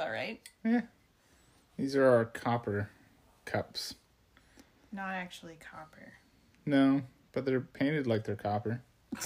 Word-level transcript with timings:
all 0.00 0.10
right. 0.10 0.40
Yeah. 0.64 0.82
These 1.76 1.94
are 1.94 2.06
our 2.06 2.24
copper 2.24 2.90
cups. 3.44 3.94
Not 4.92 5.10
actually 5.10 5.56
copper. 5.60 6.14
No, 6.66 7.02
but 7.32 7.44
they're 7.44 7.60
painted 7.60 8.06
like 8.06 8.24
they're 8.24 8.36
copper. 8.36 8.82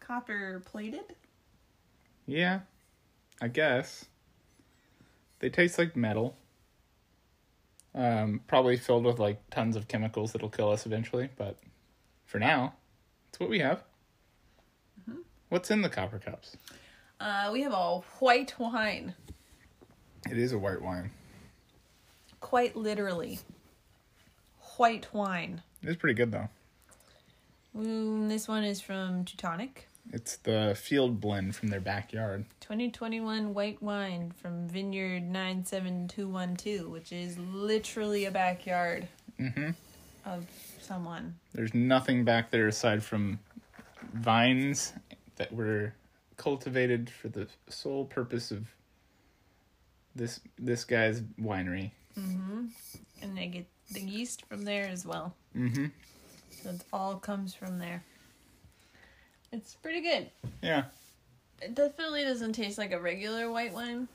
Copper 0.00 0.62
plated? 0.66 1.14
Yeah, 2.26 2.60
I 3.40 3.48
guess. 3.48 4.04
They 5.38 5.48
taste 5.48 5.78
like 5.78 5.96
metal. 5.96 6.36
Um, 7.94 8.40
probably 8.46 8.76
filled 8.76 9.04
with 9.04 9.18
like 9.18 9.48
tons 9.50 9.76
of 9.76 9.88
chemicals 9.88 10.32
that'll 10.32 10.50
kill 10.50 10.70
us 10.70 10.84
eventually, 10.84 11.30
but 11.36 11.58
for 12.26 12.38
now, 12.38 12.74
it's 13.30 13.40
what 13.40 13.48
we 13.48 13.60
have. 13.60 13.82
What's 15.48 15.70
in 15.70 15.82
the 15.82 15.88
copper 15.88 16.18
cups? 16.18 16.56
Uh, 17.20 17.50
we 17.52 17.62
have 17.62 17.72
a 17.72 18.00
white 18.18 18.58
wine. 18.58 19.14
It 20.30 20.38
is 20.38 20.52
a 20.52 20.58
white 20.58 20.80
wine. 20.80 21.10
Quite 22.40 22.76
literally. 22.76 23.40
White 24.76 25.12
wine. 25.12 25.62
It's 25.82 25.96
pretty 26.00 26.14
good 26.14 26.32
though. 26.32 26.48
Mm, 27.76 28.28
this 28.28 28.48
one 28.48 28.64
is 28.64 28.80
from 28.80 29.24
Teutonic. 29.24 29.88
It's 30.12 30.36
the 30.38 30.76
field 30.78 31.20
blend 31.20 31.54
from 31.54 31.68
their 31.68 31.80
backyard. 31.80 32.44
2021 32.60 33.54
white 33.54 33.80
wine 33.82 34.32
from 34.42 34.66
Vineyard 34.68 35.22
97212, 35.30 36.88
which 36.90 37.12
is 37.12 37.38
literally 37.38 38.24
a 38.24 38.30
backyard 38.30 39.08
Mm-hmm. 39.40 39.70
of 40.26 40.46
someone. 40.80 41.34
There's 41.54 41.72
nothing 41.74 42.24
back 42.24 42.50
there 42.50 42.68
aside 42.68 43.02
from 43.02 43.38
vines 44.12 44.92
that 45.36 45.52
were 45.52 45.94
cultivated 46.36 47.08
for 47.10 47.28
the 47.28 47.48
sole 47.68 48.04
purpose 48.04 48.50
of 48.50 48.66
this 50.14 50.40
this 50.58 50.84
guy's 50.84 51.20
winery. 51.40 51.90
Mhm, 52.18 52.70
And 53.22 53.36
they 53.36 53.46
get 53.46 53.66
the 53.90 54.00
yeast 54.00 54.44
from 54.46 54.64
there 54.64 54.86
as 54.88 55.06
well. 55.06 55.34
Mm-hmm. 55.56 55.86
So 56.62 56.70
it 56.70 56.82
all 56.92 57.16
comes 57.16 57.54
from 57.54 57.78
there. 57.78 58.02
It's 59.50 59.74
pretty 59.74 60.00
good. 60.00 60.30
Yeah. 60.62 60.84
It 61.60 61.74
definitely 61.74 62.24
doesn't 62.24 62.52
taste 62.54 62.78
like 62.78 62.92
a 62.92 63.00
regular 63.00 63.50
white 63.50 63.72
wine. 63.72 64.08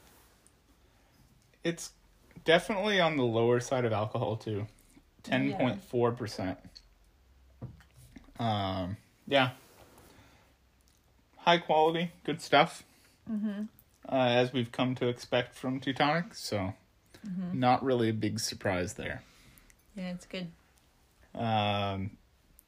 It's 1.63 1.91
definitely 2.45 2.99
on 2.99 3.17
the 3.17 3.23
lower 3.23 3.59
side 3.59 3.85
of 3.85 3.93
alcohol 3.93 4.35
too. 4.37 4.67
Ten 5.23 5.53
point 5.53 5.81
four 5.83 6.11
percent. 6.11 6.57
Um 8.39 8.97
yeah. 9.27 9.51
High 11.37 11.57
quality, 11.57 12.11
good 12.23 12.41
stuff. 12.41 12.83
Mm-hmm. 13.31 13.63
Uh, 14.09 14.15
as 14.15 14.53
we've 14.53 14.71
come 14.71 14.95
to 14.95 15.07
expect 15.07 15.55
from 15.55 15.79
Teutonic, 15.79 16.33
so 16.33 16.73
not 17.53 17.83
really 17.83 18.09
a 18.09 18.13
big 18.13 18.39
surprise 18.39 18.93
there. 18.93 19.21
Yeah, 19.95 20.11
it's 20.11 20.25
good. 20.25 20.47
Um, 21.35 22.11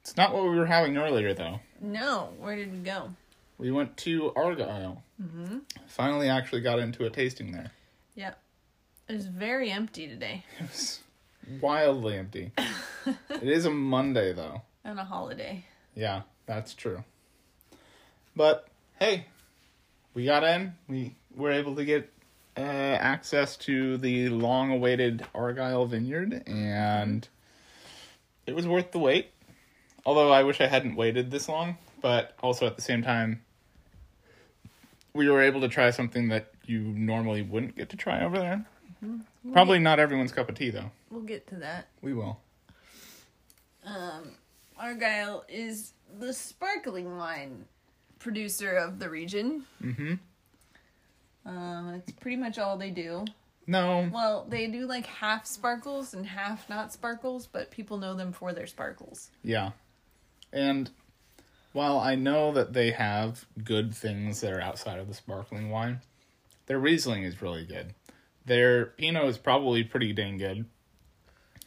it's 0.02 0.18
not 0.18 0.34
what 0.34 0.44
we 0.44 0.58
were 0.58 0.66
having 0.66 0.98
earlier, 0.98 1.34
though. 1.34 1.60
No, 1.80 2.30
where 2.40 2.56
did 2.56 2.72
we 2.72 2.80
go? 2.80 3.12
We 3.58 3.72
went 3.72 3.98
to 3.98 4.34
Argyle. 4.36 5.04
Mm-hmm. 5.22 5.60
Finally, 5.88 6.30
actually 6.30 6.62
got 6.62 6.80
into 6.80 7.06
a 7.06 7.10
tasting 7.10 7.52
there. 7.52 7.72
Yeah. 8.16 8.34
It 9.08 9.14
was 9.14 9.28
very 9.28 9.72
empty 9.72 10.08
today. 10.08 10.46
It 10.60 10.70
was 10.70 11.00
wildly 11.62 12.18
empty. 12.18 12.52
it 13.08 13.44
is 13.44 13.66
a 13.66 13.72
Monday, 13.72 14.34
though. 14.34 14.62
And 14.84 15.00
a 15.00 15.04
holiday. 15.04 15.66
Yeah, 15.96 16.24
that's 16.46 16.74
true. 16.74 17.04
But 18.36 18.68
hey, 19.00 19.26
we 20.14 20.26
got 20.26 20.44
in. 20.44 20.74
We 20.88 21.16
were 21.36 21.52
able 21.52 21.76
to 21.76 21.86
get 21.86 22.12
uh, 22.58 22.62
access 22.62 23.56
to 23.58 23.98
the 23.98 24.30
long-awaited 24.30 25.26
Argyle 25.34 25.86
Vineyard, 25.86 26.44
and 26.48 27.28
it 28.46 28.56
was 28.56 28.68
worth 28.68 28.92
the 28.92 29.00
wait. 29.00 29.32
Although 30.06 30.32
I 30.32 30.44
wish 30.44 30.60
I 30.60 30.68
hadn't 30.68 30.96
waited 30.96 31.32
this 31.32 31.48
long, 31.48 31.78
but 32.02 32.36
also 32.42 32.66
at 32.66 32.76
the 32.76 32.82
same 32.82 33.04
time, 33.04 33.42
we 35.14 35.30
were 35.30 35.42
able 35.42 35.62
to 35.62 35.68
try 35.68 35.92
something 35.92 36.30
that 36.30 36.52
you 36.66 36.80
normally 36.80 37.42
wouldn't 37.42 37.76
get 37.76 37.90
to 37.90 37.98
try 37.98 38.24
over 38.24 38.38
there. 38.38 38.66
Probably 39.54 39.80
not 39.80 40.00
everyone's 40.00 40.32
cup 40.32 40.50
of 40.50 40.56
tea, 40.56 40.70
though. 40.70 40.92
We'll 41.10 41.22
get 41.22 41.48
to 41.48 41.56
that. 41.56 41.88
We 42.02 42.14
will. 42.14 42.40
Um, 43.86 44.32
Argyle 44.78 45.46
is 45.48 45.94
the 46.20 46.34
sparkling 46.34 47.18
wine 47.18 47.66
producer 48.20 48.76
of 48.76 49.00
the 49.00 49.10
region. 49.10 49.64
Mm-hmm. 49.82 50.16
Um, 51.50 51.96
it's 51.96 52.12
pretty 52.12 52.38
much 52.38 52.60
all 52.60 52.78
they 52.78 52.92
do. 52.92 53.26
No, 53.66 54.10
Well, 54.12 54.46
they 54.50 54.68
do 54.68 54.86
like 54.88 55.06
half 55.06 55.46
sparkles 55.46 56.14
and 56.14 56.26
half 56.26 56.70
not 56.70 56.94
sparkles, 56.94 57.48
but 57.48 57.70
people 57.70 57.98
know 57.98 58.16
them 58.16 58.32
for 58.32 58.54
their 58.54 58.66
sparkles. 58.66 59.30
Yeah. 59.44 59.72
And 60.52 60.90
while 61.74 62.00
I 62.00 62.16
know 62.16 62.52
that 62.54 62.74
they 62.74 62.92
have 62.92 63.46
good 63.64 63.94
things 63.94 64.42
that 64.42 64.52
are 64.52 64.62
outside 64.62 65.00
of 65.00 65.08
the 65.08 65.14
sparkling 65.14 65.70
wine, 65.70 66.02
their 66.66 66.80
Riesling 66.80 67.24
is 67.24 67.42
really 67.42 67.66
good. 67.66 67.94
Their 68.46 68.88
Pinot 68.88 69.26
is 69.26 69.38
probably 69.38 69.84
pretty 69.84 70.14
dang 70.14 70.38
good. 70.38 70.66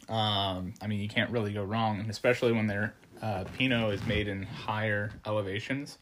Um, 0.09 0.73
I 0.81 0.87
mean, 0.87 0.99
you 0.99 1.07
can't 1.07 1.31
really 1.31 1.53
go 1.53 1.63
wrong, 1.63 1.99
and 1.99 2.09
especially 2.09 2.51
when 2.51 2.67
their 2.67 2.93
uh, 3.21 3.45
Pinot 3.57 3.93
is 3.93 4.05
made 4.05 4.27
in 4.27 4.43
higher 4.43 5.11
elevations. 5.25 5.97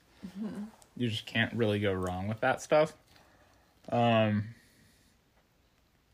You 0.97 1.09
just 1.09 1.27
can't 1.27 1.53
really 1.53 1.79
go 1.79 1.93
wrong 1.93 2.27
with 2.27 2.41
that 2.41 2.61
stuff. 2.61 2.93
Um, 3.89 4.45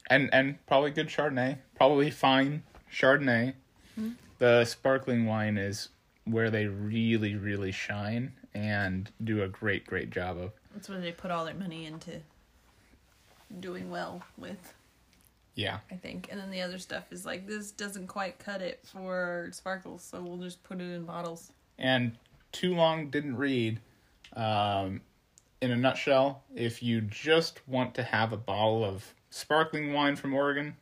and 0.09 0.29
and 0.33 0.66
probably 0.67 0.91
good 0.91 1.07
Chardonnay, 1.07 1.57
probably 1.75 2.09
fine 2.11 2.63
Chardonnay. 2.91 3.53
The 4.39 4.66
sparkling 4.66 5.25
wine 5.25 5.57
is 5.57 5.89
where 6.25 6.51
they 6.51 6.67
really, 6.67 7.35
really 7.35 7.72
shine 7.72 8.33
and 8.53 9.09
do 9.23 9.41
a 9.41 9.47
great, 9.47 9.88
great 9.88 10.11
job 10.11 10.38
of. 10.38 10.51
That's 10.75 10.88
where 10.89 11.00
they 11.00 11.11
put 11.11 11.31
all 11.31 11.44
their 11.44 11.55
money 11.55 11.88
into 11.88 12.22
doing 13.59 13.89
well 13.89 14.22
with, 14.38 14.75
Yeah, 15.55 15.79
I 15.89 15.95
think. 15.95 16.28
And 16.29 16.39
then 16.39 16.51
the 16.51 16.61
other 16.61 16.78
stuff 16.78 17.11
is 17.11 17.25
like, 17.25 17.47
this 17.47 17.72
doesn't 17.72 18.05
quite 18.05 18.38
cut 18.38 18.61
it 18.61 18.81
for 18.85 19.49
sparkles, 19.53 20.03
so 20.03 20.22
we'll 20.22 20.38
just 20.38 20.61
put 20.63 20.79
it 20.79 20.91
in 20.91 21.05
bottles. 21.05 21.51
and 21.79 22.16
too 22.51 22.75
long 22.75 23.09
didn't 23.09 23.38
read. 23.38 23.79
Um, 24.34 25.01
in 25.62 25.72
a 25.72 25.75
nutshell, 25.75 26.44
if 26.56 26.84
you 26.84 27.01
just 27.01 27.68
want 27.68 27.95
to 27.95 28.03
have 28.03 28.31
a 28.31 28.38
bottle 28.38 28.84
of 28.84 29.13
sparkling 29.29 29.94
wine 29.94 30.16
from 30.16 30.34
Oregon, 30.34 30.75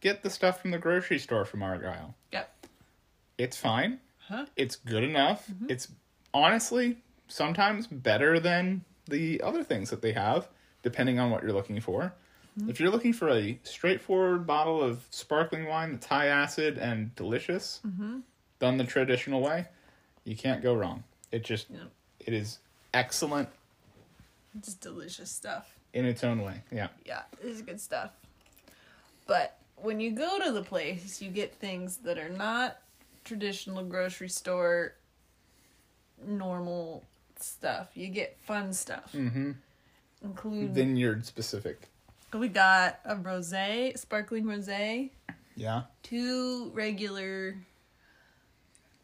get 0.00 0.22
the 0.22 0.30
stuff 0.30 0.60
from 0.60 0.70
the 0.70 0.78
grocery 0.78 1.18
store 1.18 1.44
from 1.44 1.62
Argyle. 1.62 2.14
Yep. 2.32 2.66
It's 3.38 3.56
fine. 3.56 4.00
Huh? 4.28 4.46
It's 4.56 4.76
good 4.76 5.04
enough. 5.04 5.48
Mm-hmm. 5.48 5.66
It's 5.70 5.88
honestly 6.34 6.98
sometimes 7.28 7.86
better 7.86 8.40
than 8.40 8.84
the 9.08 9.40
other 9.42 9.64
things 9.64 9.90
that 9.90 10.02
they 10.02 10.12
have, 10.12 10.48
depending 10.82 11.18
on 11.18 11.30
what 11.30 11.42
you're 11.42 11.52
looking 11.52 11.80
for. 11.80 12.12
Mm-hmm. 12.58 12.70
If 12.70 12.80
you're 12.80 12.90
looking 12.90 13.12
for 13.12 13.28
a 13.28 13.58
straightforward 13.62 14.46
bottle 14.46 14.82
of 14.82 15.04
sparkling 15.10 15.66
wine 15.66 15.92
that's 15.92 16.06
high 16.06 16.26
acid 16.26 16.78
and 16.78 17.14
delicious, 17.14 17.80
mm-hmm. 17.86 18.20
done 18.58 18.76
the 18.76 18.84
traditional 18.84 19.40
way, 19.40 19.66
you 20.24 20.36
can't 20.36 20.62
go 20.62 20.74
wrong. 20.74 21.04
It 21.32 21.44
just 21.44 21.68
it 22.18 22.34
is 22.34 22.58
excellent 22.92 23.48
It's 24.56 24.74
delicious 24.74 25.30
stuff. 25.30 25.76
in 25.92 26.04
its 26.04 26.22
own 26.24 26.42
way. 26.42 26.62
Yeah. 26.70 26.88
Yeah, 27.04 27.22
it 27.42 27.46
is 27.46 27.62
good 27.62 27.80
stuff. 27.80 28.10
But 29.26 29.56
when 29.76 30.00
you 30.00 30.10
go 30.12 30.38
to 30.44 30.52
the 30.52 30.62
place, 30.62 31.20
you 31.22 31.30
get 31.30 31.54
things 31.54 31.98
that 31.98 32.18
are 32.18 32.28
not 32.28 32.78
traditional 33.24 33.82
grocery 33.84 34.28
store 34.28 34.94
normal 36.26 37.04
stuff. 37.38 37.88
You 37.94 38.08
get 38.08 38.36
fun 38.44 38.72
stuff. 38.72 39.12
Mm-hmm. 39.14 39.52
Include 40.22 40.74
Vineyard 40.74 41.24
specific. 41.26 41.88
we 42.34 42.48
got 42.48 43.00
a 43.04 43.16
rosé, 43.16 43.96
sparkling 43.98 44.44
rosé, 44.44 45.10
Yeah. 45.56 45.82
two 46.02 46.70
regular 46.74 47.56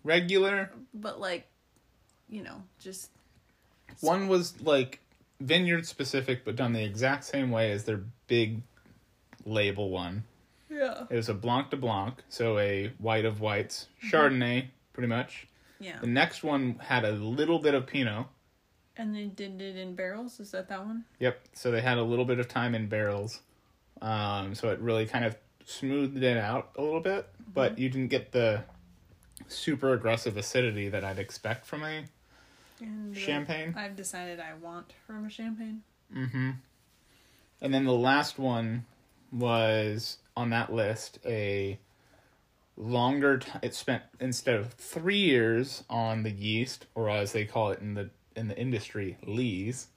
Regular. 0.04 0.70
but 0.94 1.18
like 1.20 1.46
you 2.28 2.42
know, 2.42 2.62
just 2.80 3.10
One 4.00 4.28
was 4.28 4.60
like 4.60 5.00
vineyard 5.40 5.86
specific, 5.86 6.44
but 6.44 6.56
done 6.56 6.72
the 6.72 6.84
exact 6.84 7.24
same 7.24 7.50
way 7.50 7.72
as 7.72 7.84
their 7.84 8.00
big 8.26 8.62
label 9.44 9.90
one. 9.90 10.24
yeah. 10.70 11.04
It 11.10 11.16
was 11.16 11.28
a 11.28 11.34
Blanc 11.34 11.70
de 11.70 11.76
Blanc, 11.76 12.14
so 12.28 12.58
a 12.58 12.92
white 12.98 13.24
of 13.24 13.40
whites, 13.40 13.88
Chardonnay, 14.10 14.68
pretty 14.92 15.08
much. 15.08 15.46
Yeah. 15.78 15.98
The 16.00 16.06
next 16.06 16.42
one 16.42 16.76
had 16.80 17.04
a 17.04 17.12
little 17.12 17.58
bit 17.58 17.74
of 17.74 17.86
Pinot. 17.86 18.26
And 18.96 19.14
they 19.14 19.24
did 19.24 19.60
it 19.60 19.76
in 19.76 19.94
barrels, 19.94 20.40
is 20.40 20.52
that 20.52 20.68
that 20.68 20.84
one? 20.84 21.04
Yep. 21.20 21.38
So 21.52 21.70
they 21.70 21.82
had 21.82 21.98
a 21.98 22.02
little 22.02 22.24
bit 22.24 22.38
of 22.38 22.48
time 22.48 22.74
in 22.74 22.88
barrels, 22.88 23.40
um, 24.00 24.54
so 24.54 24.70
it 24.70 24.78
really 24.80 25.06
kind 25.06 25.24
of 25.24 25.36
smoothed 25.66 26.22
it 26.22 26.36
out 26.38 26.70
a 26.76 26.82
little 26.82 27.00
bit. 27.00 27.28
But 27.52 27.78
you 27.78 27.88
didn't 27.88 28.08
get 28.08 28.32
the 28.32 28.64
super 29.48 29.92
aggressive 29.92 30.36
acidity 30.36 30.88
that 30.88 31.04
I'd 31.04 31.18
expect 31.18 31.66
from 31.66 31.84
a 31.84 32.04
And 32.80 33.16
champagne. 33.16 33.74
I've 33.76 33.96
decided 33.96 34.40
I 34.40 34.54
want 34.54 34.92
from 35.06 35.24
a 35.26 35.30
champagne. 35.30 35.82
Mm-hmm. 36.14 36.50
And 37.60 37.74
then 37.74 37.84
the 37.84 37.92
last 37.92 38.38
one 38.38 38.84
was 39.32 40.18
on 40.36 40.50
that 40.50 40.72
list 40.72 41.18
a 41.24 41.78
longer 42.76 43.38
t- 43.38 43.50
it 43.62 43.74
spent 43.74 44.02
instead 44.20 44.54
of 44.56 44.74
3 44.74 45.16
years 45.16 45.82
on 45.88 46.22
the 46.22 46.30
yeast 46.30 46.86
or 46.94 47.08
as 47.08 47.32
they 47.32 47.44
call 47.44 47.70
it 47.70 47.80
in 47.80 47.94
the 47.94 48.10
in 48.34 48.48
the 48.48 48.58
industry 48.58 49.16
lees. 49.26 49.88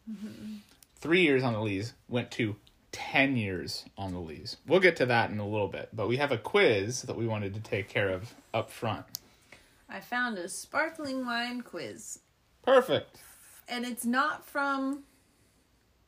3 0.96 1.22
years 1.22 1.44
on 1.44 1.54
the 1.54 1.62
lees 1.62 1.94
went 2.08 2.32
to 2.32 2.56
10 2.92 3.36
years 3.36 3.86
on 3.98 4.14
the 4.14 4.20
lees. 4.20 4.58
We'll 4.66 4.80
get 4.80 4.96
to 4.98 5.06
that 5.06 5.30
in 5.30 5.40
a 5.40 5.48
little 5.48 5.68
bit, 5.68 5.90
but 5.94 6.08
we 6.08 6.18
have 6.18 6.32
a 6.32 6.38
quiz 6.38 7.04
that 7.04 7.16
we 7.16 7.28
wanted 7.28 7.54
to 7.54 7.60
take 7.60 7.90
care 7.90 8.10
of 8.10 8.34
up 8.54 8.72
front. 8.72 9.06
I 9.90 10.00
found 10.00 10.38
a 10.38 10.48
sparkling 10.48 11.26
wine 11.26 11.62
quiz, 11.62 12.20
Perfect. 12.64 13.18
and 13.68 13.86
it's 13.86 14.06
not 14.06 14.46
from 14.48 15.04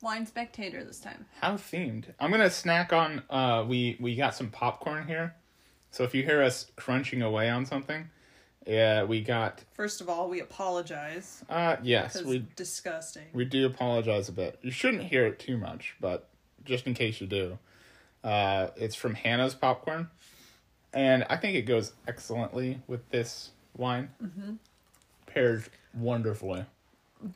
Wine 0.01 0.25
Spectator 0.25 0.83
this 0.83 0.99
time. 0.99 1.25
How 1.41 1.53
themed? 1.55 2.05
I'm 2.19 2.31
gonna 2.31 2.49
snack 2.49 2.91
on. 2.93 3.23
Uh, 3.29 3.65
we 3.67 3.97
we 3.99 4.15
got 4.15 4.35
some 4.35 4.49
popcorn 4.49 5.07
here, 5.07 5.35
so 5.91 6.03
if 6.03 6.13
you 6.15 6.23
hear 6.23 6.41
us 6.41 6.71
crunching 6.75 7.21
away 7.21 7.49
on 7.49 7.65
something, 7.65 8.09
yeah, 8.65 9.03
we 9.03 9.21
got. 9.21 9.63
First 9.73 10.01
of 10.01 10.09
all, 10.09 10.27
we 10.29 10.39
apologize 10.39 11.43
Uh, 11.49 11.77
yes, 11.83 12.21
we 12.23 12.45
disgusting. 12.55 13.25
we 13.33 13.45
do 13.45 13.65
apologize 13.65 14.27
a 14.29 14.31
bit. 14.33 14.57
You 14.61 14.71
shouldn't 14.71 15.03
hear 15.03 15.25
it 15.27 15.39
too 15.39 15.57
much, 15.57 15.95
but 16.01 16.29
just 16.65 16.85
in 16.87 16.93
case 16.95 17.21
you 17.21 17.27
do, 17.27 17.57
uh, 18.23 18.67
it's 18.75 18.95
from 18.95 19.13
Hannah's 19.15 19.53
popcorn, 19.55 20.09
and 20.93 21.23
I 21.29 21.37
think 21.37 21.55
it 21.55 21.63
goes 21.63 21.93
excellently 22.07 22.81
with 22.87 23.07
this 23.11 23.51
wine. 23.77 24.09
Mm-hmm. 24.21 24.53
Pairs 25.27 25.69
wonderfully. 25.93 26.65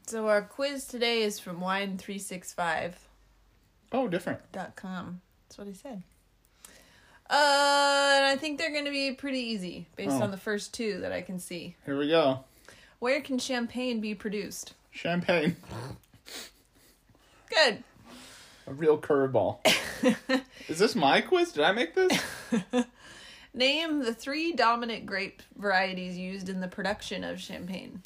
So 0.08 0.28
our 0.28 0.42
quiz 0.42 0.86
today 0.88 1.22
is 1.24 1.40
from 1.40 1.60
wine365.com. 1.62 2.94
Oh, 3.92 4.08
different. 4.08 4.40
That's 4.52 4.82
what 5.58 5.68
he 5.68 5.74
said. 5.74 6.02
Uh, 7.30 8.14
and 8.18 8.26
I 8.26 8.36
think 8.40 8.58
they're 8.60 8.72
going 8.72 8.86
to 8.86 8.92
be 8.92 9.12
pretty 9.14 9.40
easy 9.40 9.88
based 9.96 10.16
Oh. 10.18 10.24
on 10.24 10.32
the 10.32 10.38
first 10.38 10.74
two 10.74 11.00
that 11.02 11.12
I 11.12 11.22
can 11.22 11.40
see. 11.40 11.76
Here 11.86 11.98
we 11.98 12.10
go. 12.10 12.44
Where 13.00 13.22
can 13.22 13.38
champagne 13.40 14.00
be 14.02 14.14
produced? 14.16 14.74
Champagne, 14.92 15.56
Good. 17.50 17.84
a 18.68 18.74
real 18.74 18.98
curveball. 18.98 19.60
Is 20.70 20.80
this 20.80 20.96
my 20.96 21.20
quiz? 21.22 21.52
Did 21.52 21.64
I 21.64 21.72
make 21.74 21.94
this? 21.96 22.18
Name 23.54 24.00
the 24.00 24.14
three 24.14 24.52
dominant 24.54 25.06
grape 25.06 25.42
varieties 25.58 26.18
used 26.18 26.48
in 26.50 26.62
the 26.62 26.68
production 26.68 27.24
of 27.24 27.40
champagne. 27.42 28.02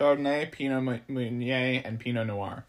Chardonnay, 0.00 0.50
Pinot 0.50 1.02
Meunier, 1.08 1.82
and 1.84 2.00
Pinot 2.00 2.26
Noir. 2.26 2.64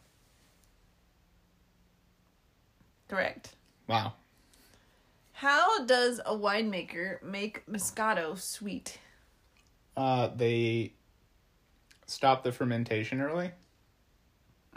Correct. 3.07 3.56
Wow. 3.88 4.13
How 5.31 5.86
does 5.86 6.19
a 6.25 6.36
winemaker 6.36 7.24
make 7.24 7.66
Moscato 7.68 8.38
sweet? 8.38 9.00
Uh, 9.95 10.30
they 10.36 10.94
stop 12.06 12.44
the 12.44 12.51
fermentation 12.51 13.22
early. 13.22 13.51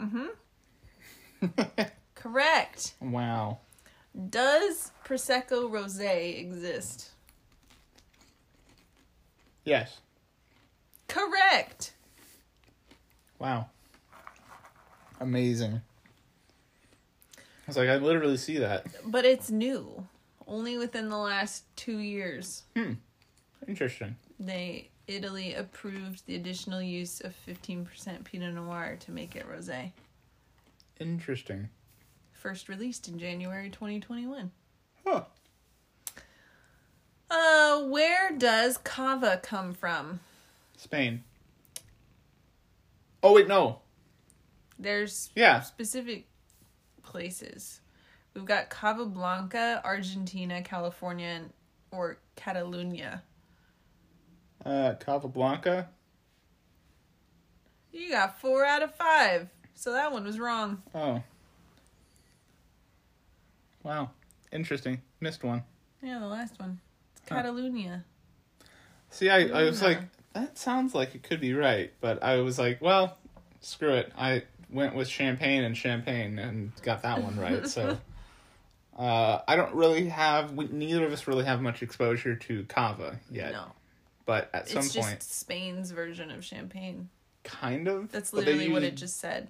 Mm-hmm. 0.01 0.27
Correct. 2.15 2.93
Wow. 3.01 3.59
Does 4.29 4.91
Prosecco 5.05 5.69
Rosé 5.69 6.39
exist? 6.39 7.11
Yes. 9.65 9.99
Correct. 11.07 11.94
Wow. 13.45 13.67
Amazing. 15.21 15.79
I 17.37 17.41
was 17.67 17.77
like, 17.77 17.89
I 17.89 17.97
literally 17.97 18.37
see 18.37 18.57
that. 18.57 18.87
But 19.05 19.23
it's 19.23 19.51
new. 19.51 20.07
Only 20.47 20.79
within 20.79 21.09
the 21.09 21.17
last 21.17 21.63
two 21.75 21.99
years. 21.99 22.63
Hmm. 22.75 22.93
Interesting. 23.67 24.15
They 24.39 24.89
Italy 25.07 25.53
approved 25.53 26.25
the 26.25 26.35
additional 26.35 26.81
use 26.81 27.21
of 27.21 27.35
15% 27.47 28.23
Pinot 28.23 28.55
Noir 28.55 28.97
to 29.01 29.11
make 29.11 29.35
it 29.35 29.45
rosé. 29.47 29.91
Interesting. 30.99 31.69
First 32.33 32.67
released 32.67 33.07
in 33.07 33.19
January 33.19 33.69
2021. 33.69 34.49
Huh. 35.05 35.21
Uh, 37.29 37.83
where 37.83 38.31
does 38.35 38.79
cava 38.79 39.39
come 39.43 39.75
from? 39.75 40.19
Spain. 40.77 41.23
Oh 43.25 43.33
wait, 43.33 43.47
no. 43.47 43.79
There's 44.77 45.31
Yeah. 45.33 45.61
specific 45.61 46.27
places. 47.01 47.81
We've 48.35 48.45
got 48.45 48.69
Cava 48.69 49.07
Blanca, 49.07 49.81
Argentina, 49.83 50.61
California, 50.61 51.45
or 51.89 52.19
Catalunya. 52.37 53.23
Uh, 54.63 54.93
Cava 54.99 55.27
Blanca. 55.27 55.89
You 57.91 58.11
got 58.11 58.39
four 58.39 58.63
out 58.63 58.83
of 58.83 58.93
five. 58.93 59.49
So 59.73 59.93
that 59.93 60.11
one 60.11 60.25
was 60.25 60.37
wrong. 60.37 60.83
Oh. 60.93 61.23
Wow. 63.81 64.11
Interesting. 64.51 65.01
Missed 65.19 65.43
one. 65.43 65.63
Yeah, 66.03 66.19
the 66.19 66.27
last 66.27 66.59
one. 66.59 66.79
It's 67.17 67.27
Huh. 67.27 67.97
See, 69.09 69.31
I, 69.31 69.47
I 69.47 69.63
was 69.63 69.81
like, 69.81 70.01
that 70.35 70.57
sounds 70.57 70.93
like 70.93 71.15
it 71.15 71.23
could 71.23 71.39
be 71.39 71.53
right, 71.53 71.93
but 72.01 72.21
I 72.21 72.41
was 72.41 72.59
like, 72.59 72.81
well, 72.81 73.17
screw 73.61 73.93
it. 73.93 74.11
I 74.17 74.43
went 74.69 74.93
with 74.93 75.07
champagne 75.07 75.63
and 75.63 75.75
champagne 75.75 76.37
and 76.37 76.73
got 76.83 77.03
that 77.03 77.23
one 77.23 77.39
right. 77.39 77.65
So, 77.65 77.97
uh, 78.99 79.39
I 79.47 79.55
don't 79.55 79.73
really 79.73 80.09
have. 80.09 80.51
We, 80.51 80.67
neither 80.67 81.05
of 81.05 81.13
us 81.13 81.25
really 81.25 81.45
have 81.45 81.61
much 81.61 81.81
exposure 81.81 82.35
to 82.35 82.65
cava 82.65 83.19
yet. 83.31 83.53
No. 83.53 83.67
But 84.25 84.49
at 84.53 84.67
some 84.67 84.75
point 84.75 84.85
it's 84.85 84.93
just 84.93 85.07
point, 85.07 85.23
Spain's 85.23 85.91
version 85.91 86.29
of 86.31 86.43
champagne. 86.43 87.09
kind 87.45 87.87
of. 87.87 88.11
That's 88.11 88.33
literally 88.33 88.69
what 88.69 88.81
use- 88.81 88.91
it 88.91 88.95
just 88.95 89.17
said. 89.17 89.47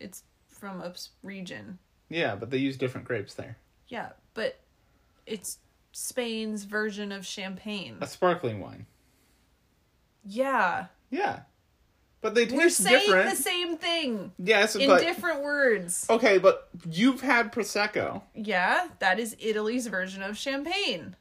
It's 0.00 0.22
from 0.48 0.82
a 0.82 0.92
region. 1.22 1.78
Yeah, 2.10 2.36
but 2.36 2.50
they 2.50 2.58
use 2.58 2.76
different 2.76 3.06
grapes 3.06 3.32
there. 3.34 3.56
Yeah, 3.88 4.10
but 4.34 4.60
it's 5.24 5.58
Spain's 5.92 6.64
version 6.64 7.10
of 7.10 7.24
champagne. 7.24 7.96
A 8.02 8.06
sparkling 8.06 8.60
wine. 8.60 8.84
Yeah. 10.24 10.86
Yeah, 11.10 11.40
but 12.20 12.34
they 12.34 12.46
taste 12.46 12.56
We're 12.56 12.70
saying 12.70 13.00
different. 13.06 13.30
the 13.30 13.36
same 13.36 13.76
thing 13.76 14.32
yes, 14.38 14.74
in 14.74 14.88
but 14.88 15.00
different 15.00 15.42
words. 15.42 16.06
okay, 16.10 16.38
but 16.38 16.68
you've 16.90 17.20
had 17.20 17.52
prosecco. 17.52 18.22
Yeah, 18.34 18.88
that 18.98 19.20
is 19.20 19.36
Italy's 19.38 19.86
version 19.86 20.22
of 20.22 20.36
champagne. 20.36 21.14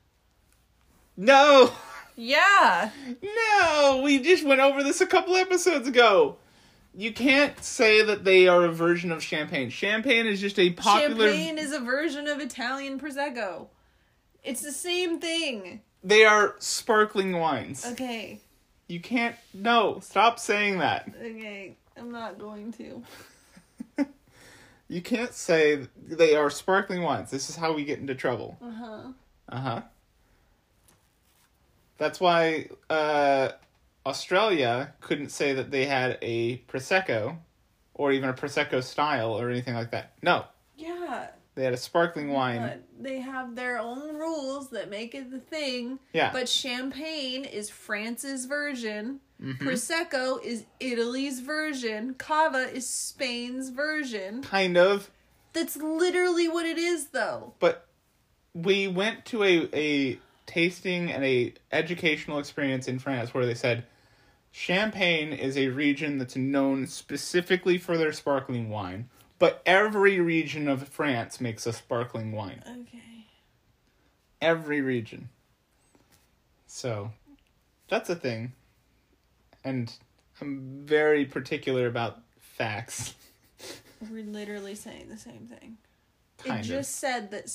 No. 1.16 1.72
Yeah. 2.16 2.90
No, 3.22 4.02
we 4.04 4.20
just 4.20 4.46
went 4.46 4.62
over 4.62 4.84
this 4.84 5.02
a 5.02 5.06
couple 5.06 5.36
episodes 5.36 5.88
ago. 5.88 6.38
You 6.96 7.12
can't 7.12 7.62
say 7.64 8.04
that 8.04 8.24
they 8.24 8.48
are 8.48 8.66
a 8.66 8.72
version 8.72 9.12
of 9.12 9.24
champagne. 9.24 9.70
Champagne 9.70 10.26
is 10.26 10.40
just 10.40 10.60
a 10.60 10.72
popular. 10.72 11.30
Champagne 11.30 11.58
is 11.58 11.72
a 11.72 11.80
version 11.80 12.28
of 12.28 12.40
Italian 12.40 13.00
prosecco. 13.00 13.68
It's 14.44 14.62
the 14.62 14.72
same 14.72 15.20
thing. 15.20 15.82
They 16.04 16.24
are 16.24 16.56
sparkling 16.60 17.34
wines. 17.34 17.86
Okay. 17.86 18.42
You 18.94 19.00
can't. 19.00 19.36
No, 19.56 20.00
stop 20.02 20.38
saying 20.38 20.78
that. 20.78 21.12
Okay. 21.20 21.76
I'm 21.98 22.12
not 22.12 22.38
going 22.38 22.72
to. 22.74 23.02
You 24.88 25.02
can't 25.02 25.34
say 25.34 25.88
they 25.98 26.36
are 26.36 26.52
sparkling 26.52 27.02
wines. 27.02 27.32
This 27.32 27.50
is 27.50 27.56
how 27.56 27.74
we 27.74 27.84
get 27.84 27.98
into 27.98 28.14
trouble. 28.14 28.60
Uh 28.62 28.70
huh. 28.70 29.02
Uh 29.50 29.60
huh. 29.60 29.82
That's 31.98 32.20
why 32.20 32.68
uh, 32.92 33.54
Australia 34.06 34.94
couldn't 35.02 35.30
say 35.30 35.54
that 35.54 35.72
they 35.72 35.86
had 35.86 36.20
a 36.22 36.58
prosecco, 36.68 37.38
or 37.96 38.12
even 38.12 38.30
a 38.30 38.34
prosecco 38.34 38.84
style, 38.84 39.32
or 39.34 39.50
anything 39.50 39.74
like 39.74 39.90
that. 39.92 40.14
No, 40.22 40.46
Yeah. 40.78 41.30
They 41.56 41.64
had 41.64 41.74
a 41.74 41.78
sparkling 41.78 42.30
wine. 42.30 42.62
But 42.62 42.84
they 43.00 43.20
have 43.20 43.56
their 43.56 43.78
own 43.80 44.16
rules 44.16 44.70
that 44.70 44.90
make 44.90 45.14
it 45.14 45.32
the 45.32 45.40
thing. 45.40 46.00
Yeah. 46.14 46.32
But 46.32 46.50
champagne 46.50 47.46
is 47.46 47.70
France's 47.70 48.46
version. 48.46 49.20
Mm-hmm. 49.42 49.68
Prosecco 49.68 50.44
is 50.44 50.66
Italy's 50.80 51.42
version. 51.42 52.16
Cava 52.16 52.74
is 52.74 52.88
Spain's 52.90 53.70
version. 53.70 54.42
Kind 54.42 54.78
of. 54.78 55.12
That's 55.54 55.76
literally 55.78 56.48
what 56.48 56.66
it 56.66 56.78
is, 56.78 57.08
though. 57.08 57.54
but 57.60 57.88
we 58.56 58.88
went 58.88 59.26
to 59.26 59.44
a 59.44 59.70
a 59.74 60.20
tasting 60.46 61.12
and 61.12 61.24
a 61.24 61.54
educational 61.72 62.38
experience 62.40 62.88
in 62.88 63.00
France 63.00 63.34
where 63.34 63.46
they 63.46 63.54
said 63.56 63.86
Champagne 64.52 65.34
is 65.34 65.58
a 65.58 65.70
region 65.70 66.20
that's 66.20 66.36
known 66.36 66.86
specifically 66.86 67.78
for 67.80 67.98
their 67.98 68.12
sparkling 68.12 68.70
wine, 68.70 69.10
but 69.40 69.62
every 69.66 70.20
region 70.20 70.68
of 70.68 70.88
France 70.88 71.42
makes 71.42 71.66
a 71.66 71.74
sparkling 71.74 72.32
wine. 72.32 72.64
Okay. 72.66 73.28
Every 74.42 74.82
region. 74.82 75.30
So, 76.68 77.12
that's 77.88 78.10
a 78.10 78.16
thing. 78.16 78.54
And 79.64 79.94
I'm 80.42 80.82
very 80.86 81.26
particular 81.26 81.88
about 81.88 82.20
facts. 82.40 83.16
We're 84.12 84.24
literally 84.24 84.76
saying 84.76 85.08
the 85.10 85.18
same 85.18 85.48
thing. 85.48 85.78
Kind 86.40 86.60
it 86.60 86.62
of. 86.62 86.68
just 86.68 86.98
said 86.98 87.32
that 87.32 87.50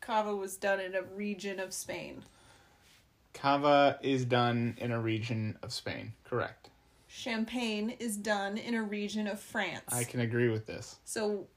cava 0.00 0.34
was 0.34 0.56
done 0.56 0.80
in 0.80 0.94
a 0.94 1.02
region 1.02 1.60
of 1.60 1.74
Spain. 1.74 2.22
Cava 3.32 3.98
is 4.02 4.24
done 4.24 4.74
in 4.78 4.92
a 4.92 5.00
region 5.00 5.58
of 5.62 5.72
Spain. 5.72 6.12
Correct. 6.24 6.70
Champagne 7.12 7.90
is 7.98 8.16
done 8.16 8.56
in 8.56 8.74
a 8.74 8.84
region 8.84 9.26
of 9.26 9.40
France. 9.40 9.92
I 9.92 10.04
can 10.04 10.20
agree 10.20 10.48
with 10.48 10.66
this. 10.66 10.96
So 11.04 11.48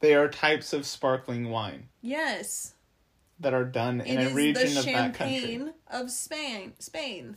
They 0.00 0.14
are 0.14 0.28
types 0.28 0.72
of 0.72 0.84
sparkling 0.84 1.50
wine 1.50 1.88
yes, 2.02 2.74
that 3.38 3.54
are 3.54 3.64
done 3.64 4.00
in 4.00 4.18
it 4.18 4.32
a 4.32 4.34
region 4.34 4.76
of 4.76 4.84
that 4.86 5.14
country. 5.14 5.38
champagne 5.38 5.72
of 5.88 6.10
Spain. 6.10 6.72
Spain, 6.80 7.36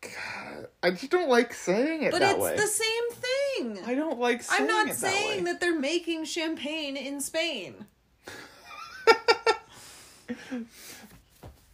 God, 0.00 0.68
I 0.80 0.92
just 0.92 1.10
don't 1.10 1.28
like 1.28 1.52
saying 1.52 2.04
it 2.04 2.12
but 2.12 2.20
that 2.20 2.36
it's 2.38 2.62
the 2.62 2.68
same 2.68 3.74
thing. 3.74 3.84
I 3.84 3.96
don't 3.96 4.20
like 4.20 4.44
saying 4.44 4.62
I'm 4.62 4.68
not 4.68 4.88
it 4.88 4.94
saying 4.94 5.42
that, 5.44 5.54
that 5.54 5.60
they're 5.60 5.78
making 5.78 6.24
champagne 6.24 6.96
in 6.96 7.20
Spain. 7.20 7.86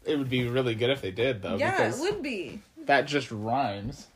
It 0.05 0.17
would 0.17 0.31
be 0.31 0.49
really 0.49 0.75
good 0.75 0.91
if 0.91 1.03
they 1.03 1.11
did 1.11 1.43
though, 1.43 1.57
yeah, 1.57 1.71
because 1.71 1.99
it 1.99 2.03
would 2.03 2.23
be. 2.23 2.61
That 2.91 3.07
just 3.07 3.31
rhymes. 3.31 4.09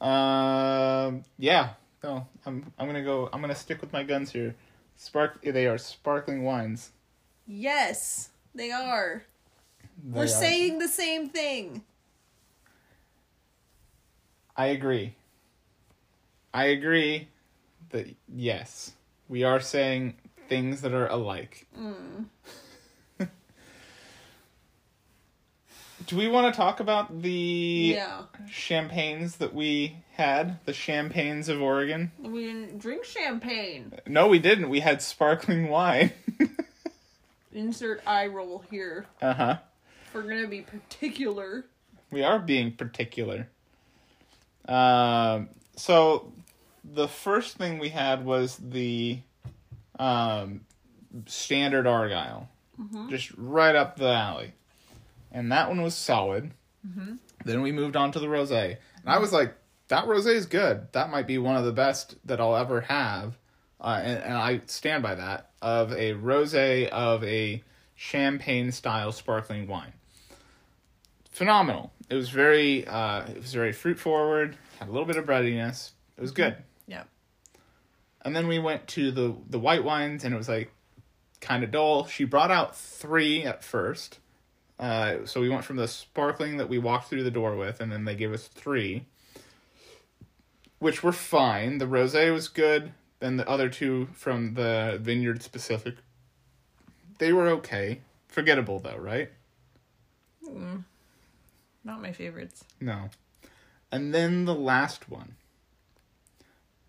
Um, 0.00 1.24
yeah. 1.36 1.70
No, 2.04 2.28
I'm 2.46 2.72
I'm 2.78 2.86
gonna 2.86 3.02
go. 3.02 3.28
I'm 3.32 3.40
gonna 3.40 3.56
stick 3.56 3.80
with 3.80 3.92
my 3.92 4.04
guns 4.04 4.30
here. 4.30 4.54
Spark. 4.94 5.42
They 5.42 5.66
are 5.66 5.76
sparkling 5.76 6.44
wines. 6.44 6.92
Yes, 7.48 8.30
they 8.54 8.70
are. 8.70 9.24
They 10.04 10.16
We're 10.18 10.24
are- 10.24 10.28
saying 10.28 10.78
the 10.78 10.86
same 10.86 11.28
thing. 11.28 11.82
I 14.56 14.66
agree. 14.66 15.16
I 16.54 16.66
agree 16.66 17.28
that 17.90 18.06
yes, 18.32 18.92
we 19.28 19.42
are 19.42 19.58
saying 19.60 20.14
things 20.48 20.82
that 20.82 20.92
are 20.94 21.08
alike. 21.08 21.66
Do 26.10 26.16
we 26.16 26.26
want 26.26 26.52
to 26.52 26.56
talk 26.58 26.80
about 26.80 27.22
the 27.22 27.96
champagnes 28.50 29.36
that 29.36 29.54
we 29.54 29.98
had? 30.14 30.58
The 30.64 30.72
champagnes 30.72 31.48
of 31.48 31.62
Oregon? 31.62 32.10
We 32.18 32.46
didn't 32.46 32.78
drink 32.80 33.04
champagne. 33.04 33.92
No, 34.08 34.26
we 34.26 34.40
didn't. 34.40 34.70
We 34.70 34.80
had 34.80 35.02
sparkling 35.02 35.68
wine. 35.68 36.10
Insert 37.52 38.02
eye 38.08 38.26
roll 38.26 38.64
here. 38.72 39.06
uh 39.22 39.34
huh. 39.34 39.56
We're 40.12 40.22
gonna 40.22 40.48
be 40.48 40.62
particular. 40.62 41.66
We 42.10 42.24
are 42.24 42.40
being 42.40 42.72
particular. 42.72 43.46
Um, 44.66 45.48
so 45.76 46.32
the 46.82 47.06
first 47.06 47.56
thing 47.56 47.78
we 47.78 47.90
had 47.90 48.24
was 48.24 48.56
the 48.56 49.20
um, 49.96 50.62
standard 51.26 51.86
Argyle, 51.86 52.48
just 53.08 53.30
right 53.36 53.76
up 53.76 53.96
the 53.96 54.08
alley, 54.08 54.54
and 55.32 55.52
that 55.52 55.68
one 55.68 55.82
was 55.82 55.94
solid. 55.94 56.52
Then 57.44 57.62
we 57.62 57.72
moved 57.72 57.96
on 57.96 58.12
to 58.12 58.20
the 58.20 58.26
rosé, 58.26 58.76
and 59.02 59.08
I 59.08 59.18
was 59.18 59.32
like, 59.32 59.54
"That 59.88 60.06
rosé 60.06 60.34
is 60.34 60.46
good. 60.46 60.88
That 60.92 61.10
might 61.10 61.26
be 61.26 61.38
one 61.38 61.56
of 61.56 61.64
the 61.64 61.72
best 61.72 62.16
that 62.24 62.40
I'll 62.40 62.56
ever 62.56 62.82
have," 62.82 63.38
uh, 63.80 64.00
and, 64.02 64.22
and 64.22 64.34
I 64.34 64.60
stand 64.66 65.02
by 65.02 65.14
that 65.14 65.50
of 65.60 65.92
a 65.92 66.14
rosé 66.14 66.88
of 66.88 67.22
a 67.24 67.62
champagne 67.94 68.72
style 68.72 69.12
sparkling 69.12 69.66
wine 69.66 69.92
phenomenal. 71.30 71.92
It 72.08 72.14
was 72.14 72.28
very 72.28 72.86
uh 72.86 73.22
it 73.26 73.38
was 73.38 73.54
very 73.54 73.72
fruit 73.72 73.98
forward, 73.98 74.56
had 74.78 74.88
a 74.88 74.92
little 74.92 75.06
bit 75.06 75.16
of 75.16 75.26
breadiness. 75.26 75.92
It 76.16 76.20
was 76.20 76.32
good. 76.32 76.56
Yeah. 76.86 77.04
And 78.22 78.36
then 78.36 78.46
we 78.46 78.58
went 78.58 78.86
to 78.88 79.10
the 79.10 79.34
the 79.48 79.58
white 79.58 79.84
wines 79.84 80.24
and 80.24 80.34
it 80.34 80.36
was 80.36 80.48
like 80.48 80.72
kind 81.40 81.64
of 81.64 81.70
dull. 81.70 82.06
She 82.06 82.24
brought 82.24 82.50
out 82.50 82.76
3 82.76 83.44
at 83.44 83.64
first. 83.64 84.18
Uh 84.80 85.26
so 85.26 85.40
we 85.40 85.48
went 85.48 85.64
from 85.64 85.76
the 85.76 85.86
sparkling 85.86 86.56
that 86.56 86.68
we 86.68 86.78
walked 86.78 87.08
through 87.08 87.22
the 87.22 87.30
door 87.30 87.54
with 87.54 87.80
and 87.80 87.92
then 87.92 88.04
they 88.04 88.14
gave 88.14 88.32
us 88.32 88.48
3 88.48 89.04
which 90.78 91.02
were 91.02 91.12
fine. 91.12 91.76
The 91.76 91.84
rosé 91.84 92.32
was 92.32 92.48
good, 92.48 92.92
then 93.18 93.36
the 93.36 93.46
other 93.46 93.68
two 93.68 94.08
from 94.14 94.54
the 94.54 94.98
vineyard 95.00 95.42
specific 95.42 95.96
they 97.20 97.32
were 97.32 97.48
okay. 97.48 98.00
Forgettable 98.26 98.80
though, 98.80 98.96
right? 98.96 99.30
Not 101.84 102.02
my 102.02 102.12
favorites. 102.12 102.64
No. 102.80 103.10
And 103.92 104.12
then 104.14 104.44
the 104.46 104.54
last 104.54 105.08
one. 105.08 105.36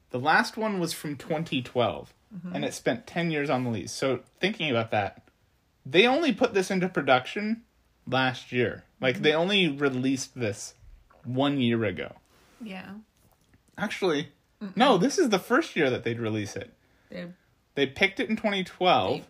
The 0.10 0.20
last 0.20 0.58
one 0.58 0.80
was 0.80 0.94
from 0.94 1.16
2012, 1.16 2.14
and 2.54 2.66
it 2.66 2.74
spent 2.74 3.08
10 3.08 3.32
years 3.32 3.50
on 3.50 3.64
the 3.64 3.70
lees. 3.70 3.92
So, 3.94 4.20
thinking 4.42 4.70
about 4.70 4.92
that, 4.92 5.24
they 5.86 6.06
only 6.06 6.34
put 6.34 6.54
this 6.54 6.70
into 6.70 6.90
production 6.90 7.62
last 8.08 8.52
year. 8.52 8.84
Like, 9.00 9.22
they 9.22 9.32
mm-hmm. 9.32 9.40
only 9.40 9.68
released 9.70 10.40
this 10.40 10.74
one 11.24 11.60
year 11.60 11.84
ago. 11.84 12.14
Yeah. 12.64 12.92
Actually, 13.78 14.30
no, 14.76 14.98
this 14.98 15.18
is 15.18 15.30
the 15.30 15.40
first 15.40 15.76
year 15.76 15.90
that 15.90 16.04
they'd 16.04 16.20
release 16.20 16.56
it. 16.56 16.72
They, 17.10 17.28
They 17.76 17.88
picked 17.88 18.20
it 18.20 18.30
in 18.30 18.36
2012. 18.36 19.26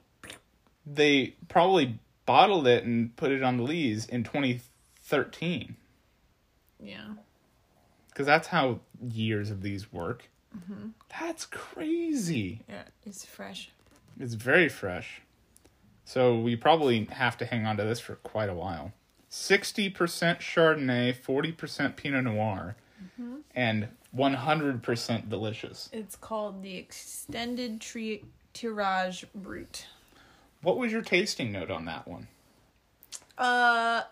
They 0.85 1.35
probably 1.47 1.99
bottled 2.25 2.67
it 2.67 2.83
and 2.83 3.15
put 3.15 3.31
it 3.31 3.43
on 3.43 3.57
the 3.57 3.63
lees 3.63 4.05
in 4.05 4.23
2013. 4.23 5.75
yeah. 6.83 6.99
because 8.09 8.25
that's 8.25 8.47
how 8.47 8.79
years 9.09 9.51
of 9.51 9.61
these 9.61 9.91
work. 9.91 10.29
Mm-hmm. 10.55 10.89
That's 11.19 11.45
crazy. 11.45 12.61
Yeah. 12.67 12.83
It's 13.05 13.25
fresh. 13.25 13.71
It's 14.19 14.33
very 14.33 14.67
fresh. 14.67 15.21
So 16.05 16.37
we 16.37 16.55
probably 16.55 17.05
have 17.05 17.37
to 17.37 17.45
hang 17.45 17.65
on 17.65 17.77
to 17.77 17.83
this 17.83 17.99
for 17.99 18.15
quite 18.15 18.49
a 18.49 18.53
while. 18.53 18.91
60% 19.29 19.93
Chardonnay, 19.93 21.15
40% 21.15 21.95
Pinot 21.95 22.25
Noir, 22.25 22.75
and 23.55 23.87
100% 24.15 25.29
delicious. 25.29 25.89
It's 25.93 26.17
called 26.17 26.63
the 26.63 26.75
Extended 26.75 27.79
Tri- 27.79 28.23
Tirage 28.53 29.25
Brut. 29.33 29.87
What 30.61 30.77
was 30.77 30.91
your 30.91 31.01
tasting 31.01 31.51
note 31.51 31.71
on 31.71 31.85
that 31.85 32.07
one? 32.07 32.27
Uh, 33.37 34.01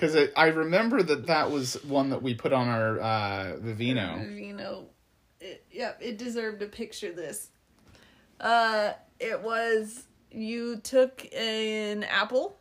Because 0.00 0.30
I 0.34 0.46
remember 0.46 1.02
that 1.02 1.26
that 1.26 1.50
was 1.50 1.74
one 1.84 2.08
that 2.08 2.22
we 2.22 2.32
put 2.32 2.54
on 2.54 2.68
our 2.68 2.98
uh, 3.00 3.56
Vivino. 3.62 4.34
know, 4.54 4.86
it, 5.42 5.62
yep, 5.70 5.98
it 6.00 6.16
deserved 6.16 6.62
a 6.62 6.66
picture. 6.66 7.12
This, 7.12 7.50
uh, 8.40 8.94
it 9.20 9.40
was 9.40 10.04
you 10.32 10.76
took 10.78 11.26
an 11.34 12.04
apple, 12.04 12.56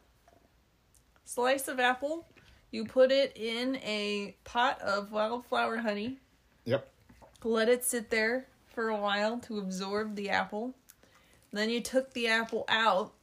slice 1.25 1.68
of 1.68 1.80
apple, 1.80 2.25
you 2.72 2.86
put 2.86 3.12
it 3.12 3.36
in 3.36 3.78
a 3.78 4.36
pot 4.44 4.80
of 4.82 5.12
wildflower 5.12 5.78
honey, 5.78 6.18
Yep. 6.66 6.88
let 7.44 7.70
it 7.70 7.84
sit 7.84 8.10
there 8.10 8.46
for 8.74 8.89
a 8.89 8.98
while 8.98 9.39
to 9.39 9.58
absorb 9.60 10.16
the 10.16 10.30
apple. 10.30 10.74
Then 11.51 11.70
you 11.70 11.82
took 11.82 12.13
the 12.13 12.28
apple 12.28 12.66
out 12.70 13.13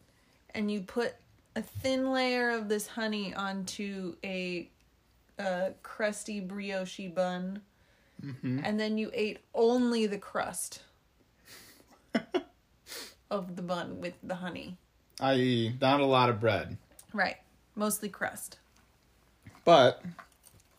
and 0.55 0.71
you 0.71 0.81
put 0.81 1.15
a 1.55 1.63
thin 1.63 2.11
layer 2.13 2.51
of 2.51 2.69
this 2.69 2.87
honey 2.89 3.35
onto 3.35 4.17
a, 4.25 4.69
uh 5.39 5.71
crusty 5.83 6.41
brioche 6.41 7.09
bun. 7.15 7.61
And 8.43 8.81
then 8.81 8.99
you 8.99 9.11
ate 9.15 9.39
only 9.55 10.07
the 10.07 10.19
crust 10.19 10.81
of 13.31 13.57
the 13.57 13.63
bun 13.63 14.01
with 14.01 14.15
the 14.23 14.37
honey. 14.37 14.77
I 15.21 15.75
not 15.81 16.01
a 16.01 16.07
lot 16.07 16.29
of 16.29 16.41
bread, 16.41 16.77
Right. 17.13 17.37
Mostly 17.75 18.09
crust. 18.09 18.59
but 19.65 20.03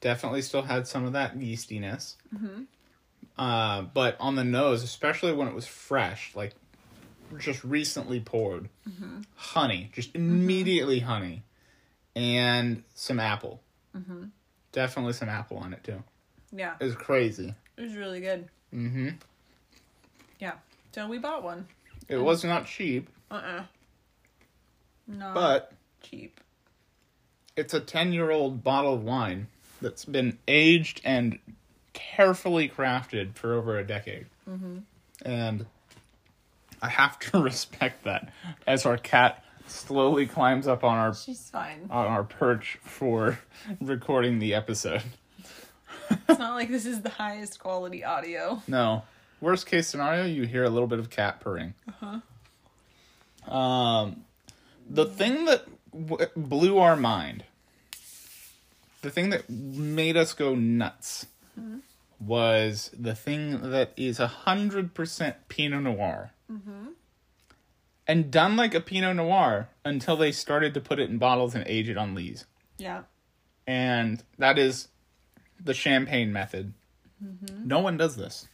definitely 0.02 0.42
still 0.42 0.62
had 0.64 0.88
some 0.88 1.06
of 1.06 1.14
that 1.14 1.38
yeastiness. 1.38 2.16
Uh, 3.38 3.82
but 3.82 4.16
on 4.20 4.36
the 4.36 4.44
nose, 4.44 4.84
especially 4.84 5.32
when 5.34 5.48
it 5.48 5.54
was 5.54 5.68
fresh, 5.68 6.36
like 6.36 6.54
just 7.40 7.64
recently 7.64 8.20
poured, 8.20 8.70
honey, 9.36 9.92
just 9.94 10.16
immediately 10.16 11.00
honey, 11.00 11.44
and 12.16 12.84
some 12.96 13.20
apple. 13.20 13.62
Definitely 14.72 15.14
some 15.14 15.30
apple 15.30 15.58
on 15.58 15.74
it 15.74 15.84
too. 15.84 16.04
Yeah. 16.52 16.76
It 16.80 16.84
was 16.86 16.96
crazy. 16.96 17.54
It 17.78 17.82
was 17.82 17.96
really 17.96 18.20
good. 18.22 18.48
Mm 18.74 18.92
hmm. 18.92 19.10
Yeah. 20.40 20.54
So 20.94 21.08
we 21.08 21.18
bought 21.18 21.44
one. 21.44 21.68
It 22.10 22.18
was 22.18 22.44
not 22.44 22.66
cheap, 22.66 23.10
Uh 23.30 23.36
uh 23.36 23.64
Not 25.08 25.34
but 25.34 25.72
cheap. 26.02 26.40
it's 27.56 27.74
a 27.74 27.80
10 27.80 28.14
year 28.14 28.32
old 28.32 28.64
bottle 28.64 28.94
of 28.94 29.04
wine 29.04 29.48
that's 29.82 30.06
been 30.06 30.38
aged 30.48 31.02
and 31.04 31.40
carefully 31.94 32.70
crafted 32.70 33.36
for 33.36 33.54
over 33.54 33.78
a 33.78 33.86
decade. 33.86 34.28
And 35.26 35.66
I 36.82 36.90
have 36.90 37.20
to 37.20 37.42
respect 37.44 38.04
that 38.06 38.32
as 38.66 38.86
our 38.86 38.98
cat 38.98 39.44
slowly 39.68 40.26
climbs 40.28 40.68
up 40.68 40.84
on 40.84 40.98
our 40.98 41.14
She's 41.14 41.50
fine. 41.50 41.88
on 41.90 42.06
our 42.08 42.24
perch 42.24 42.78
for 42.82 43.40
recording 43.82 44.40
the 44.40 44.54
episode. 44.54 45.04
It's 46.30 46.40
not 46.40 46.54
like 46.56 46.70
this 46.70 46.86
is 46.86 47.02
the 47.02 47.10
highest 47.10 47.60
quality 47.60 48.06
audio. 48.06 48.62
No. 48.66 49.04
Worst 49.40 49.68
case 49.68 49.88
scenario, 49.88 50.26
you 50.26 50.44
hear 50.46 50.64
a 50.64 50.70
little 50.70 50.88
bit 50.88 51.00
of 51.00 51.10
cat 51.10 51.40
purring. 51.40 51.74
Uh-huh. 51.88 53.54
Um, 53.56 54.26
the 54.90 55.06
thing 55.06 55.46
that 55.46 55.66
w- 55.94 56.26
blew 56.36 56.80
our 56.80 56.96
mind, 56.96 57.44
the 59.02 59.10
thing 59.12 59.30
that 59.30 59.50
made 59.50 60.18
us 60.18 60.34
go 60.34 60.56
nuts, 60.56 61.28
was 62.20 62.90
the 62.98 63.14
thing 63.16 63.70
that 63.72 63.92
is 63.96 64.20
a 64.20 64.28
hundred 64.28 64.94
percent 64.96 65.36
Pinot 65.50 65.84
Noir. 65.84 66.32
And 68.10 68.32
done 68.32 68.56
like 68.56 68.74
a 68.74 68.80
Pinot 68.80 69.18
Noir 69.18 69.68
until 69.84 70.16
they 70.16 70.32
started 70.32 70.74
to 70.74 70.82
put 70.82 70.98
it 71.00 71.10
in 71.10 71.18
bottles 71.18 71.54
and 71.54 71.64
age 71.68 71.90
it 71.90 71.98
on 71.98 72.16
lees 72.16 72.46
Yeah. 72.78 73.04
and 73.68 74.24
that 74.38 74.58
is 74.58 74.88
the 75.64 75.74
champagne 75.74 76.32
method. 76.32 76.74
No 77.66 77.80
one 77.80 77.98
does 77.98 78.16
this. 78.16 78.48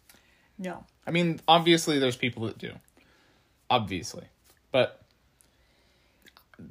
No. 0.58 0.84
I 1.06 1.12
mean, 1.12 1.40
obviously, 1.48 2.00
there's 2.00 2.16
people 2.16 2.46
that 2.48 2.58
do, 2.58 2.74
obviously, 3.70 4.26
but 4.72 5.02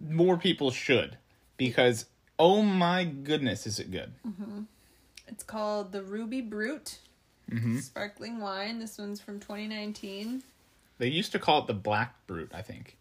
more 0.09 0.37
people 0.37 0.71
should 0.71 1.17
because 1.57 2.07
oh 2.39 2.63
my 2.63 3.05
goodness, 3.05 3.67
is 3.67 3.79
it 3.79 3.91
good? 3.91 4.13
It's 5.29 5.45
called 5.45 5.93
the 5.93 6.03
Ruby 6.03 6.41
Brut 6.41 6.99
sparkling 7.79 8.41
wine. 8.41 8.79
This 8.79 8.99
one's 8.99 9.21
from 9.21 9.39
2019. 9.41 10.43
They 10.99 11.09
used 11.09 11.33
to 11.33 11.39
call 11.39 11.61
it 11.61 11.67
the 11.67 11.75
Black 11.75 12.15
Brut, 12.27 12.49
I 12.55 12.63
think, 12.63 12.97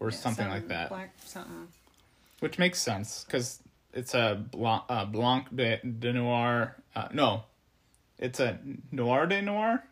or 0.00 0.10
Yeah, 0.10 0.16
something 0.16 0.48
like 0.48 0.68
that, 0.68 0.88
Black 0.88 1.12
something. 1.24 1.68
which 2.40 2.58
makes 2.58 2.80
sense 2.80 3.24
because 3.24 3.60
it's 3.92 4.14
a 4.14 4.42
Blanc, 4.50 4.82
uh, 4.88 5.04
Blanc 5.04 5.54
de, 5.54 5.76
de 5.78 6.12
Noir. 6.12 6.76
Uh, 6.96 7.08
no, 7.12 7.44
it's 8.24 8.40
a 8.40 8.58
Noir 8.90 9.26
de 9.26 9.40
Noir. 9.42 9.82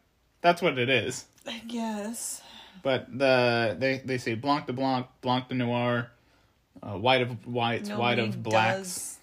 That's 0.40 0.60
what 0.62 0.78
it 0.78 0.88
is. 0.88 1.24
I 1.46 1.58
guess. 1.68 2.42
But 2.82 3.06
the 3.16 3.76
they 3.78 3.98
they 4.04 4.18
say 4.18 4.34
Blanc 4.34 4.66
de 4.66 4.72
Blanc, 4.72 5.06
Blanc 5.20 5.48
de 5.48 5.54
Noir, 5.54 6.10
uh, 6.82 6.98
white 6.98 7.22
of 7.22 7.46
whites, 7.46 7.88
white 7.90 8.18
of 8.18 8.42
blacks. 8.42 9.18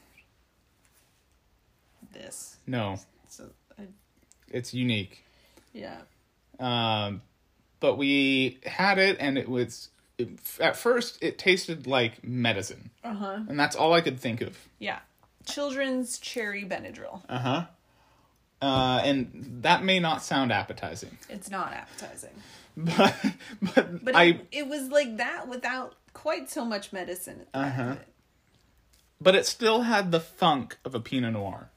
This. 2.14 2.58
No, 2.66 3.00
So, 3.28 3.50
I, 3.78 3.84
it's 4.50 4.74
unique. 4.74 5.24
yeah. 5.74 5.98
Um, 6.60 7.22
but 7.80 7.98
we 7.98 8.60
had 8.66 8.98
it, 8.98 9.18
and 9.20 9.38
it 9.38 9.48
was 9.48 9.90
it, 10.18 10.30
at 10.60 10.76
first 10.76 11.18
it 11.24 11.38
tasted 11.38 11.88
like 11.88 12.24
medicine, 12.24 12.90
Uh 13.04 13.14
huh. 13.14 13.40
and 13.48 13.58
that's 13.60 13.76
all 13.76 13.94
I 13.94 14.02
could 14.02 14.20
think 14.20 14.42
of. 14.42 14.58
Yeah. 14.80 15.00
Children's 15.46 16.18
cherry 16.20 16.66
Benadryl. 16.66 17.22
Uh-huh. 17.30 17.66
Uh 18.62 19.02
And 19.04 19.60
that 19.62 19.84
may 19.84 20.00
not 20.00 20.24
sound 20.24 20.52
appetizing, 20.52 21.18
It's 21.30 21.50
not 21.50 21.74
appetizing. 21.74 22.34
but 22.78 23.16
but, 23.62 24.06
But 24.06 24.16
I 24.16 24.24
it, 24.24 24.48
it 24.52 24.68
was 24.68 24.90
like 24.90 25.18
that 25.18 25.48
without 25.48 25.96
quite 26.14 26.50
so 26.50 26.66
much 26.66 26.92
medicine. 26.94 27.42
at 27.42 27.46
the 27.52 27.60
back 27.60 27.74
of 27.74 27.80
Uh-huh. 27.88 27.96
but 29.22 29.36
it 29.36 29.46
still 29.46 29.82
had 29.82 30.12
the 30.12 30.20
funk 30.20 30.78
of 30.86 30.94
a 30.96 31.00
Pinot 31.00 31.34
Noir. 31.34 31.70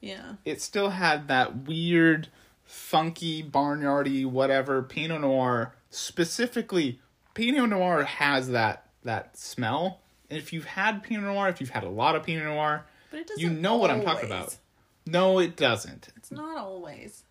Yeah. 0.00 0.34
it 0.46 0.62
still 0.62 0.90
had 0.90 1.28
that 1.28 1.66
weird, 1.68 2.28
funky, 2.64 3.42
barnyardy, 3.42 4.24
whatever 4.24 4.82
Pinot 4.82 5.20
Noir. 5.20 5.74
Specifically, 5.90 7.00
Pinot 7.34 7.68
Noir 7.70 8.04
has 8.04 8.48
that 8.50 8.86
that 9.04 9.36
smell. 9.38 10.00
And 10.30 10.38
if 10.38 10.52
you've 10.52 10.64
had 10.64 11.02
Pinot 11.02 11.24
Noir, 11.24 11.48
if 11.48 11.60
you've 11.60 11.70
had 11.70 11.84
a 11.84 11.88
lot 11.88 12.14
of 12.16 12.22
Pinot 12.22 12.44
Noir, 12.44 12.86
But 13.10 13.20
it 13.20 13.26
doesn't 13.26 13.42
you 13.42 13.50
know 13.50 13.76
what 13.76 13.90
I'm 13.90 14.02
talking 14.02 14.26
about. 14.26 14.56
No, 15.06 15.38
it 15.38 15.56
doesn't. 15.56 16.08
It's 16.16 16.30
not 16.30 16.58
always. 16.58 17.24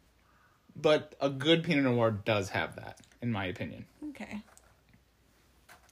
But 0.76 1.16
a 1.22 1.30
good 1.30 1.64
Pinot 1.64 1.84
Noir 1.86 2.12
does 2.12 2.50
have 2.50 2.76
that, 2.78 3.00
in 3.22 3.32
my 3.32 3.46
opinion. 3.46 3.86
Okay. 4.10 4.42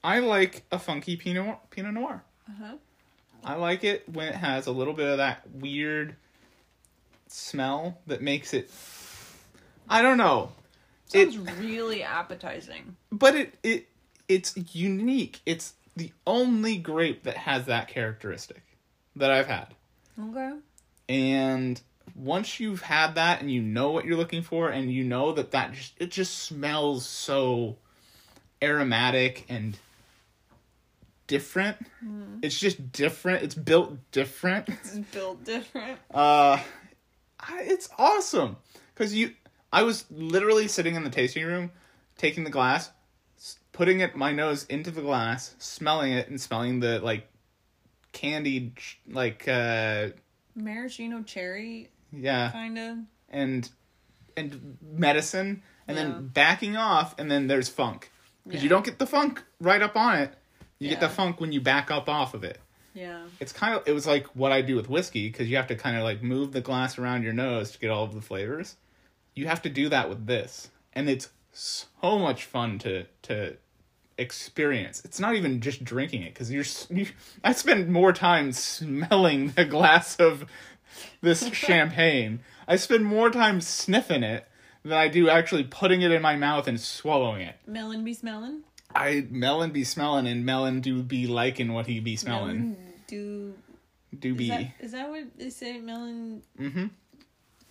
I 0.04 0.20
like 0.20 0.64
a 0.72 0.80
funky 0.80 1.16
Pinot 1.18 1.58
Pinot 1.70 1.94
Noir. 1.94 2.24
Uh-huh. 2.50 2.76
I 3.44 3.56
like 3.56 3.84
it 3.84 4.08
when 4.10 4.28
it 4.30 4.36
has 4.36 4.68
a 4.68 4.72
little 4.72 4.94
bit 4.94 5.08
of 5.10 5.18
that 5.18 5.42
weird 5.54 6.16
smell 7.28 7.98
that 8.08 8.22
makes 8.22 8.54
it. 8.54 8.72
I 9.90 10.02
don't 10.02 10.18
know. 10.18 10.52
It- 11.14 11.32
Sounds 11.34 11.52
really 11.60 12.04
appetizing. 12.04 12.96
but 13.12 13.36
it 13.36 13.56
it 13.64 13.88
it's 14.28 14.56
unique. 14.76 15.40
It's 15.46 15.74
the 15.96 16.12
only 16.26 16.78
grape 16.78 17.24
that 17.24 17.38
has 17.38 17.66
that 17.66 17.88
characteristic 17.88 18.62
that 19.16 19.32
I've 19.32 19.48
had. 19.48 19.74
Okay. 20.22 20.54
And 21.10 21.80
once 22.16 22.60
you've 22.60 22.82
had 22.82 23.16
that 23.16 23.42
and 23.42 23.52
you 23.52 23.62
know 23.62 23.92
what 23.92 24.06
you're 24.06 24.18
looking 24.18 24.42
for 24.42 24.70
and 24.70 24.92
you 24.92 25.04
know 25.04 25.32
that 25.34 25.52
that 25.52 25.74
just 25.74 25.94
it 25.98 26.12
just 26.12 26.40
smells 26.40 27.06
so 27.06 27.78
aromatic 28.62 29.46
and 29.50 29.78
different. 31.28 31.78
It's 32.42 32.60
just 32.60 32.92
different. 32.92 33.44
It's 33.44 33.56
built 33.56 33.98
different. 34.12 34.70
It's 34.70 34.98
built 35.12 35.44
different. 35.44 36.00
Uh, 36.14 36.60
I, 37.40 37.62
it's 37.62 37.90
awesome 37.98 38.58
because 38.94 39.14
you. 39.14 39.34
I 39.72 39.84
was 39.84 40.06
literally 40.10 40.70
sitting 40.70 40.96
in 40.96 41.04
the 41.04 41.10
tasting 41.10 41.46
room, 41.46 41.72
taking 42.18 42.46
the 42.46 42.50
glass, 42.50 42.90
putting 43.74 44.00
it 44.00 44.16
my 44.16 44.32
nose 44.32 44.66
into 44.66 44.92
the 44.92 45.02
glass, 45.02 45.56
smelling 45.60 46.14
it, 46.14 46.30
and 46.30 46.40
smelling 46.40 46.80
the 46.80 47.00
like 47.00 47.28
candied 48.14 48.78
like 49.10 49.48
uh 49.48 50.08
Maraschino 50.58 51.22
cherry, 51.26 51.90
yeah 52.12 52.50
kind 52.52 52.78
of. 52.78 52.98
and 53.30 53.70
and 54.36 54.78
medicine 54.82 55.62
and 55.88 55.98
Yeah. 55.98 56.04
then 56.04 56.28
backing 56.28 56.76
off 56.78 57.18
and 57.20 57.30
then 57.32 57.48
there's 57.48 57.70
funk 57.70 58.12
because 58.46 58.64
you 58.64 58.70
don't 58.70 58.86
get 58.86 58.98
the 59.00 59.08
funk 59.08 59.44
right 59.60 59.82
up 59.82 59.96
on 59.96 60.18
it 60.20 60.34
you 60.80 60.90
get 60.90 61.00
the 61.00 61.10
funk 61.10 61.40
when 61.42 61.52
you 61.52 61.60
back 61.62 61.90
up 61.92 62.08
off 62.10 62.34
of 62.34 62.44
it 62.44 62.60
Yeah. 62.94 63.24
it's 63.40 63.52
kind 63.52 63.74
of 63.76 63.88
it 63.88 63.94
was 63.94 64.06
like 64.08 64.26
what 64.36 64.52
I 64.52 64.62
do 64.62 64.76
with 64.76 64.90
whiskey 64.90 65.28
because 65.30 65.50
you 65.50 65.56
have 65.58 65.68
to 65.68 65.76
kind 65.76 65.98
of 65.98 66.04
like 66.04 66.22
move 66.24 66.52
the 66.54 66.62
glass 66.62 66.98
around 66.98 67.24
your 67.24 67.34
nose 67.34 67.72
to 67.72 67.80
get 67.80 67.90
all 67.90 68.04
of 68.04 68.14
the 68.14 68.22
flavors. 68.22 68.76
You 69.36 69.48
have 69.48 69.62
to 69.64 69.70
do 69.70 69.88
that 69.90 70.10
with 70.10 70.26
this, 70.26 70.72
and 70.94 71.08
it's 71.08 71.30
so 71.54 72.18
much 72.18 72.46
fun 72.46 72.80
to 72.80 73.06
to 73.24 73.58
experience. 74.18 75.04
It's 75.06 75.20
not 75.20 75.36
even 75.36 75.62
just 75.62 75.84
drinking 75.84 76.24
it 76.24 76.34
because 76.34 76.52
you're 76.52 76.66
you, 76.90 77.08
I 77.44 77.52
spend 77.54 77.90
more 77.90 78.14
time 78.14 78.52
smelling 78.52 79.52
the 79.52 79.66
glass 79.66 80.16
of 80.18 80.46
this 81.22 81.48
champagne. 81.54 82.40
I 82.68 82.76
spend 82.78 83.06
more 83.06 83.30
time 83.30 83.62
sniffing 83.62 84.24
it 84.24 84.48
than 84.84 84.94
I 84.94 85.08
do 85.08 85.30
actually 85.30 85.64
putting 85.64 86.02
it 86.02 86.12
in 86.12 86.22
my 86.22 86.36
mouth 86.36 86.68
and 86.68 86.80
swallowing 86.80 87.42
it. 87.42 87.56
Melon 87.68 88.04
be 88.04 88.14
smelling. 88.14 88.64
I 88.96 89.28
melon 89.30 89.72
be 89.72 89.84
smelling 89.84 90.28
and 90.28 90.46
melon 90.46 90.80
do 90.82 91.04
be 91.04 91.28
liking 91.28 91.74
what 91.74 91.86
he 91.88 92.00
be 92.00 92.16
smelling. 92.16 92.58
Melon 92.58 92.78
do. 93.08 93.54
Do 94.18 94.32
Is 94.32 94.38
be. 94.38 94.48
that, 94.50 94.72
is 94.80 94.92
that 94.94 95.10
what 95.10 95.26
they 95.38 95.50
say? 95.50 95.80
Melon 95.80 96.42
Mm-hmm. 96.60 96.86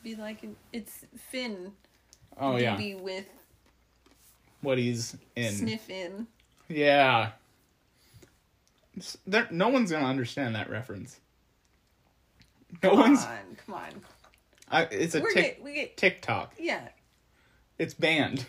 be 0.04 0.14
liking. 0.14 0.54
It's 0.72 1.04
Finn. 1.30 1.72
Oh 2.38 2.56
yeah. 2.56 2.76
Be 2.76 2.94
with 2.94 3.24
what 4.60 4.76
he's 4.78 5.16
in. 5.34 5.52
sniff 5.52 5.88
in. 5.88 6.26
Yeah. 6.68 7.30
There, 9.26 9.46
no 9.50 9.68
one's 9.68 9.90
gonna 9.90 10.06
understand 10.06 10.54
that 10.54 10.70
reference. 10.70 11.20
No 12.82 12.90
Come 12.90 12.98
one's. 12.98 13.24
on, 13.24 13.38
come 13.64 13.74
on. 13.74 13.90
I, 14.70 14.82
it's 14.84 15.14
a 15.14 15.20
We're 15.20 15.32
tic, 15.32 15.56
get, 15.56 15.62
we 15.64 15.74
get 15.74 15.96
TikTok. 15.96 16.54
yeah. 16.58 16.88
It's 17.78 17.94
banned. 17.94 18.46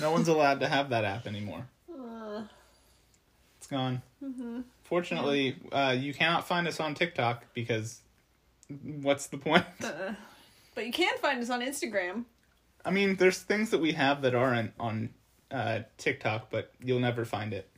no 0.00 0.10
one's 0.10 0.28
allowed 0.28 0.60
to 0.60 0.68
have 0.68 0.90
that 0.90 1.04
app 1.04 1.26
anymore. 1.26 1.66
Uh, 1.92 2.42
It's 3.58 3.66
gone. 3.66 4.02
Mm-hmm. 4.22 4.60
Fortunately, 4.84 5.56
uh, 5.72 5.94
you 5.98 6.14
cannot 6.14 6.46
find 6.46 6.66
us 6.66 6.80
on 6.80 6.94
TikTok 6.94 7.44
because 7.54 8.00
what's 9.02 9.26
the 9.26 9.38
point? 9.38 9.64
uh, 9.82 10.14
but 10.74 10.86
you 10.86 10.92
can 10.92 11.16
find 11.18 11.40
us 11.40 11.50
on 11.50 11.60
Instagram. 11.60 12.24
I 12.84 12.90
mean, 12.90 13.16
there's 13.16 13.38
things 13.38 13.70
that 13.70 13.80
we 13.80 13.92
have 13.92 14.22
that 14.22 14.34
aren't 14.34 14.72
on 14.78 15.10
uh, 15.50 15.80
TikTok, 15.98 16.50
but 16.50 16.72
you'll 16.82 17.00
never 17.00 17.24
find 17.24 17.52
it. 17.52 17.68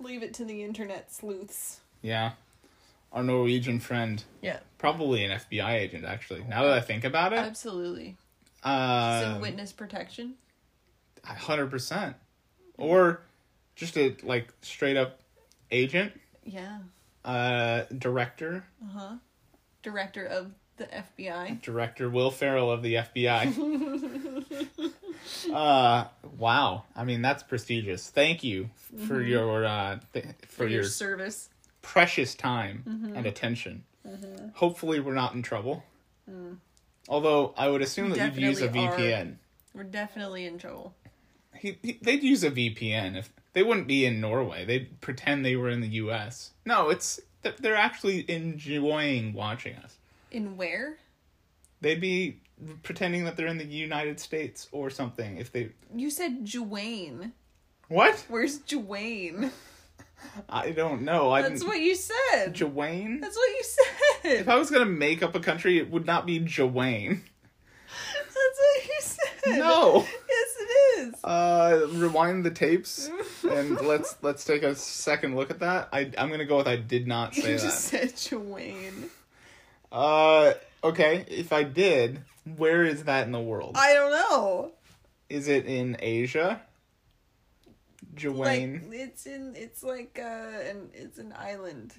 Leave 0.00 0.22
it 0.22 0.34
to 0.34 0.44
the 0.44 0.62
internet 0.62 1.12
sleuths. 1.12 1.80
Yeah. 2.02 2.32
Our 3.12 3.22
Norwegian 3.22 3.80
friend, 3.80 4.22
Yeah, 4.42 4.58
probably 4.76 5.24
an 5.24 5.30
FBI 5.32 5.72
agent, 5.72 6.04
actually. 6.04 6.44
Now 6.44 6.64
that 6.64 6.72
I 6.72 6.80
think 6.80 7.04
about 7.04 7.32
it, 7.32 7.38
absolutely. 7.38 8.16
Uh, 8.62 9.32
in 9.36 9.40
witness 9.40 9.72
protection. 9.72 10.34
hundred 11.24 11.70
percent, 11.70 12.16
or 12.76 13.22
just 13.76 13.96
a 13.96 14.14
like 14.22 14.52
straight 14.60 14.96
up 14.98 15.20
agent, 15.70 16.12
Yeah. 16.44 16.80
uh, 17.24 17.84
director, 17.96 18.64
Uh 18.84 18.98
huh. 18.98 19.14
Director 19.82 20.26
of 20.26 20.52
the 20.78 20.86
FBI. 20.86 21.60
director 21.62 22.08
Will 22.08 22.30
Ferrell 22.30 22.70
of 22.70 22.82
the 22.82 22.94
FBI. 22.94 24.92
uh, 25.52 26.04
wow. 26.38 26.84
I 26.96 27.04
mean, 27.04 27.22
that's 27.22 27.42
prestigious. 27.42 28.08
Thank 28.10 28.42
you 28.44 28.70
for 29.06 29.20
your 29.20 29.64
uh, 29.64 29.98
th- 30.12 30.26
for, 30.42 30.64
For 30.64 30.66
your 30.66 30.84
service. 30.84 31.50
precious 31.82 32.34
time 32.34 33.12
and 33.14 33.26
attention. 33.26 33.84
Hopefully, 34.54 35.00
we're 35.00 35.14
not 35.14 35.34
in 35.34 35.42
trouble. 35.42 35.84
Although 37.08 37.54
I 37.56 37.68
would 37.68 37.82
assume 37.82 38.10
We 38.10 38.18
that 38.18 38.34
you'd 38.34 38.42
use 38.42 38.60
a 38.62 38.66
definitely 38.66 39.12
are. 39.12 39.22
VPN. 39.22 39.34
We're 39.74 39.84
definitely 39.84 40.44
in 40.46 40.58
trouble. 40.58 40.94
He, 41.54 41.78
he, 41.82 41.98
they'd 42.02 42.22
use 42.22 42.44
a 42.44 42.50
VPN 42.50 43.16
if 43.16 43.32
they 43.52 43.62
wouldn't 43.62 43.86
be 43.86 44.04
in 44.06 44.20
Norway. 44.20 44.64
They'd 44.64 45.00
pretend 45.00 45.44
they 45.44 45.56
were 45.56 45.68
in 45.70 45.80
the 45.80 45.88
U.S. 45.88 46.50
No, 46.64 46.88
it's 46.90 47.18
they're 47.60 47.76
actually 47.76 48.24
enjoying 48.30 49.32
watching 49.32 49.76
us. 49.76 49.96
In 50.30 50.56
where? 50.56 50.98
They'd 51.80 52.00
be 52.00 52.40
pretending 52.82 53.24
that 53.24 53.36
they're 53.36 53.46
in 53.46 53.58
the 53.58 53.64
United 53.64 54.18
States 54.20 54.68
or 54.72 54.90
something. 54.90 55.36
If 55.38 55.52
they 55.52 55.70
You 55.94 56.10
said 56.10 56.44
Juwayne. 56.44 57.32
what? 57.88 58.24
Where's 58.28 58.58
Juwayne? 58.60 59.50
I 60.48 60.70
don't 60.72 61.02
know. 61.02 61.30
I 61.30 61.42
That's 61.42 61.60
didn't. 61.60 61.68
what 61.68 61.80
you 61.80 61.94
said. 61.94 62.52
Jawayne. 62.54 63.20
That's 63.20 63.36
what 63.36 63.48
you 63.50 63.62
said. 63.62 64.32
If 64.40 64.48
I 64.48 64.56
was 64.56 64.70
gonna 64.70 64.84
make 64.84 65.22
up 65.22 65.34
a 65.36 65.40
country, 65.40 65.78
it 65.78 65.90
would 65.90 66.04
not 66.06 66.26
be 66.26 66.40
Jawayne. 66.40 67.20
That's 68.24 68.34
what 68.34 68.84
you 68.84 68.94
said. 69.00 69.58
No. 69.60 70.04
Yes, 70.28 70.54
it 70.60 71.00
is. 71.00 71.14
Uh, 71.24 71.86
rewind 71.92 72.44
the 72.44 72.50
tapes 72.50 73.08
and 73.48 73.80
let's 73.82 74.16
let's 74.22 74.44
take 74.44 74.62
a 74.64 74.74
second 74.74 75.36
look 75.36 75.50
at 75.50 75.60
that. 75.60 75.88
I 75.92 76.10
I'm 76.18 76.30
gonna 76.30 76.44
go 76.44 76.56
with 76.56 76.66
I 76.68 76.76
did 76.76 77.06
not 77.06 77.34
say 77.34 77.52
you 77.52 77.56
that. 77.58 77.62
You 77.64 77.68
just 77.70 77.80
said 77.84 78.08
Juwayne. 78.14 79.08
Uh, 79.90 80.54
okay. 80.84 81.24
If 81.28 81.52
I 81.52 81.62
did, 81.62 82.22
where 82.56 82.84
is 82.84 83.04
that 83.04 83.26
in 83.26 83.32
the 83.32 83.40
world? 83.40 83.76
I 83.76 83.94
don't 83.94 84.12
know. 84.12 84.72
Is 85.28 85.48
it 85.48 85.66
in 85.66 85.96
Asia? 86.00 86.60
Like 88.24 88.82
it's 88.92 89.26
in. 89.26 89.54
It's 89.54 89.82
like 89.82 90.18
uh, 90.20 90.68
and 90.68 90.90
it's 90.92 91.18
an 91.18 91.32
island. 91.38 91.94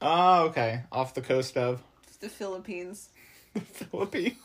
Oh, 0.00 0.44
okay. 0.46 0.82
Off 0.92 1.14
the 1.14 1.22
coast 1.22 1.56
of 1.56 1.82
It's 2.06 2.16
the 2.16 2.28
Philippines. 2.28 3.08
the 3.54 3.60
Philippines, 3.60 4.36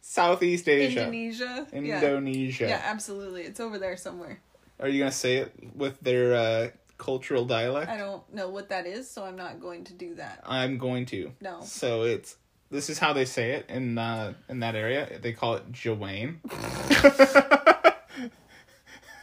Southeast 0.00 0.68
Asia, 0.68 1.00
Indonesia. 1.00 1.66
Yeah. 1.72 1.78
Indonesia. 1.78 2.68
Yeah, 2.68 2.82
absolutely. 2.84 3.42
It's 3.42 3.60
over 3.60 3.78
there 3.78 3.96
somewhere. 3.96 4.40
Are 4.80 4.88
you 4.88 4.98
gonna 4.98 5.12
say 5.12 5.36
it 5.36 5.52
with 5.74 6.00
their 6.00 6.34
uh, 6.34 6.68
cultural 6.98 7.44
dialect? 7.44 7.90
I 7.90 7.96
don't 7.96 8.22
know 8.32 8.48
what 8.48 8.68
that 8.70 8.86
is, 8.86 9.10
so 9.10 9.24
I'm 9.24 9.36
not 9.36 9.60
going 9.60 9.84
to 9.84 9.92
do 9.94 10.14
that. 10.16 10.42
I'm 10.46 10.78
going 10.78 11.06
to. 11.06 11.32
No. 11.40 11.60
So 11.62 12.02
it's 12.04 12.36
this 12.70 12.90
is 12.90 12.98
how 12.98 13.12
they 13.12 13.24
say 13.24 13.52
it 13.52 13.66
in 13.68 13.96
uh, 13.98 14.34
in 14.48 14.60
that 14.60 14.74
area. 14.74 15.18
They 15.20 15.32
call 15.32 15.54
it 15.54 15.70
Jawayne. 15.72 16.38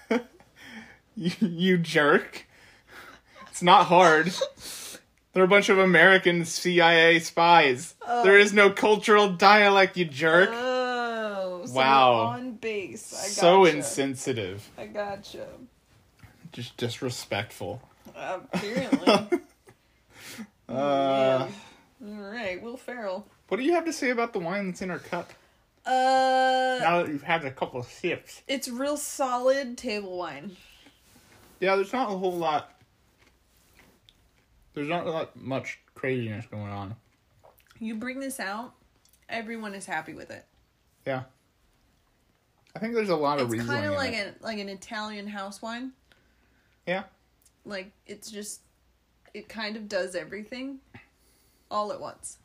you, 1.16 1.32
you 1.40 1.78
jerk. 1.78 2.46
It's 3.50 3.62
not 3.62 3.86
hard. 3.86 4.34
They're 5.34 5.44
a 5.44 5.48
bunch 5.48 5.70
of 5.70 5.80
American 5.80 6.46
CIA 6.46 7.20
spies. 7.20 7.96
There 8.24 8.38
is 8.38 8.54
no 8.54 8.70
cultural 8.70 9.30
dialect, 9.30 9.98
you 9.98 10.06
jerk. 10.06 10.50
Oh, 10.54 11.64
so 11.66 11.74
Wow. 11.74 12.14
on 12.14 12.54
base. 12.54 13.04
So 13.06 13.66
insensitive. 13.66 14.70
I 14.78 14.86
gotcha. 14.88 15.48
Just 16.54 16.78
disrespectful. 16.78 17.82
Apparently. 18.16 19.40
Uh, 20.70 21.48
All 22.04 22.14
right, 22.32 22.60
Will 22.64 22.78
Ferrell. 22.78 23.28
what 23.50 23.58
do 23.58 23.64
you 23.64 23.74
have 23.74 23.84
to 23.86 23.92
say 23.94 24.10
about 24.12 24.32
the 24.34 24.40
wine 24.40 24.68
that's 24.68 24.82
in 24.82 24.90
our 24.90 24.98
cup? 24.98 25.32
Uh, 25.86 25.92
Now 26.82 27.04
that 27.04 27.10
you've 27.10 27.22
had 27.22 27.44
a 27.44 27.52
couple 27.52 27.82
of 27.82 27.86
sips. 27.86 28.42
it's 28.48 28.70
real 28.70 28.96
solid 28.96 29.78
table 29.78 30.18
wine. 30.18 30.56
Yeah, 31.60 31.76
there's 31.76 31.92
not 31.94 32.10
a 32.12 32.18
whole 32.18 32.32
lot. 32.38 32.74
There's 34.74 34.88
not 34.88 35.06
a 35.06 35.12
lot 35.12 35.36
much 35.36 35.80
craziness 35.96 36.46
going 36.48 36.72
on. 36.72 36.96
You 37.80 37.96
bring 37.96 38.20
this 38.22 38.40
out, 38.40 38.74
everyone 39.30 39.76
is 39.76 39.86
happy 39.86 40.14
with 40.14 40.32
it. 40.32 40.46
Yeah. 41.06 41.24
I 42.76 42.80
think 42.80 42.96
there's 42.96 43.10
a 43.10 43.16
lot 43.16 43.40
of 43.40 43.54
It's 43.54 43.66
kind 43.66 43.86
of 43.86 43.94
like 43.96 44.14
it. 44.14 44.28
an 44.30 44.36
like 44.42 44.58
an 44.58 44.70
Italian 44.70 45.28
house 45.28 45.62
wine. 45.62 45.92
Yeah. 46.88 47.04
Like 47.66 47.92
it's 48.06 48.30
just, 48.32 48.62
it 49.34 49.50
kind 49.50 49.76
of 49.76 49.88
does 49.88 50.16
everything, 50.16 50.80
all 51.72 51.92
at 51.92 52.00
once. 52.00 52.38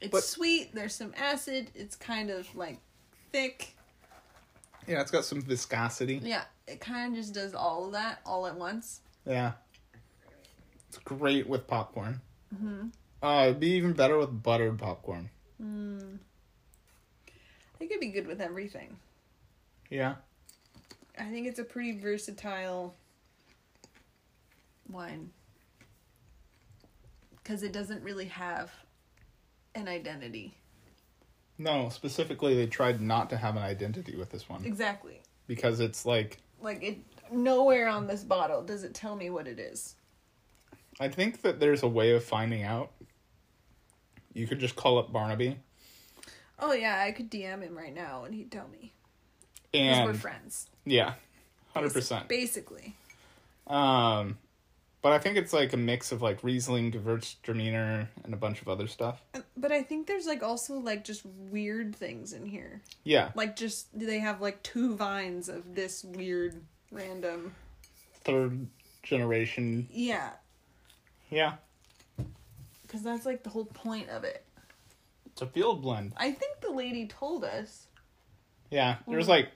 It's 0.00 0.10
But- 0.10 0.24
sweet. 0.24 0.74
There's 0.74 0.94
some 0.94 1.14
acid. 1.16 1.70
It's 1.74 1.96
kind 1.96 2.30
of 2.30 2.54
like 2.54 2.78
thick. 3.32 3.74
Yeah, 4.86 5.00
it's 5.00 5.10
got 5.10 5.24
some 5.24 5.40
viscosity. 5.40 6.20
Yeah, 6.22 6.44
it 6.66 6.80
kind 6.80 7.12
of 7.14 7.18
just 7.18 7.32
does 7.32 7.54
all 7.54 7.86
of 7.86 7.92
that 7.92 8.20
all 8.26 8.46
at 8.46 8.54
once. 8.56 9.00
Yeah. 9.26 9.52
It's 10.88 10.98
great 10.98 11.48
with 11.48 11.66
popcorn. 11.66 12.20
Mm-hmm. 12.54 12.88
Uh, 13.22 13.44
it'd 13.44 13.60
be 13.60 13.70
even 13.70 13.94
better 13.94 14.18
with 14.18 14.42
buttered 14.42 14.78
popcorn. 14.78 15.30
I 15.58 16.18
think 17.78 17.90
it'd 17.90 18.00
be 18.00 18.08
good 18.08 18.26
with 18.26 18.40
everything. 18.42 18.98
Yeah. 19.90 20.16
I 21.18 21.24
think 21.24 21.46
it's 21.46 21.58
a 21.58 21.64
pretty 21.64 21.92
versatile 21.98 22.94
wine. 24.88 25.30
Because 27.42 27.62
it 27.62 27.72
doesn't 27.72 28.02
really 28.02 28.26
have 28.26 28.72
an 29.74 29.86
identity. 29.88 30.54
No, 31.58 31.88
specifically, 31.88 32.54
they 32.56 32.66
tried 32.66 33.00
not 33.00 33.30
to 33.30 33.36
have 33.36 33.56
an 33.56 33.62
identity 33.62 34.16
with 34.16 34.30
this 34.30 34.48
one 34.48 34.64
Exactly. 34.64 35.20
because 35.46 35.78
it's 35.80 36.04
like 36.04 36.38
Like, 36.60 36.82
it 36.82 36.98
nowhere 37.30 37.88
on 37.88 38.06
this 38.06 38.24
bottle 38.24 38.62
does 38.62 38.82
it 38.82 38.92
tell 38.94 39.14
me 39.14 39.30
what 39.30 39.46
it 39.46 39.58
is. 39.60 39.94
I 40.98 41.08
think 41.08 41.42
that 41.42 41.60
there's 41.60 41.82
a 41.82 41.88
way 41.88 42.12
of 42.12 42.24
finding 42.24 42.62
out. 42.62 42.90
You 44.32 44.46
could 44.48 44.58
just 44.58 44.74
call 44.76 44.98
up 44.98 45.12
Barnaby 45.12 45.58
Oh, 46.58 46.72
yeah, 46.72 47.02
I 47.04 47.12
could 47.12 47.30
DM 47.30 47.62
him 47.62 47.76
right 47.76 47.94
now 47.94 48.24
and 48.24 48.34
he'd 48.34 48.50
tell 48.50 48.68
me. 48.68 48.92
Because 49.82 49.98
and 49.98 50.06
we're 50.06 50.14
friends. 50.14 50.68
yeah, 50.84 51.14
hundred 51.74 51.92
percent. 51.92 52.28
Basically. 52.28 52.94
Um, 53.66 54.38
but 55.02 55.12
I 55.12 55.18
think 55.18 55.36
it's 55.36 55.52
like 55.52 55.72
a 55.72 55.76
mix 55.76 56.12
of 56.12 56.22
like 56.22 56.42
Riesling, 56.42 56.92
Gewürztraminer, 56.92 58.06
and 58.24 58.32
a 58.34 58.36
bunch 58.36 58.60
of 58.62 58.68
other 58.68 58.86
stuff. 58.86 59.20
But 59.56 59.72
I 59.72 59.82
think 59.82 60.06
there's, 60.06 60.26
like, 60.26 60.42
also, 60.42 60.74
like, 60.78 61.04
just 61.04 61.24
weird 61.24 61.94
things 61.96 62.32
in 62.34 62.44
here. 62.44 62.82
Yeah, 63.04 63.30
Like, 63.34 63.56
just, 63.56 63.86
they 63.98 64.18
have, 64.18 64.40
like, 64.42 64.62
two 64.62 64.94
vines 64.96 65.48
of 65.48 65.74
this 65.74 66.04
weird, 66.04 66.60
random. 66.90 67.54
third 68.24 68.66
generation. 69.02 69.88
Yeah. 69.90 70.30
Yeah, 71.30 71.54
Because 72.82 73.02
that's, 73.02 73.24
like, 73.24 73.42
the 73.42 73.48
whole 73.50 73.64
point 73.64 74.10
of 74.10 74.24
it. 74.24 74.44
it's 75.26 75.40
a 75.40 75.46
field 75.46 75.80
blend. 75.82 76.12
I 76.18 76.32
think 76.32 76.60
the 76.60 76.70
lady 76.72 77.06
told 77.06 77.42
us. 77.44 77.86
Yeah, 78.70 78.96
there's 79.08 79.28
like 79.28 79.48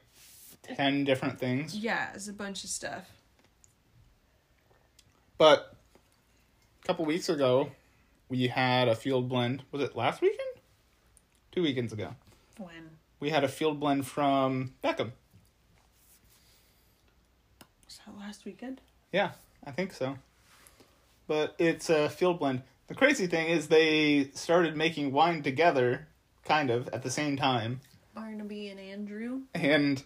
ten 0.77 1.05
different 1.05 1.39
things, 1.39 1.75
Yeah, 1.75 2.11
it's 2.15 2.29
a 2.29 2.33
bunch 2.33 2.65
of 2.65 2.71
stuff. 2.71 3.05
but 5.37 5.75
a 6.83 6.87
couple 6.87 7.05
weeks 7.05 7.29
ago 7.29 7.71
we 8.29 8.49
had 8.49 8.89
a 8.89 8.95
field 8.95 9.29
blend. 9.29 9.63
Was 9.73 9.83
it 9.83 9.97
last 9.97 10.21
weekend? 10.21 10.41
Two 11.53 11.63
weekends 11.63 11.93
ago. 11.93 12.15
When? 12.59 12.91
We 13.21 13.31
had 13.31 13.43
a 13.45 13.49
field 13.49 13.81
blend 13.81 14.07
from 14.07 14.75
Beckham. 14.85 15.13
Was 17.87 18.01
that 18.05 18.19
last 18.19 18.45
weekend? 18.45 18.81
Yeah, 19.13 19.31
I 19.65 19.71
think 19.71 19.93
so. 19.93 20.19
But 21.27 21.55
it's 21.59 21.89
a 21.91 22.09
field 22.09 22.39
blend. 22.39 22.63
The 22.89 22.95
crazy 22.95 23.27
thing 23.27 23.49
is 23.49 23.69
they 23.69 24.31
started 24.35 24.77
making 24.77 25.13
wine 25.13 25.43
together, 25.43 26.07
kind 26.45 26.71
of, 26.71 26.89
at 26.89 27.03
the 27.03 27.11
same 27.11 27.37
time. 27.37 27.81
Barnaby 28.15 28.69
and 28.69 28.81
Andrew. 28.81 29.41
And 29.55 30.03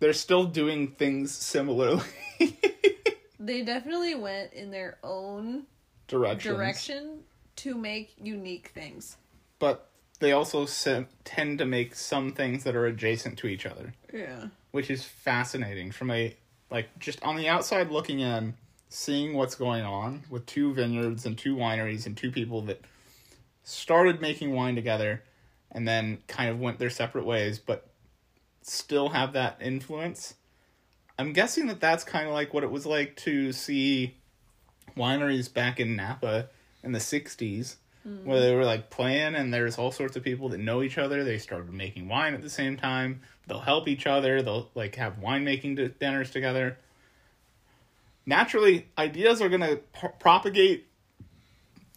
they're 0.00 0.12
still 0.12 0.44
doing 0.44 0.88
things 0.88 1.32
similarly. 1.32 2.02
They 3.40 3.62
definitely 3.62 4.14
went 4.14 4.54
in 4.54 4.70
their 4.70 4.96
own 5.02 5.64
Directions. 6.08 6.56
direction 6.56 7.18
to 7.56 7.74
make 7.74 8.14
unique 8.18 8.68
things. 8.68 9.18
But 9.58 9.90
they 10.18 10.32
also 10.32 10.64
se- 10.64 11.06
tend 11.24 11.58
to 11.58 11.66
make 11.66 11.94
some 11.94 12.32
things 12.32 12.64
that 12.64 12.74
are 12.74 12.86
adjacent 12.86 13.36
to 13.40 13.46
each 13.46 13.66
other, 13.66 13.92
Yeah. 14.12 14.46
which 14.70 14.88
is 14.90 15.04
fascinating 15.04 15.92
from 15.92 16.10
a, 16.10 16.34
like, 16.70 16.88
just 16.98 17.22
on 17.22 17.36
the 17.36 17.46
outside 17.48 17.90
looking 17.90 18.20
in, 18.20 18.54
seeing 18.88 19.34
what's 19.34 19.56
going 19.56 19.82
on 19.82 20.22
with 20.30 20.46
two 20.46 20.72
vineyards 20.72 21.26
and 21.26 21.36
two 21.36 21.54
wineries 21.54 22.06
and 22.06 22.16
two 22.16 22.30
people 22.30 22.62
that 22.62 22.80
started 23.62 24.22
making 24.22 24.52
wine 24.54 24.74
together 24.74 25.22
and 25.70 25.86
then 25.86 26.18
kind 26.28 26.48
of 26.48 26.58
went 26.60 26.78
their 26.78 26.88
separate 26.90 27.26
ways, 27.26 27.58
but 27.58 27.88
still 28.64 29.10
have 29.10 29.32
that 29.34 29.58
influence. 29.60 30.34
I'm 31.18 31.32
guessing 31.32 31.66
that 31.68 31.80
that's 31.80 32.04
kind 32.04 32.26
of 32.26 32.34
like 32.34 32.52
what 32.52 32.64
it 32.64 32.70
was 32.70 32.86
like 32.86 33.16
to 33.18 33.52
see 33.52 34.16
wineries 34.96 35.52
back 35.52 35.78
in 35.78 35.96
Napa 35.96 36.48
in 36.82 36.92
the 36.92 36.98
60s, 36.98 37.76
mm. 38.06 38.24
where 38.24 38.40
they 38.40 38.54
were 38.54 38.64
like 38.64 38.90
playing 38.90 39.34
and 39.34 39.52
there's 39.52 39.78
all 39.78 39.92
sorts 39.92 40.16
of 40.16 40.24
people 40.24 40.48
that 40.50 40.58
know 40.58 40.82
each 40.82 40.98
other. 40.98 41.22
They 41.22 41.38
started 41.38 41.72
making 41.72 42.08
wine 42.08 42.34
at 42.34 42.42
the 42.42 42.50
same 42.50 42.76
time. 42.76 43.20
They'll 43.46 43.60
help 43.60 43.86
each 43.86 44.06
other. 44.06 44.42
They'll 44.42 44.70
like 44.74 44.96
have 44.96 45.20
winemaking 45.20 45.98
dinners 45.98 46.30
together. 46.30 46.78
Naturally, 48.26 48.88
ideas 48.96 49.42
are 49.42 49.50
going 49.50 49.60
to 49.60 49.80
pro- 49.92 50.10
propagate 50.10 50.86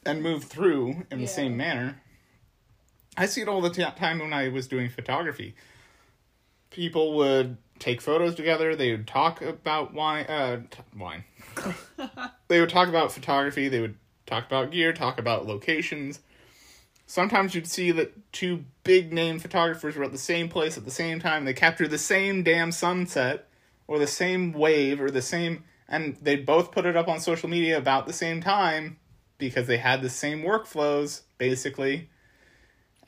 and 0.05 0.21
move 0.21 0.43
through 0.43 1.05
in 1.09 1.21
the 1.21 1.27
same 1.27 1.55
manner. 1.55 2.01
I 3.15 3.25
see 3.25 3.41
it 3.41 3.47
all 3.47 3.61
the 3.61 3.69
t- 3.69 3.83
time 3.97 4.19
when 4.19 4.33
I 4.33 4.49
was 4.49 4.67
doing 4.67 4.89
photography. 4.89 5.55
People 6.69 7.15
would 7.17 7.57
take 7.79 8.01
photos 8.01 8.35
together. 8.35 8.75
They 8.75 8.91
would 8.91 9.07
talk 9.07 9.41
about 9.41 9.93
wine. 9.93 10.25
Uh, 10.25 10.61
t- 10.69 10.79
wine. 10.97 11.23
they 12.47 12.59
would 12.59 12.69
talk 12.69 12.87
about 12.87 13.11
photography. 13.11 13.67
They 13.67 13.81
would 13.81 13.95
talk 14.25 14.45
about 14.45 14.71
gear. 14.71 14.93
Talk 14.93 15.19
about 15.19 15.45
locations. 15.45 16.19
Sometimes 17.05 17.55
you'd 17.55 17.67
see 17.67 17.91
that 17.91 18.31
two 18.33 18.65
big 18.83 19.13
name 19.13 19.39
photographers 19.39 19.95
were 19.95 20.03
at 20.03 20.11
the 20.11 20.17
same 20.17 20.49
place 20.49 20.77
at 20.77 20.85
the 20.85 20.91
same 20.91 21.19
time. 21.19 21.45
They 21.45 21.53
captured 21.53 21.89
the 21.89 21.97
same 21.97 22.43
damn 22.43 22.71
sunset, 22.71 23.47
or 23.87 23.97
the 23.97 24.07
same 24.07 24.51
wave, 24.51 24.99
or 24.99 25.09
the 25.09 25.21
same, 25.21 25.63
and 25.87 26.17
they'd 26.21 26.45
both 26.45 26.71
put 26.71 26.85
it 26.85 26.97
up 26.97 27.07
on 27.07 27.21
social 27.21 27.47
media 27.47 27.77
about 27.77 28.07
the 28.07 28.13
same 28.13 28.41
time 28.41 28.97
because 29.37 29.67
they 29.67 29.77
had 29.77 30.01
the 30.01 30.09
same 30.09 30.41
workflows 30.41 31.21
basically 31.37 32.09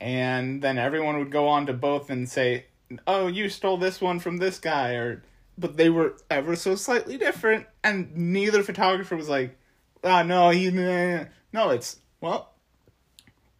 and 0.00 0.62
then 0.62 0.78
everyone 0.78 1.18
would 1.18 1.30
go 1.30 1.46
on 1.48 1.66
to 1.66 1.72
both 1.72 2.10
and 2.10 2.28
say 2.28 2.64
oh 3.06 3.26
you 3.26 3.48
stole 3.48 3.76
this 3.76 4.00
one 4.00 4.18
from 4.18 4.38
this 4.38 4.58
guy 4.58 4.92
or 4.94 5.22
but 5.56 5.76
they 5.76 5.90
were 5.90 6.16
ever 6.30 6.56
so 6.56 6.74
slightly 6.74 7.16
different 7.16 7.66
and 7.84 8.16
neither 8.16 8.62
photographer 8.62 9.16
was 9.16 9.28
like 9.28 9.56
ah 10.04 10.22
no 10.22 10.50
he 10.50 10.70
nah." 10.70 11.24
no 11.52 11.70
it's 11.70 11.98
well 12.20 12.50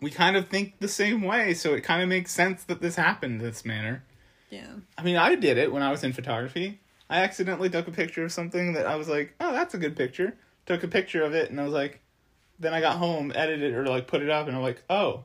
we 0.01 0.11
kind 0.11 0.37
of 0.37 0.49
think 0.49 0.79
the 0.81 0.89
same 0.89 1.23
way 1.23 1.55
so 1.55 1.75
it 1.75 1.83
kind 1.83 2.03
of 2.03 2.09
makes 2.09 2.33
sense 2.33 2.65
that 2.65 2.81
this 2.81 2.97
happened 2.97 3.41
this 3.41 3.65
manner 3.65 4.03
Yeah. 4.51 4.73
I 4.99 5.03
mean, 5.05 5.17
I 5.17 5.37
did 5.37 5.59
it 5.59 5.73
when 5.73 5.83
I 5.83 5.91
was 5.91 6.03
in 6.03 6.13
photography. 6.13 6.81
I 7.09 7.21
accidentally 7.23 7.71
took 7.71 7.87
a 7.89 7.93
picture 7.93 8.25
of 8.25 8.33
something 8.33 8.73
that 8.75 8.87
I 8.87 8.97
was 8.97 9.09
like, 9.09 9.35
oh, 9.41 9.53
that's 9.53 9.75
a 9.75 9.79
good 9.79 9.97
picture. 9.97 10.37
Took 10.67 10.83
a 10.83 10.89
picture 10.89 11.23
of 11.23 11.35
it, 11.35 11.51
and 11.51 11.61
I 11.61 11.65
was 11.65 11.73
like, 11.73 12.01
then 12.59 12.75
I 12.75 12.81
got 12.81 12.99
home, 12.99 13.33
edited 13.35 13.75
or 13.75 13.87
like 13.87 14.07
put 14.07 14.23
it 14.23 14.29
up, 14.29 14.49
and 14.49 14.57
I'm 14.57 14.63
like, 14.63 14.83
oh, 14.91 15.25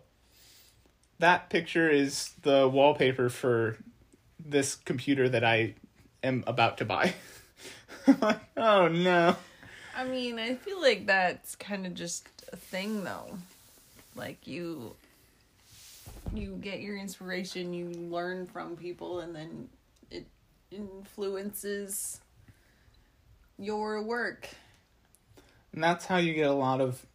that 1.20 1.50
picture 1.50 1.90
is 1.90 2.34
the 2.44 2.68
wallpaper 2.68 3.30
for 3.30 3.78
this 4.46 4.76
computer 4.76 5.28
that 5.28 5.44
I 5.44 5.74
am 6.24 6.44
about 6.48 6.78
to 6.80 6.86
buy. 6.86 7.14
Like, 8.22 8.40
oh 8.56 8.88
no. 8.88 9.36
I 9.98 10.04
mean, 10.04 10.38
I 10.38 10.54
feel 10.54 10.80
like 10.80 11.08
that's 11.08 11.56
kind 11.56 11.88
of 11.88 11.96
just 11.96 12.28
a 12.54 12.56
thing 12.56 13.04
though. 13.04 13.40
Like 14.16 14.46
you 14.46 14.96
you 16.34 16.58
get 16.62 16.82
your 16.82 16.98
inspiration, 16.98 17.74
you 17.74 17.88
learn 17.88 18.46
from 18.46 18.76
people 18.76 19.22
and 19.22 19.36
then 19.36 19.70
it 20.12 20.28
influences 20.72 22.20
your 23.58 24.02
work. 24.02 24.50
And 25.74 25.84
that's 25.84 26.06
how 26.06 26.18
you 26.18 26.34
get 26.34 26.50
a 26.50 26.54
lot 26.54 26.82
of, 26.82 27.06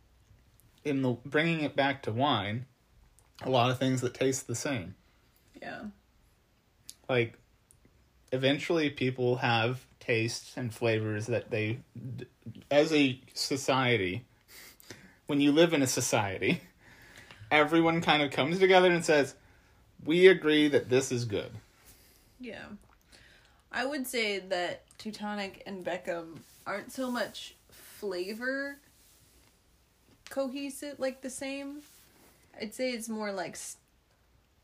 in 0.84 1.02
the 1.02 1.16
bringing 1.24 1.62
it 1.62 1.74
back 1.74 2.02
to 2.02 2.12
wine, 2.12 2.66
a 3.42 3.50
lot 3.50 3.70
of 3.70 3.78
things 3.78 4.00
that 4.02 4.14
taste 4.14 4.46
the 4.46 4.54
same. 4.54 4.94
Yeah. 5.60 5.84
Like 7.10 7.34
eventually 8.32 8.88
people 8.88 9.36
have 9.36 9.84
tastes 9.98 10.56
and 10.56 10.72
flavors 10.72 11.26
that 11.26 11.50
they 11.50 11.80
as 12.70 12.92
a 12.92 13.20
society 13.34 14.24
when 15.26 15.40
you 15.40 15.50
live 15.52 15.74
in 15.74 15.82
a 15.82 15.86
society 15.86 16.62
everyone 17.50 18.00
kind 18.00 18.22
of 18.22 18.30
comes 18.30 18.60
together 18.60 18.90
and 18.90 19.04
says 19.04 19.34
we 20.04 20.28
agree 20.28 20.68
that 20.68 20.88
this 20.88 21.12
is 21.12 21.24
good 21.24 21.50
Yeah. 22.38 22.66
I 23.72 23.84
would 23.84 24.06
say 24.06 24.38
that 24.38 24.82
Teutonic 24.98 25.62
and 25.66 25.84
Beckham 25.84 26.38
aren't 26.66 26.90
so 26.90 27.10
much 27.10 27.54
flavor 27.70 28.78
cohesive, 30.28 30.98
like 30.98 31.20
the 31.20 31.30
same. 31.30 31.82
I'd 32.60 32.74
say 32.74 32.90
it's 32.90 33.08
more 33.08 33.30
like 33.30 33.56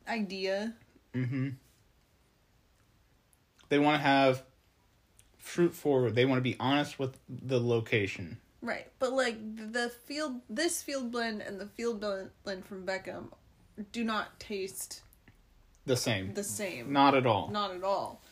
idea. 0.08 0.74
mm-hmm 1.14 1.50
they 3.68 3.78
want 3.78 4.00
to 4.00 4.06
have 4.06 4.42
fruit 5.38 5.74
forward 5.74 6.14
they 6.14 6.24
want 6.24 6.38
to 6.38 6.42
be 6.42 6.56
honest 6.58 6.98
with 6.98 7.18
the 7.28 7.60
location 7.60 8.38
Right. 8.66 8.88
But 8.98 9.12
like 9.12 9.36
the 9.72 9.90
field, 10.06 10.40
this 10.50 10.82
field 10.82 11.12
blend 11.12 11.40
and 11.40 11.60
the 11.60 11.66
field 11.66 12.04
blend 12.42 12.66
from 12.66 12.84
Beckham 12.84 13.28
do 13.92 14.02
not 14.02 14.40
taste 14.40 15.02
the 15.84 15.96
same 15.96 16.34
the 16.34 16.42
same. 16.42 16.92
not 16.92 17.14
at 17.14 17.26
all 17.26 17.48
Not 17.48 17.72
at 17.72 17.84
all. 17.84 18.22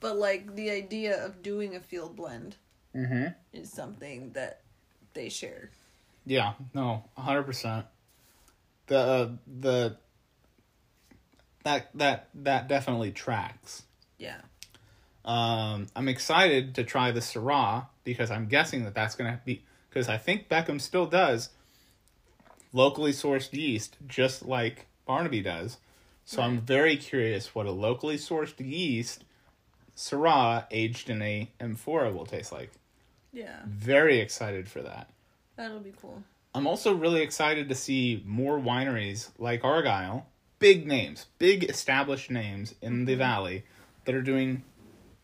But 0.00 0.16
like 0.18 0.54
the 0.54 0.70
idea 0.70 1.24
of 1.24 1.42
doing 1.42 1.74
a 1.76 1.80
field 1.80 2.14
blend 2.14 2.56
mm-hmm 2.94 3.28
is 3.54 3.72
something 3.72 4.32
that 4.32 4.60
they 5.14 5.30
share. 5.30 5.70
Yeah, 6.26 6.52
no, 6.74 7.04
hundred 7.16 7.44
percent. 7.44 7.86
The 8.86 8.98
uh, 8.98 9.30
the 9.60 9.96
that 11.64 11.88
that 11.94 12.28
that 12.34 12.68
definitely 12.68 13.12
tracks. 13.12 13.84
Yeah. 14.18 14.40
Um, 15.24 15.86
I'm 15.94 16.08
excited 16.08 16.74
to 16.76 16.84
try 16.84 17.10
the 17.10 17.20
Syrah 17.20 17.86
because 18.04 18.30
I'm 18.30 18.46
guessing 18.46 18.84
that 18.84 18.94
that's 18.94 19.14
gonna 19.14 19.40
be 19.44 19.62
because 19.88 20.08
I 20.08 20.16
think 20.16 20.48
Beckham 20.48 20.80
still 20.80 21.06
does 21.06 21.50
locally 22.72 23.12
sourced 23.12 23.52
yeast 23.52 23.96
just 24.06 24.44
like 24.44 24.86
Barnaby 25.06 25.42
does. 25.42 25.78
So 26.24 26.42
I'm 26.42 26.60
very 26.60 26.96
curious 26.96 27.54
what 27.54 27.66
a 27.66 27.72
locally 27.72 28.16
sourced 28.16 28.54
yeast 28.58 29.24
Syrah 29.96 30.66
aged 30.70 31.10
in 31.10 31.20
a 31.22 31.50
amphora 31.60 32.12
will 32.12 32.24
taste 32.24 32.52
like. 32.52 32.70
Yeah. 33.32 33.60
Very 33.66 34.18
excited 34.18 34.68
for 34.68 34.80
that. 34.82 35.10
That'll 35.56 35.80
be 35.80 35.92
cool. 36.00 36.22
I'm 36.54 36.66
also 36.66 36.94
really 36.94 37.22
excited 37.22 37.68
to 37.68 37.74
see 37.74 38.22
more 38.26 38.58
wineries 38.58 39.30
like 39.38 39.64
Argyle, 39.64 40.26
big 40.58 40.86
names, 40.86 41.26
big 41.38 41.64
established 41.64 42.30
names 42.30 42.74
in 42.80 43.04
the 43.04 43.14
valley 43.14 43.64
that 44.04 44.14
are 44.14 44.22
doing 44.22 44.64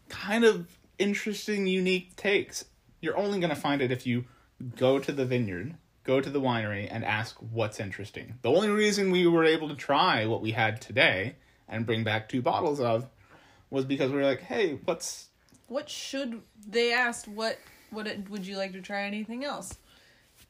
kind 0.09 0.45
of 0.45 0.67
interesting, 0.99 1.67
unique 1.67 2.17
takes. 2.17 2.65
You're 3.01 3.17
only 3.17 3.39
going 3.39 3.51
to 3.51 3.61
find 3.61 3.83
it 3.83 3.91
if 3.91 4.07
you 4.07 4.25
go 4.77 4.99
to 4.99 5.13
the 5.13 5.25
vineyard, 5.27 5.75
go 6.05 6.21
to 6.21 6.31
the 6.31 6.41
winery, 6.41 6.89
and 6.91 7.05
ask 7.05 7.37
what's 7.53 7.79
interesting. 7.81 8.35
The 8.43 8.51
only 8.51 8.69
reason 8.69 9.11
we 9.11 9.27
were 9.27 9.45
able 9.45 9.69
to 9.69 9.75
try 9.75 10.27
what 10.27 10.41
we 10.41 10.53
had 10.53 10.81
today 10.81 11.37
and 11.69 11.85
bring 11.87 12.05
back 12.05 12.29
two 12.29 12.43
bottles 12.43 12.81
of 12.81 13.07
was 13.71 13.85
because 13.85 14.11
we 14.11 14.19
were 14.19 14.25
like, 14.25 14.41
hey, 14.43 14.79
what's. 14.85 15.29
What 15.69 15.89
should 15.91 16.43
they 16.67 16.93
asked 16.93 17.27
what 17.27 17.59
what 17.91 18.07
it, 18.07 18.31
would 18.31 18.47
you 18.47 18.57
like 18.57 18.73
to 18.73 18.81
try 18.81 19.03
anything 19.03 19.45
else? 19.45 19.77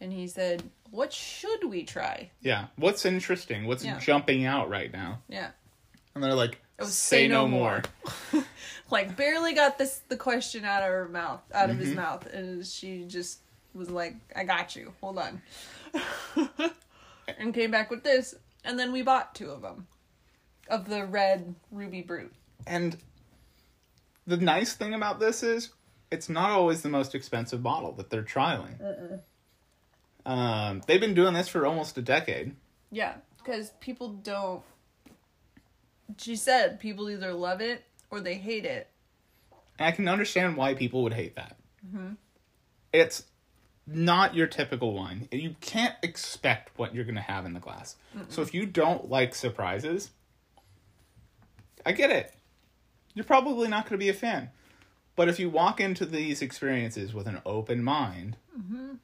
And 0.01 0.13
he 0.13 0.27
said, 0.27 0.63
"What 0.91 1.11
should 1.11 1.65
we 1.65 1.85
try?" 1.85 2.31
Yeah, 2.43 2.67
what's 2.77 3.07
interesting? 3.07 3.67
What's 3.67 3.83
Yeah. 3.85 3.99
jumping 3.99 4.45
out 4.45 4.69
right 4.69 4.93
now? 4.93 5.21
Yeah. 5.29 5.51
And 6.15 6.23
they're 6.23 6.35
like, 6.35 6.61
was 6.79 6.95
say, 6.95 7.29
no, 7.29 7.49
more. 7.49 7.83
like 8.91 9.17
barely 9.17 9.53
got 9.55 9.79
this 9.79 10.01
the 10.09 10.17
question 10.17 10.65
out 10.65 10.83
of 10.83 10.89
her 10.89 11.09
mouth 11.09 11.41
out 11.53 11.71
of 11.71 11.77
his 11.79 11.95
mouth 11.95 12.27
and 12.27 12.65
she 12.67 13.05
just 13.05 13.41
was 13.75 13.91
like 13.91 14.15
i 14.35 14.45
got 14.45 14.75
you. 14.77 14.93
Hold 15.01 15.19
on. 15.19 15.43
And 17.39 17.53
came 17.53 17.73
back 17.73 17.91
with 17.91 18.05
this 18.05 18.37
and 18.65 18.79
then 18.79 18.93
we 18.93 19.03
bought 19.03 19.35
two 19.35 19.51
of 19.51 19.61
them 19.61 19.89
of 20.69 20.89
the 20.89 21.05
red 21.05 21.55
ruby 21.73 22.01
brut. 22.03 22.31
And 22.67 22.97
the 24.27 24.37
nice 24.37 24.75
thing 24.75 24.95
about 24.95 25.19
this 25.19 25.43
is 25.43 25.71
it's 26.13 26.29
not 26.29 26.51
always 26.51 26.83
the 26.83 26.89
most 26.89 27.15
expensive 27.17 27.63
bottle 27.65 27.91
that 27.93 28.11
they're 28.11 28.23
trialing. 28.23 29.21
Um, 30.25 30.83
they've 30.87 31.01
been 31.01 31.15
doing 31.15 31.35
this 31.35 31.49
for 31.49 31.67
almost 31.67 31.99
a 31.99 32.03
decade. 32.03 32.55
yeah 32.93 33.15
because 33.39 33.71
people 33.81 34.09
don't 34.09 34.63
she 36.19 36.37
said 36.37 36.79
people 36.79 37.11
either 37.11 37.33
love 37.33 37.61
it 37.61 37.85
or 38.11 38.21
they 38.21 38.35
hate 38.35 38.65
it 38.65 38.91
And 39.79 39.87
I 39.87 39.93
can 39.93 40.09
understand 40.09 40.57
why 40.57 40.75
people 40.75 41.03
would 41.03 41.15
hate 41.15 41.37
that. 41.37 41.57
Mm-hmm. 41.87 42.15
It's 42.93 43.25
not 43.87 44.35
your 44.35 44.47
typical 44.47 44.95
wine. 44.95 45.29
You 45.31 45.55
can't 45.61 45.95
expect 46.03 46.77
what 46.79 46.95
you're 46.95 47.05
going 47.05 47.17
to 47.17 47.21
have 47.21 47.45
in 47.45 47.53
the 47.53 47.61
glass. 47.61 47.97
So 48.29 48.43
if 48.43 48.55
you 48.55 48.67
don't 48.67 49.11
like 49.11 49.35
surprises, 49.35 50.11
I 51.85 51.93
get 51.93 52.11
it. 52.11 52.33
You're 53.15 53.25
probably 53.25 53.69
not 53.69 53.85
going 53.85 53.99
to 53.99 54.05
be 54.05 54.09
a 54.09 54.15
fan. 54.15 54.51
But 55.15 55.29
if 55.29 55.39
you 55.39 55.49
walk 55.49 55.81
into 55.81 56.05
these 56.05 56.43
experiences 56.43 57.15
with 57.15 57.27
an 57.27 57.41
open 57.47 57.83
mind 57.83 58.37
mm-hmm. 58.59 58.95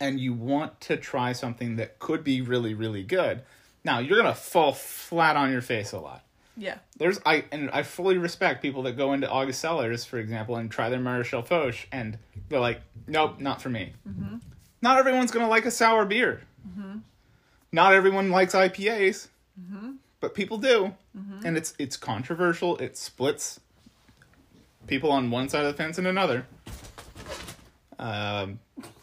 and 0.00 0.20
you 0.20 0.32
want 0.32 0.80
to 0.82 0.96
try 0.96 1.32
something 1.32 1.76
that 1.76 1.98
could 1.98 2.24
be 2.24 2.40
really, 2.40 2.72
really 2.72 3.02
good, 3.02 3.42
now 3.84 3.98
you're 3.98 4.20
going 4.20 4.32
to 4.32 4.40
fall 4.40 4.72
flat 4.72 5.36
on 5.36 5.50
your 5.50 5.60
face 5.60 5.92
a 5.92 5.98
lot 5.98 6.23
yeah 6.56 6.78
there's 6.96 7.20
I 7.26 7.44
and 7.52 7.70
I 7.70 7.82
fully 7.82 8.18
respect 8.18 8.62
people 8.62 8.82
that 8.84 8.92
go 8.92 9.12
into 9.12 9.28
August 9.28 9.60
Cellars, 9.60 10.04
for 10.04 10.18
example, 10.18 10.56
and 10.56 10.70
try 10.70 10.88
their 10.88 11.00
Marechal 11.00 11.44
Foch, 11.44 11.86
and 11.90 12.18
they're 12.48 12.60
like, 12.60 12.80
nope, 13.06 13.40
not 13.40 13.60
for 13.60 13.68
me. 13.68 13.92
Mm-hmm. 14.08 14.36
Not 14.82 14.98
everyone's 14.98 15.30
gonna 15.30 15.48
like 15.48 15.66
a 15.66 15.70
sour 15.70 16.04
beer. 16.04 16.42
Mm-hmm. 16.66 16.98
Not 17.72 17.94
everyone 17.94 18.30
likes 18.30 18.54
IPAs, 18.54 19.28
mm-hmm. 19.60 19.92
but 20.20 20.34
people 20.34 20.58
do, 20.58 20.94
and 21.44 21.56
it's 21.56 21.74
it's 21.78 21.96
controversial. 21.96 22.76
It 22.76 22.96
splits 22.96 23.60
people 24.86 25.10
on 25.10 25.30
one 25.30 25.48
side 25.48 25.64
of 25.64 25.72
the 25.72 25.76
fence 25.76 25.98
and 25.98 26.06
another. 26.06 26.46
Um, 27.98 28.60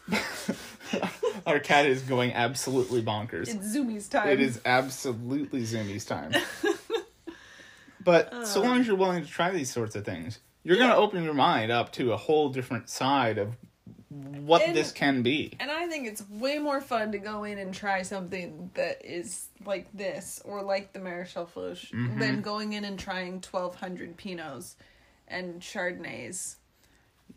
Our 1.46 1.58
cat 1.58 1.86
is 1.86 2.02
going 2.02 2.32
absolutely 2.32 3.02
bonkers. 3.02 3.48
It's 3.48 3.74
Zoomies 3.74 4.08
time. 4.08 4.28
It 4.28 4.40
is 4.40 4.60
absolutely 4.64 5.62
Zoomies 5.62 6.06
time. 6.06 6.32
but 8.04 8.46
so 8.46 8.62
long 8.62 8.80
as 8.80 8.86
you're 8.86 8.96
willing 8.96 9.22
to 9.22 9.28
try 9.28 9.50
these 9.50 9.70
sorts 9.70 9.94
of 9.96 10.04
things, 10.04 10.38
you're 10.64 10.76
going 10.76 10.90
to 10.90 10.96
open 10.96 11.22
your 11.24 11.34
mind 11.34 11.70
up 11.72 11.92
to 11.92 12.12
a 12.12 12.16
whole 12.16 12.48
different 12.48 12.88
side 12.88 13.38
of 13.38 13.56
what 14.10 14.62
And- 14.62 14.76
this 14.76 14.92
can 14.92 15.22
be. 15.22 15.52
And 15.58 15.70
I 15.70 15.86
think 15.86 16.06
it's 16.06 16.28
way 16.28 16.58
more 16.58 16.80
fun 16.80 17.12
to 17.12 17.18
go 17.18 17.44
in 17.44 17.58
and 17.58 17.72
try 17.74 18.02
something 18.02 18.70
that 18.74 19.00
is 19.04 19.46
like 19.64 19.86
this 19.94 20.40
or 20.44 20.62
like 20.62 20.92
the 20.92 20.98
Maréchal 20.98 21.48
Foch 21.48 21.78
Mm-hmm. 21.78 22.18
than 22.18 22.40
going 22.42 22.74
in 22.74 22.84
and 22.84 22.98
trying 22.98 23.40
1200 23.40 24.16
Pinots 24.18 24.74
and 25.28 25.60
Chardonnays 25.62 26.56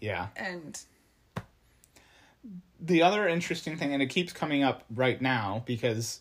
Yeah. 0.02 0.28
and 0.36 0.78
the 2.80 3.02
other 3.02 3.28
interesting 3.28 3.78
thing, 3.78 3.94
and 3.94 4.04
it 4.04 4.08
keeps 4.08 4.34
coming 4.34 4.64
up 4.64 4.84
right 4.94 5.22
now 5.22 5.64
because 5.66 6.20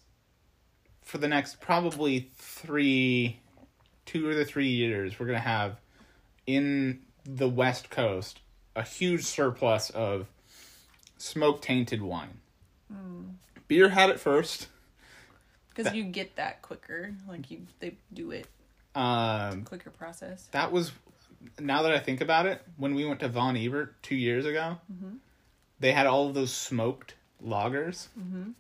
for 1.02 1.18
the 1.18 1.28
next 1.28 1.61
probably 1.61 2.30
three, 2.37 3.40
two 4.06 4.28
or 4.28 4.34
the 4.34 4.44
three 4.44 4.68
years, 4.68 5.18
we're 5.18 5.26
going 5.26 5.38
to 5.38 5.48
have 5.48 5.76
in 6.46 7.00
the 7.24 7.48
West 7.48 7.90
Coast 7.90 8.40
a 8.76 8.82
huge 8.82 9.24
surplus 9.24 9.90
of 9.90 10.26
smoke 11.16 11.62
tainted 11.62 12.02
wine. 12.02 12.40
Hmm. 12.92 13.22
Beer 13.68 13.88
had 13.88 14.10
it 14.10 14.20
first. 14.20 14.68
because 15.74 15.94
you 15.94 16.04
get 16.04 16.36
that 16.36 16.62
quicker 16.62 17.14
like 17.28 17.50
you 17.50 17.62
they 17.80 17.96
do 18.12 18.30
it 18.30 18.46
Um, 18.94 19.64
quicker 19.64 19.90
process 19.90 20.48
that 20.52 20.70
was 20.70 20.92
now 21.58 21.82
that 21.82 21.92
I 21.92 21.98
think 21.98 22.20
about 22.20 22.46
it, 22.46 22.62
when 22.76 22.94
we 22.94 23.04
went 23.04 23.20
to 23.20 23.28
Von 23.28 23.56
Ebert 23.56 24.02
two 24.02 24.14
years 24.16 24.46
ago, 24.46 24.78
mm-hmm. 24.92 25.16
they 25.80 25.92
had 25.92 26.06
all 26.06 26.28
of 26.28 26.34
those 26.34 26.52
smoked 26.52 27.14
lagers. 27.44 28.08
Mm-hmm. 28.18 28.50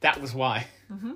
That 0.00 0.20
was 0.20 0.34
why. 0.34 0.66
Mm-hmm. 0.92 1.12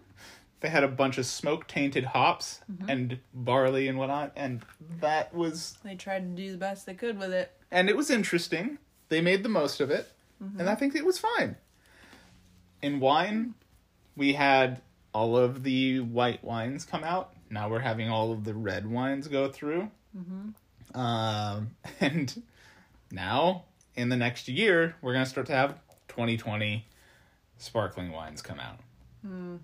They 0.61 0.69
had 0.69 0.83
a 0.83 0.89
bunch 0.89 1.19
of 1.19 1.27
smoke 1.27 1.69
tainted 1.69 2.05
hops 2.05 2.61
mm-hmm. 2.71 2.91
and 2.91 3.19
barley 3.33 3.87
and 3.89 3.99
whatnot, 3.99 4.33
and 4.35 4.63
that 5.01 5.35
was 5.35 5.79
they 5.85 5.95
tried 5.95 6.37
to 6.37 6.43
do 6.43 6.51
the 6.51 6.59
best 6.59 6.87
they 6.87 6.95
could 6.95 7.19
with 7.19 7.33
it 7.33 7.59
and 7.71 7.89
it 7.89 7.97
was 7.97 8.11
interesting. 8.11 8.79
They 9.09 9.21
made 9.21 9.43
the 9.43 9.49
most 9.49 9.81
of 9.81 9.91
it, 9.91 10.13
mm-hmm. 10.43 10.61
and 10.61 10.69
I 10.69 10.75
think 10.75 10.95
it 10.95 11.05
was 11.05 11.19
fine. 11.19 11.57
In 12.83 13.01
wine, 13.01 13.55
we 14.17 14.35
had 14.35 14.81
all 15.13 15.37
of 15.37 15.63
the 15.63 16.01
white 16.01 16.43
wines 16.45 16.85
come 16.85 17.05
out. 17.05 17.33
Now 17.51 17.69
we're 17.69 17.81
having 17.81 18.11
all 18.11 18.33
of 18.33 18.45
the 18.45 18.55
red 18.55 18.91
wines 18.91 19.29
go 19.29 19.49
through. 19.49 19.91
Mm-hmm. 20.17 20.99
Um, 20.99 21.71
and 22.01 22.43
now, 23.11 23.65
in 23.95 24.09
the 24.09 24.17
next 24.17 24.49
year, 24.49 24.97
we're 25.03 25.13
going 25.13 25.25
to 25.25 25.31
start 25.31 25.47
to 25.49 25.55
have 25.55 25.81
2020 26.09 26.87
sparkling 27.57 28.13
wines 28.13 28.43
come 28.43 28.61
out. 28.61 28.81
Hmm. 29.23 29.57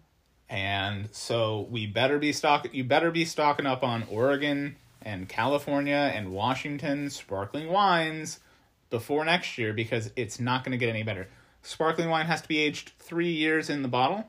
And 0.55 1.09
so 1.11 1.67
we 1.69 1.85
better 1.85 2.21
be 2.21 2.33
stock 2.33 2.73
you 2.73 2.85
better 2.85 3.11
be 3.11 3.25
stocking 3.25 3.67
up 3.67 3.83
on 3.83 4.05
Oregon 4.09 4.77
and 5.03 5.29
California 5.29 6.13
and 6.15 6.31
Washington 6.31 7.11
sparkling 7.11 7.73
wines 7.73 8.39
before 8.89 9.25
next 9.25 9.59
year 9.59 9.73
because 9.73 10.13
it's 10.15 10.39
not 10.39 10.63
going 10.63 10.71
to 10.71 10.79
get 10.79 10.89
any 10.89 11.03
better. 11.03 11.27
Sparkling 11.63 12.09
wine 12.09 12.27
has 12.27 12.41
to 12.41 12.47
be 12.47 12.61
aged 12.61 12.93
3 13.01 13.33
years 13.33 13.69
in 13.69 13.83
the 13.83 13.89
bottle. 13.89 14.29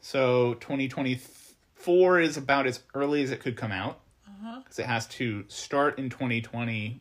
So 0.00 0.54
2024 0.54 2.20
is 2.20 2.38
about 2.38 2.66
as 2.66 2.80
early 2.94 3.22
as 3.22 3.30
it 3.30 3.40
could 3.40 3.58
come 3.58 3.70
out. 3.70 4.00
Uh-huh. 4.26 4.62
Cuz 4.62 4.78
it 4.78 4.86
has 4.86 5.06
to 5.08 5.44
start 5.48 5.98
in 5.98 6.08
2020 6.08 6.98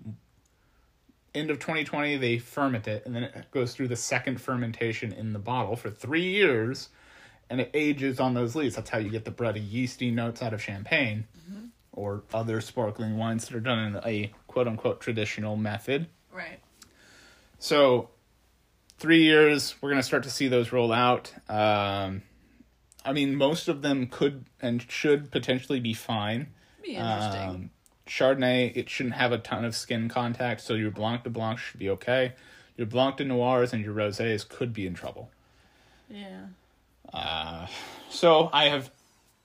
end 1.34 1.52
of 1.52 1.60
2020 1.60 2.18
they 2.18 2.38
ferment 2.38 2.86
it 2.86 3.06
and 3.06 3.16
then 3.16 3.24
it 3.24 3.50
goes 3.52 3.74
through 3.74 3.88
the 3.88 3.96
second 3.96 4.42
fermentation 4.42 5.14
in 5.14 5.32
the 5.32 5.40
bottle 5.40 5.78
for 5.78 5.90
3 5.90 6.22
years 6.22 6.90
and 7.50 7.62
it 7.62 7.72
ages 7.74 8.20
on 8.20 8.34
those 8.34 8.56
lees. 8.56 8.76
That's 8.76 8.90
how 8.90 8.98
you 8.98 9.10
get 9.10 9.26
the 9.26 9.32
bready, 9.32 9.64
yeasty 9.68 10.12
notes 10.12 10.42
out 10.42 10.54
of 10.54 10.62
champagne 10.62 11.26
or 11.92 12.24
other 12.34 12.62
sparkling 12.62 13.18
wines 13.18 13.48
that 13.48 13.56
are 13.56 13.60
done 13.60 13.80
in 13.80 13.96
a 14.06 14.32
quote 14.48 14.68
unquote 14.68 15.02
traditional 15.02 15.56
method. 15.56 16.08
right 16.32 16.60
So, 17.60 18.10
three 19.00 19.24
years, 19.24 19.76
we're 19.82 19.90
going 19.90 20.00
to 20.00 20.06
start 20.06 20.24
to 20.24 20.30
see 20.30 20.48
those 20.48 20.72
roll 20.72 20.92
out. 20.94 21.34
Um, 21.50 22.22
I 23.04 23.14
mean, 23.14 23.36
most 23.36 23.68
of 23.68 23.82
them 23.82 24.08
could 24.08 24.46
and 24.62 24.84
should 24.92 25.32
potentially 25.32 25.80
be 25.80 25.94
fine. 25.94 26.48
be 26.84 26.96
interesting 26.96 27.50
Um, 27.50 27.70
Chardonnay, 28.06 28.76
it 28.76 28.90
shouldn't 28.90 29.16
have 29.16 29.32
a 29.32 29.38
ton 29.38 29.66
of 29.66 29.76
skin 29.76 30.08
contact, 30.08 30.62
so 30.62 30.76
your 30.76 30.92
Blanc 30.92 31.24
de 31.24 31.30
Blanc 31.30 31.58
should 31.60 31.80
be 31.80 31.90
okay. 31.90 32.34
Your 32.78 32.88
Blanc 32.88 33.18
de 33.18 33.26
Noirs 33.26 33.74
and 33.74 33.84
your 33.84 33.94
Rosés 33.96 34.48
could 34.48 34.72
be 34.72 34.86
in 34.88 34.94
trouble. 34.94 35.30
yeah 36.10 36.46
Uh, 37.14 37.68
so 38.10 38.50
I 38.54 38.66
have 38.70 38.92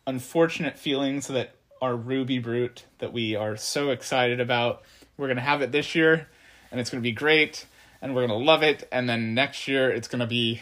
unfortunate 0.06 0.78
feelings 0.78 1.28
that 1.28 1.54
our 1.80 1.96
Ruby 1.96 2.38
Brut 2.38 2.84
that 2.98 3.12
we 3.12 3.34
are 3.34 3.56
so 3.56 3.90
excited 3.90 4.40
about, 4.40 4.82
we're 5.16 5.28
gonna 5.28 5.40
have 5.40 5.62
it 5.62 5.72
this 5.72 5.94
year, 5.94 6.28
and 6.70 6.80
it's 6.80 6.90
gonna 6.90 7.00
be 7.02 7.12
great, 7.12 7.66
and 8.00 8.14
we're 8.14 8.26
gonna 8.26 8.38
love 8.38 8.62
it, 8.62 8.88
and 8.92 9.08
then 9.08 9.34
next 9.34 9.66
year 9.68 9.90
it's 9.90 10.08
gonna 10.08 10.26
be 10.26 10.60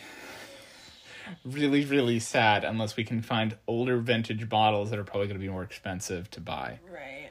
really, 1.44 1.84
really 1.84 2.18
sad 2.18 2.64
unless 2.64 2.96
we 2.96 3.04
can 3.04 3.22
find 3.22 3.56
older 3.66 3.98
vintage 3.98 4.48
bottles 4.48 4.90
that 4.90 4.98
are 4.98 5.04
probably 5.04 5.26
gonna 5.28 5.38
be 5.38 5.48
more 5.48 5.62
expensive 5.62 6.30
to 6.30 6.40
buy. 6.40 6.78
right 6.90 7.30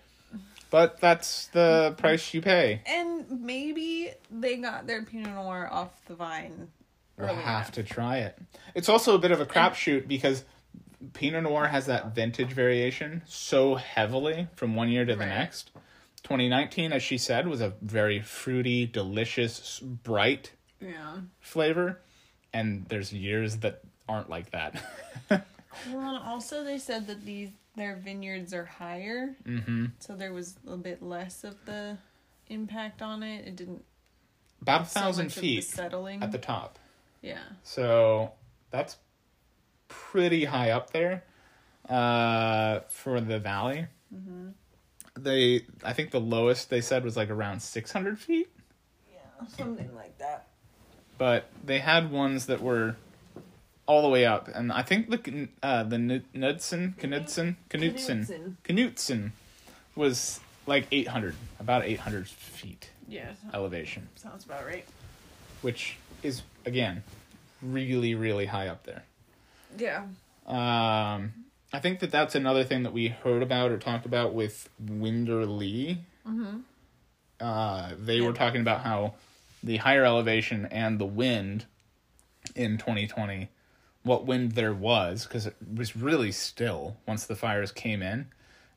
But 0.69 0.99
that's 1.01 1.47
the 1.47 1.95
price 1.97 2.33
you 2.33 2.41
pay. 2.41 2.81
and 2.85 3.41
maybe 3.41 4.11
they 4.31 4.57
got 4.57 4.87
their 4.87 5.03
Pinot 5.03 5.33
Noir 5.33 5.67
off 5.71 6.05
the 6.05 6.15
vine 6.15 6.69
Have 7.27 7.37
enough. 7.39 7.71
to 7.73 7.83
try 7.83 8.17
it. 8.19 8.37
It's 8.75 8.89
also 8.89 9.15
a 9.15 9.19
bit 9.19 9.31
of 9.31 9.41
a 9.41 9.45
crapshoot 9.45 10.07
because 10.07 10.43
Pinot 11.13 11.43
Noir 11.43 11.67
has 11.67 11.85
that 11.87 12.13
vintage 12.15 12.51
variation 12.51 13.21
so 13.25 13.75
heavily 13.75 14.47
from 14.55 14.75
one 14.75 14.89
year 14.89 15.05
to 15.05 15.13
the 15.13 15.19
Right. 15.19 15.29
next. 15.29 15.71
2019, 16.23 16.91
as 16.91 17.01
she 17.01 17.17
said, 17.17 17.47
was 17.47 17.61
a 17.61 17.73
very 17.81 18.19
fruity, 18.21 18.85
delicious, 18.85 19.79
bright 19.79 20.51
yeah 20.81 21.17
flavor, 21.39 21.99
and 22.53 22.85
there's 22.89 23.11
years 23.13 23.57
that 23.57 23.81
aren't 24.07 24.29
like 24.29 24.51
that. 24.51 24.81
Well, 25.93 26.15
and 26.15 26.23
also 26.25 26.63
they 26.63 26.77
said 26.79 27.05
that 27.07 27.23
these 27.25 27.49
their 27.75 27.95
vineyards 27.95 28.53
are 28.53 28.65
higher, 28.65 29.35
hmm 29.45 29.85
so 29.99 30.15
there 30.15 30.33
was 30.33 30.55
a 30.67 30.75
bit 30.75 31.01
less 31.03 31.43
of 31.43 31.55
the 31.65 31.97
impact 32.47 33.01
on 33.01 33.21
it. 33.23 33.47
It 33.47 33.55
didn't 33.55 33.85
About 34.61 34.81
a 34.81 34.85
thousand 34.85 35.27
of 35.27 35.33
feet 35.33 35.63
settling. 35.63 36.21
at 36.23 36.31
the 36.31 36.37
top. 36.39 36.79
Yeah, 37.21 37.39
So 37.63 38.31
that's 38.71 38.97
pretty 39.87 40.45
high 40.45 40.71
up 40.71 40.91
there 40.91 41.23
uh, 41.87 42.81
for 42.89 43.19
the 43.21 43.39
valley. 43.39 43.87
Mm-hmm. 44.13 44.49
They, 45.17 45.65
I 45.83 45.93
think 45.93 46.11
the 46.11 46.19
lowest 46.21 46.69
they 46.69 46.81
said 46.81 47.03
was 47.03 47.17
like 47.17 47.29
around 47.29 47.61
600 47.61 48.17
feet, 48.19 48.49
yeah, 49.11 49.47
something 49.47 49.93
like 49.95 50.17
that. 50.19 50.47
but 51.17 51.49
they 51.65 51.79
had 51.79 52.09
ones 52.11 52.45
that 52.45 52.61
were 52.61 52.95
all 53.85 54.01
the 54.03 54.07
way 54.07 54.25
up, 54.25 54.47
and 54.53 54.71
I 54.71 54.81
think 54.83 55.09
the 55.09 55.49
uh, 55.63 55.83
the 55.83 55.97
Knudsen, 55.97 56.95
Knudsen, 57.01 57.57
Knudsen, 57.73 58.19
Knudsen. 58.19 58.57
Knudsen 58.69 59.33
was 59.95 60.39
like 60.67 60.85
800, 60.91 61.35
about 61.59 61.83
800 61.83 62.27
feet 62.27 62.91
Yeah, 63.07 63.31
elevation, 63.53 64.07
sounds 64.15 64.45
about 64.45 64.65
right. 64.65 64.85
which 65.63 65.97
is 66.23 66.41
again 66.65 67.03
really 67.61 68.15
really 68.15 68.45
high 68.45 68.67
up 68.67 68.83
there. 68.85 69.03
Yeah, 69.77 70.05
Um, 70.47 71.33
I 71.71 71.79
think 71.79 71.99
that 71.99 72.11
that's 72.11 72.33
another 72.33 72.63
thing 72.63 72.83
that 72.83 72.93
we 72.93 73.09
heard 73.09 73.43
about 73.43 73.71
or 73.71 73.77
talked 73.77 74.05
about 74.05 74.33
with 74.33 74.69
Winderlea. 74.83 75.97
mm-hmm. 76.27 76.57
Uh, 77.39 77.91
they 77.97 78.19
were 78.19 78.33
talking 78.33 78.59
about 78.59 78.81
how 78.81 79.13
the 79.63 79.77
higher 79.77 80.03
elevation 80.03 80.65
and 80.65 80.99
the 80.99 81.05
wind 81.05 81.65
in 82.55 82.77
2020, 82.77 83.49
what 84.03 84.25
wind 84.25 84.53
there 84.53 84.73
was, 84.73 85.25
because 85.25 85.45
it 85.45 85.55
was 85.73 85.95
really 85.95 86.31
still 86.31 86.97
once 87.07 87.25
the 87.25 87.35
fires 87.35 87.71
came 87.71 88.01
in 88.01 88.27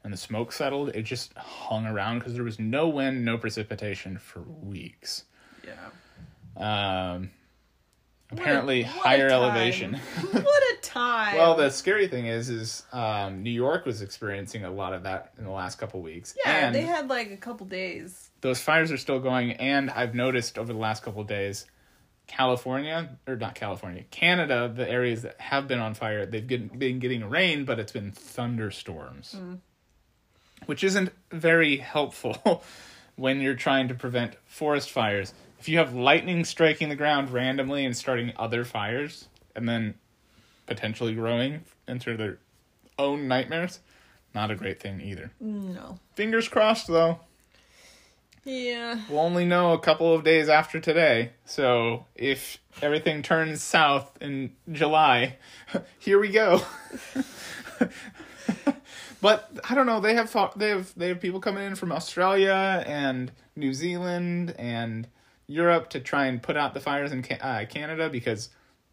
and 0.05 0.13
the 0.13 0.17
smoke 0.17 0.53
settled, 0.53 0.91
it 0.91 1.03
just 1.03 1.33
hung 1.37 1.87
around 1.87 2.19
because 2.19 2.35
there 2.35 2.45
was 2.45 2.59
no 2.59 2.89
wind, 2.89 3.25
no 3.25 3.39
precipitation 3.39 4.19
for 4.19 4.41
weeks. 4.41 5.25
yeah. 5.65 5.91
Um, 6.57 7.31
What 8.31 8.39
a- 8.39 8.43
apparently, 8.43 8.83
what 8.85 8.93
higher 8.93 9.29
elevation. 9.29 9.95
what 10.31 10.45
a 10.45 10.77
time! 10.83 11.37
Well, 11.37 11.55
the 11.57 11.71
scary 11.71 12.09
thing 12.09 12.27
is, 12.27 12.49
is 12.49 12.83
um, 12.93 13.43
New 13.43 13.51
York 13.51 13.85
was 13.87 14.03
experiencing 14.03 14.65
a 14.65 14.71
lot 14.71 14.93
of 14.95 15.03
that 15.05 15.33
in 15.39 15.45
the 15.45 15.51
last 15.51 15.79
couple 15.79 16.01
weeks. 16.03 16.35
yeah, 16.45 16.67
and 16.67 16.75
they 16.75 16.83
had 16.83 17.09
like 17.09 17.31
a 17.31 17.37
couple 17.37 17.67
days. 17.67 18.31
those 18.41 18.61
fires 18.61 18.91
are 18.91 18.97
still 18.99 19.19
going. 19.21 19.53
And 19.53 19.91
I've 19.91 20.15
noticed 20.15 20.59
over 20.59 20.73
the 20.73 20.79
last 20.79 21.03
couple 21.03 21.23
days, 21.25 21.67
California 22.27 23.19
or 23.27 23.37
not 23.37 23.55
California, 23.55 24.05
Canada, 24.11 24.73
the 24.75 24.89
areas 24.89 25.23
that 25.23 25.39
have 25.41 25.69
been 25.69 25.81
on 25.81 25.93
fire, 25.95 26.25
they've 26.25 26.47
get, 26.47 26.79
been 26.79 26.99
getting 27.01 27.29
rain, 27.29 27.65
but 27.65 27.79
it's 27.79 27.93
been 27.93 28.13
thunderstorms, 28.13 29.37
which 30.67 30.85
isn't 30.85 31.11
very 31.31 31.77
helpful 31.79 32.63
when 33.17 33.41
you're 33.41 33.55
trying 33.57 33.89
to 33.89 33.95
prevent 33.95 34.37
forest 34.47 34.91
fires. 34.91 35.35
If 35.63 35.69
you 35.69 35.79
have 35.79 35.95
lightning 35.95 36.45
striking 36.45 36.89
the 36.89 36.97
ground 36.97 37.31
randomly 37.31 37.85
and 37.85 37.97
starting 37.97 38.33
other 38.37 38.65
fires, 38.65 39.29
and 39.55 39.69
then 39.69 39.95
potentially 40.67 41.15
growing 41.15 41.63
into 41.87 42.17
their 42.17 42.39
own 42.99 43.29
nightmares, 43.29 43.79
not 44.35 44.51
a 44.51 44.57
great 44.57 44.81
thing 44.81 45.01
either. 45.01 45.31
No. 45.39 46.01
Fingers 46.17 46.49
crossed, 46.49 46.89
though. 46.89 47.21
Yeah. 48.43 49.03
We'll 49.09 49.21
only 49.21 49.45
know 49.45 49.73
a 49.73 49.79
couple 49.79 50.13
of 50.13 50.25
days 50.25 50.49
after 50.49 50.81
today. 50.81 51.31
So 51.45 52.07
if 52.17 52.59
everything 52.83 53.23
turns 53.23 53.63
south 53.63 54.19
in 54.21 54.57
July, 54.73 55.37
here 56.01 56.19
we 56.19 56.31
go. 56.31 56.61
but 59.21 59.49
I 59.71 59.77
don't 59.77 59.87
know. 59.87 60.01
They 60.01 60.17
have 60.17 60.37
they 60.57 60.71
have 60.71 60.93
they 60.97 61.07
have 61.07 61.21
people 61.21 61.39
coming 61.39 61.65
in 61.65 61.77
from 61.77 61.93
Australia 61.93 62.83
and 62.85 63.31
New 63.55 63.73
Zealand 63.73 64.57
and 64.59 65.07
Europe 65.47 65.91
to 65.91 66.01
try 66.01 66.27
and 66.27 66.43
put 66.43 66.57
out 66.57 66.75
the 66.75 66.81
fires 66.81 67.13
in 67.13 67.25
uh, 67.41 67.65
Canada 67.69 68.09
because 68.09 68.51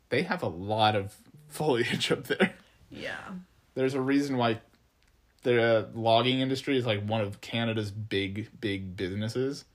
they 0.10 0.24
have 0.24 0.44
a 0.44 0.48
lot 0.48 0.96
of 0.96 1.16
foliage 1.48 2.12
up 2.12 2.26
there. 2.26 2.54
Yeah. 2.90 3.18
There's 3.76 3.94
a 3.94 4.02
reason 4.02 4.38
why 4.38 4.60
the 5.44 5.88
logging 5.94 6.40
industry 6.40 6.78
is 6.78 6.86
like 6.86 7.02
one 7.06 7.22
of 7.22 7.40
Canada's 7.42 7.92
big 7.92 8.50
big 8.60 8.98
businesses. 8.98 9.66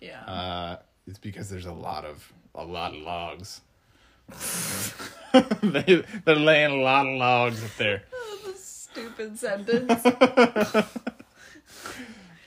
Yeah. 0.00 0.22
Uh, 0.24 0.76
it's 1.06 1.18
because 1.18 1.50
there's 1.50 1.66
a 1.66 1.72
lot 1.72 2.04
of 2.04 2.32
a 2.54 2.64
lot 2.64 2.94
of 2.94 3.00
logs. 3.02 3.60
they 5.62 6.04
they're 6.24 6.36
laying 6.36 6.80
a 6.80 6.82
lot 6.82 7.06
of 7.06 7.16
logs 7.16 7.62
up 7.64 7.76
there. 7.76 8.02
Oh, 8.12 8.52
the 8.52 8.56
stupid 8.56 9.38
sentence. 9.38 10.02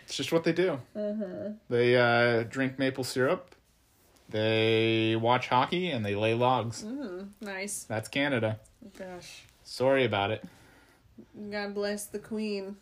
It's 0.05 0.17
just 0.17 0.31
what 0.31 0.43
they 0.43 0.53
do. 0.53 0.79
They 1.69 1.97
uh, 1.97 2.43
drink 2.43 2.77
maple 2.77 3.03
syrup. 3.03 3.55
They 4.29 5.15
watch 5.15 5.47
hockey 5.47 5.89
and 5.91 6.05
they 6.05 6.15
lay 6.15 6.33
logs. 6.33 6.83
mm, 6.83 7.27
nice. 7.41 7.83
That's 7.83 8.07
Canada. 8.07 8.59
Gosh. 8.97 9.43
Sorry 9.63 10.05
about 10.05 10.31
it. 10.31 10.43
God 11.51 11.73
bless 11.73 12.05
the 12.05 12.19
queen. 12.19 12.77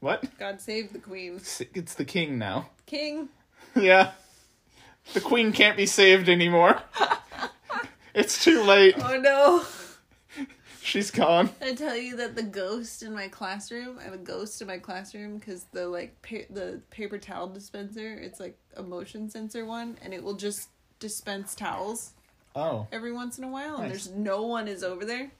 What? 0.00 0.24
God 0.38 0.60
save 0.60 0.92
the 0.92 0.98
queen. 0.98 1.36
It's, 1.36 1.60
it's 1.74 1.94
the 1.94 2.04
king 2.04 2.38
now. 2.38 2.70
King. 2.86 3.28
yeah. 3.76 4.12
The 5.14 5.20
queen 5.20 5.52
can't 5.52 5.76
be 5.76 5.86
saved 5.86 6.28
anymore. 6.28 6.80
it's 8.14 8.42
too 8.42 8.62
late. 8.62 8.94
Oh 8.98 9.18
no. 9.18 9.64
She's 10.84 11.10
gone. 11.12 11.50
I 11.60 11.74
tell 11.74 11.96
you 11.96 12.16
that 12.16 12.34
the 12.34 12.42
ghost 12.42 13.02
in 13.04 13.14
my 13.14 13.28
classroom, 13.28 13.98
I 14.00 14.02
have 14.04 14.14
a 14.14 14.18
ghost 14.18 14.60
in 14.60 14.66
my 14.66 14.78
classroom 14.78 15.38
because 15.38 15.64
the 15.72 15.86
like 15.88 16.20
pa- 16.22 16.52
the 16.52 16.80
paper 16.90 17.18
towel 17.18 17.48
dispenser, 17.48 18.14
it's 18.14 18.40
like 18.40 18.58
a 18.76 18.82
motion 18.82 19.30
sensor 19.30 19.64
one, 19.64 19.96
and 20.02 20.12
it 20.12 20.22
will 20.22 20.34
just 20.34 20.68
dispense 20.98 21.54
towels 21.54 22.12
Oh. 22.56 22.86
every 22.92 23.12
once 23.12 23.38
in 23.38 23.44
a 23.44 23.48
while, 23.48 23.76
and 23.76 23.84
Nice. 23.90 24.06
there's 24.06 24.16
no 24.16 24.42
one 24.42 24.66
is 24.68 24.82
over 24.82 25.04
there. 25.04 25.30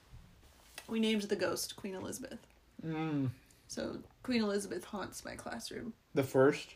We 0.88 1.00
named 1.00 1.22
the 1.22 1.36
ghost 1.36 1.74
Queen 1.76 1.94
Elizabeth. 1.94 2.38
Mm. 2.86 3.30
So 3.68 3.98
Queen 4.22 4.42
Elizabeth 4.42 4.84
haunts 4.84 5.24
my 5.24 5.34
classroom. 5.34 5.92
The 6.14 6.22
first, 6.24 6.68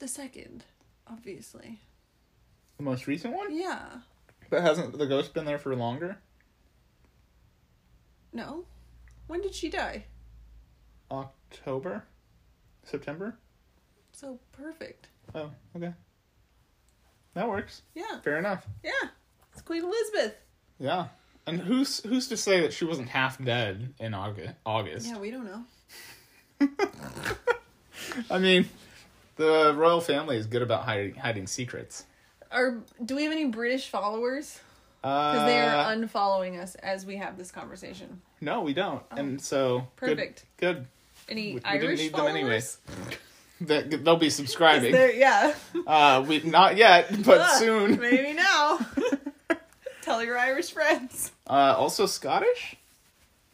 The 0.00 0.08
second, 0.08 0.64
obviously. 1.06 1.78
the 2.76 2.82
most 2.82 3.06
recent 3.06 3.34
one? 3.34 3.54
Yeah. 3.56 3.86
But 4.50 4.62
hasn't 4.62 4.98
the 4.98 5.06
ghost 5.06 5.32
been 5.32 5.44
there 5.44 5.58
for 5.58 5.74
longer? 5.76 6.18
No. 8.32 8.64
When 9.26 9.40
did 9.40 9.54
she 9.54 9.68
die? 9.68 10.04
October? 11.10 12.04
September? 12.84 13.36
So 14.12 14.38
perfect. 14.52 15.08
Oh, 15.34 15.50
okay. 15.76 15.92
That 17.34 17.48
works. 17.48 17.82
Yeah. 17.94 18.20
Fair 18.22 18.38
enough. 18.38 18.66
Yeah. 18.82 18.90
It's 19.52 19.62
Queen 19.62 19.84
Elizabeth. 19.84 20.34
Yeah. 20.78 21.08
And 21.46 21.60
who's 21.60 22.00
who's 22.04 22.28
to 22.28 22.36
say 22.36 22.60
that 22.60 22.72
she 22.72 22.84
wasn't 22.84 23.08
half 23.08 23.42
dead 23.42 23.94
in 23.98 24.12
August? 24.12 24.54
August. 24.66 25.06
Yeah, 25.06 25.18
we 25.18 25.30
don't 25.30 25.46
know. 25.46 25.64
I 28.30 28.38
mean, 28.38 28.68
the 29.36 29.74
royal 29.76 30.00
family 30.00 30.36
is 30.36 30.46
good 30.46 30.62
about 30.62 30.84
hiding 30.84 31.14
hiding 31.14 31.46
secrets. 31.46 32.04
Are 32.50 32.78
do 33.04 33.16
we 33.16 33.24
have 33.24 33.32
any 33.32 33.46
British 33.46 33.88
followers? 33.88 34.60
Because 35.02 35.46
they 35.46 35.60
are 35.60 35.94
unfollowing 35.94 36.60
us 36.60 36.74
as 36.76 37.06
we 37.06 37.16
have 37.16 37.38
this 37.38 37.50
conversation. 37.50 38.20
no, 38.40 38.62
we 38.62 38.74
don't. 38.74 39.02
And 39.10 39.40
so 39.40 39.86
good- 39.96 40.16
Perfect. 40.16 40.44
Good. 40.56 40.86
Any 41.28 41.48
We- 41.48 41.54
we 41.54 41.60
didn't 41.60 41.66
Irish 41.84 41.98
need 42.00 42.12
them 42.12 42.18
followers? 42.20 42.34
anyways. 42.36 42.78
They, 43.60 43.82
they'll 43.82 44.16
be 44.16 44.30
subscribing. 44.30 44.92
There, 44.92 45.12
yeah. 45.12 45.52
Uh, 45.86 46.24
we 46.28 46.40
not 46.42 46.76
yet, 46.76 47.08
but 47.24 47.40
Ah, 47.40 47.56
soon. 47.58 47.98
Maybe 47.98 48.32
now. 48.32 48.78
Tell 50.02 50.22
your 50.22 50.38
Irish 50.38 50.70
friends. 50.70 51.32
Uh, 51.44 51.74
also 51.76 52.06
Scottish. 52.06 52.76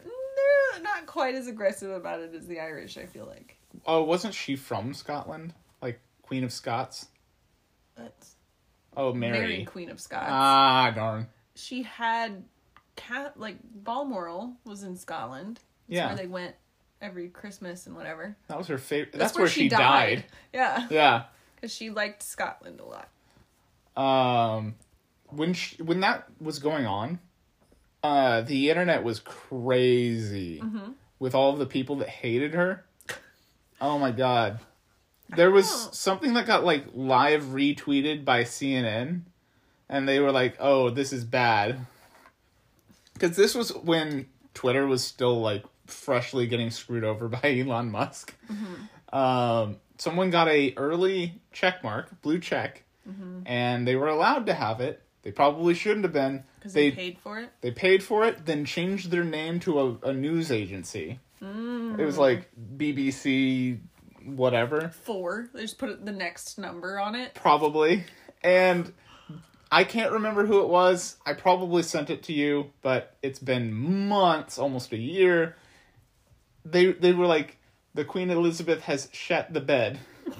They're 0.03 0.83
not 0.83 1.07
quite 1.07 1.33
as 1.33 1.47
aggressive 1.47 1.89
about 1.89 2.19
it 2.19 2.35
as 2.35 2.45
the 2.45 2.59
Irish. 2.59 2.97
I 2.99 3.07
feel 3.07 3.25
like. 3.25 3.57
Oh, 3.87 4.03
wasn't 4.03 4.35
she 4.35 4.55
from 4.55 4.93
Scotland? 4.93 5.53
Like 5.81 5.99
Queen 6.21 6.43
of 6.43 6.53
Scots? 6.53 7.07
That's 7.97 8.35
Oh, 8.95 9.11
Mary, 9.11 9.39
Mary. 9.39 9.65
Queen 9.65 9.89
of 9.89 9.99
Scots. 9.99 10.27
Ah, 10.29 10.91
darn. 10.95 11.27
She 11.55 11.83
had 11.83 12.43
cat 12.95 13.39
like 13.39 13.57
Balmoral 13.63 14.53
was 14.65 14.83
in 14.83 14.95
Scotland. 14.95 15.59
That's 15.87 15.97
Yeah. 15.97 16.07
where 16.07 16.15
they 16.17 16.27
went 16.27 16.55
every 17.01 17.29
Christmas 17.29 17.87
and 17.87 17.95
whatever. 17.95 18.35
That 18.47 18.57
was 18.57 18.67
her 18.67 18.77
favorite. 18.77 19.11
That's, 19.13 19.31
That's, 19.33 19.37
where, 19.37 19.47
she 19.47 19.69
died. 19.69 20.25
Yeah, 20.53 20.87
Yeah. 20.89 21.23
because 21.55 21.73
she 21.73 21.89
liked 21.89 22.23
Scotland 22.23 22.79
a 22.79 22.85
lot. 22.85 23.09
Um, 23.97 24.75
when 25.27 25.53
she, 25.53 25.81
when 25.81 25.99
that 26.01 26.27
was 26.39 26.59
going 26.59 26.85
on, 26.85 27.19
uh, 28.03 28.41
the 28.41 28.69
internet 28.69 29.03
was 29.03 29.19
crazy 29.19 30.59
Mm-hmm. 30.61 30.91
with 31.19 31.33
all 31.35 31.51
of 31.53 31.59
the 31.59 31.65
people 31.65 31.95
that 31.97 32.09
hated 32.09 32.53
her. 32.53 32.85
Oh 33.81 33.97
my 33.99 34.11
god. 34.11 34.59
There 35.35 35.51
was 35.51 35.67
something 35.91 36.33
that 36.35 36.45
got 36.45 36.63
like 36.63 36.85
live 36.93 37.43
retweeted 37.45 38.23
by 38.25 38.43
CNN 38.43 39.21
and 39.89 40.07
they 40.07 40.19
were 40.19 40.31
like, 40.31 40.55
"Oh, 40.59 40.89
this 40.89 41.13
is 41.13 41.23
bad." 41.23 41.85
Cuz 43.19 43.35
this 43.35 43.55
was 43.55 43.73
when 43.75 44.27
Twitter 44.53 44.85
was 44.87 45.03
still 45.03 45.39
like 45.41 45.63
freshly 45.87 46.47
getting 46.47 46.71
screwed 46.71 47.03
over 47.03 47.27
by 47.41 47.59
Elon 47.59 47.91
Musk. 47.91 48.35
Mm-hmm. 48.51 49.15
Um 49.15 49.77
someone 49.97 50.29
got 50.29 50.47
a 50.49 50.73
early 50.75 51.41
check 51.53 51.83
mark, 51.83 52.21
blue 52.21 52.39
check, 52.39 52.83
mm-hmm. 53.07 53.41
and 53.45 53.87
they 53.87 53.95
were 53.95 54.07
allowed 54.09 54.45
to 54.47 54.53
have 54.53 54.81
it. 54.81 55.01
They 55.23 55.31
probably 55.31 55.73
shouldn't 55.73 56.03
have 56.03 56.13
been. 56.13 56.43
Because 56.59 56.73
they, 56.73 56.89
They 56.89 56.95
paid 56.95 57.17
for 57.19 57.39
it. 57.39 57.49
they 57.61 57.71
paid 57.71 58.03
for 58.03 58.25
it, 58.25 58.45
then 58.45 58.65
changed 58.65 59.09
their 59.09 59.23
name 59.23 59.59
to 59.61 59.79
a, 59.79 60.09
a 60.09 60.13
news 60.13 60.51
agency. 60.51 61.19
Mm. 61.41 61.99
It 61.99 62.05
was 62.05 62.17
like 62.17 62.49
BBC, 62.77 63.79
whatever, 64.23 64.89
Four. 65.03 65.49
They 65.53 65.61
just 65.61 65.77
put 65.77 66.03
the 66.05 66.11
next 66.11 66.57
number 66.57 66.99
on 66.99 67.15
it. 67.15 67.33
probably. 67.35 68.03
And 68.43 68.91
I 69.71 69.83
can't 69.83 70.11
remember 70.11 70.45
who 70.45 70.61
it 70.61 70.69
was. 70.69 71.17
I 71.25 71.33
probably 71.33 71.83
sent 71.83 72.09
it 72.09 72.23
to 72.23 72.33
you, 72.33 72.71
but 72.81 73.15
it's 73.21 73.39
been 73.39 73.73
months, 73.73 74.57
almost 74.57 74.91
a 74.91 74.97
year. 74.97 75.55
They 76.63 76.93
they 76.93 77.13
were 77.13 77.27
like, 77.27 77.57
the 77.93 78.05
Queen 78.05 78.29
Elizabeth 78.29 78.81
has 78.83 79.09
shut 79.11 79.53
the 79.53 79.61
bed. 79.61 79.99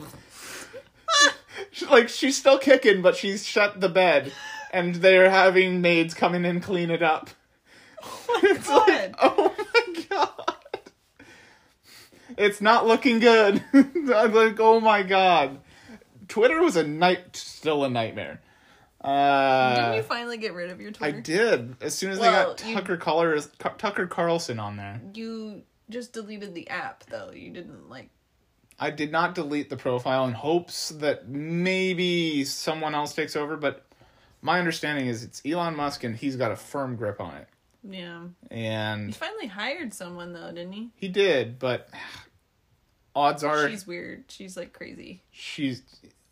Like 1.89 2.09
she's 2.09 2.37
still 2.37 2.57
kicking, 2.57 3.01
but 3.01 3.15
she's 3.15 3.45
shut 3.45 3.81
the 3.81 3.89
bed, 3.89 4.31
and 4.71 4.95
they're 4.95 5.29
having 5.29 5.81
maids 5.81 6.13
come 6.13 6.33
in 6.33 6.45
and 6.45 6.63
clean 6.63 6.89
it 6.89 7.01
up. 7.03 7.29
Oh 8.01 8.39
it's 8.43 8.67
God. 8.67 8.87
like, 8.87 9.15
oh 9.21 9.55
my 9.57 10.03
god. 10.09 10.55
It's 12.37 12.61
not 12.61 12.85
looking 12.87 13.19
good. 13.19 13.63
I'm 13.73 14.33
like, 14.33 14.59
oh 14.59 14.79
my 14.79 15.03
god. 15.03 15.59
Twitter 16.27 16.61
was 16.61 16.75
a 16.75 16.85
night 16.85 17.35
still 17.35 17.83
a 17.83 17.89
nightmare. 17.89 18.41
Uh 19.05 19.75
Didn't 19.75 19.95
you 19.97 20.01
finally 20.03 20.37
get 20.37 20.53
rid 20.53 20.71
of 20.71 20.81
your 20.81 20.91
Twitter? 20.91 21.17
I 21.17 21.21
did. 21.21 21.75
As 21.79 21.93
soon 21.93 22.11
as 22.11 22.19
Well, 22.19 22.55
they 22.55 22.63
got 22.63 22.73
Tucker 22.73 22.97
Colors, 22.97 23.49
Tucker 23.59 24.07
Carlson 24.07 24.59
on 24.59 24.77
there. 24.77 24.99
You 25.13 25.61
just 25.89 26.13
deleted 26.13 26.55
the 26.55 26.67
app 26.69 27.03
though. 27.05 27.31
You 27.31 27.51
didn't 27.51 27.89
like. 27.89 28.09
I 28.79 28.89
did 28.89 29.11
not 29.11 29.35
delete 29.35 29.69
the 29.69 29.77
profile 29.77 30.25
in 30.25 30.33
hopes 30.33 30.89
that 30.89 31.29
maybe 31.29 32.43
someone 32.43 32.95
else 32.95 33.13
takes 33.13 33.35
over, 33.35 33.55
but 33.55 33.85
my 34.41 34.59
understanding 34.59 35.07
is 35.07 35.23
it's 35.23 35.41
Elon 35.45 35.75
Musk 35.75 36.03
and 36.03 36.15
he's 36.15 36.35
got 36.35 36.51
a 36.51 36.55
firm 36.55 36.95
grip 36.95 37.21
on 37.21 37.35
it. 37.35 37.47
Yeah. 37.87 38.23
And. 38.49 39.07
He 39.07 39.13
finally 39.13 39.47
hired 39.47 39.93
someone 39.93 40.33
though, 40.33 40.51
didn't 40.51 40.73
he? 40.73 40.89
he 40.95 41.09
did, 41.09 41.59
but 41.59 41.89
odds 43.15 43.43
are 43.43 43.69
She's 43.69 43.85
weird. 43.85 44.25
She's 44.29 44.57
like 44.57 44.73
crazy. 44.73 45.21
she's 45.31 45.83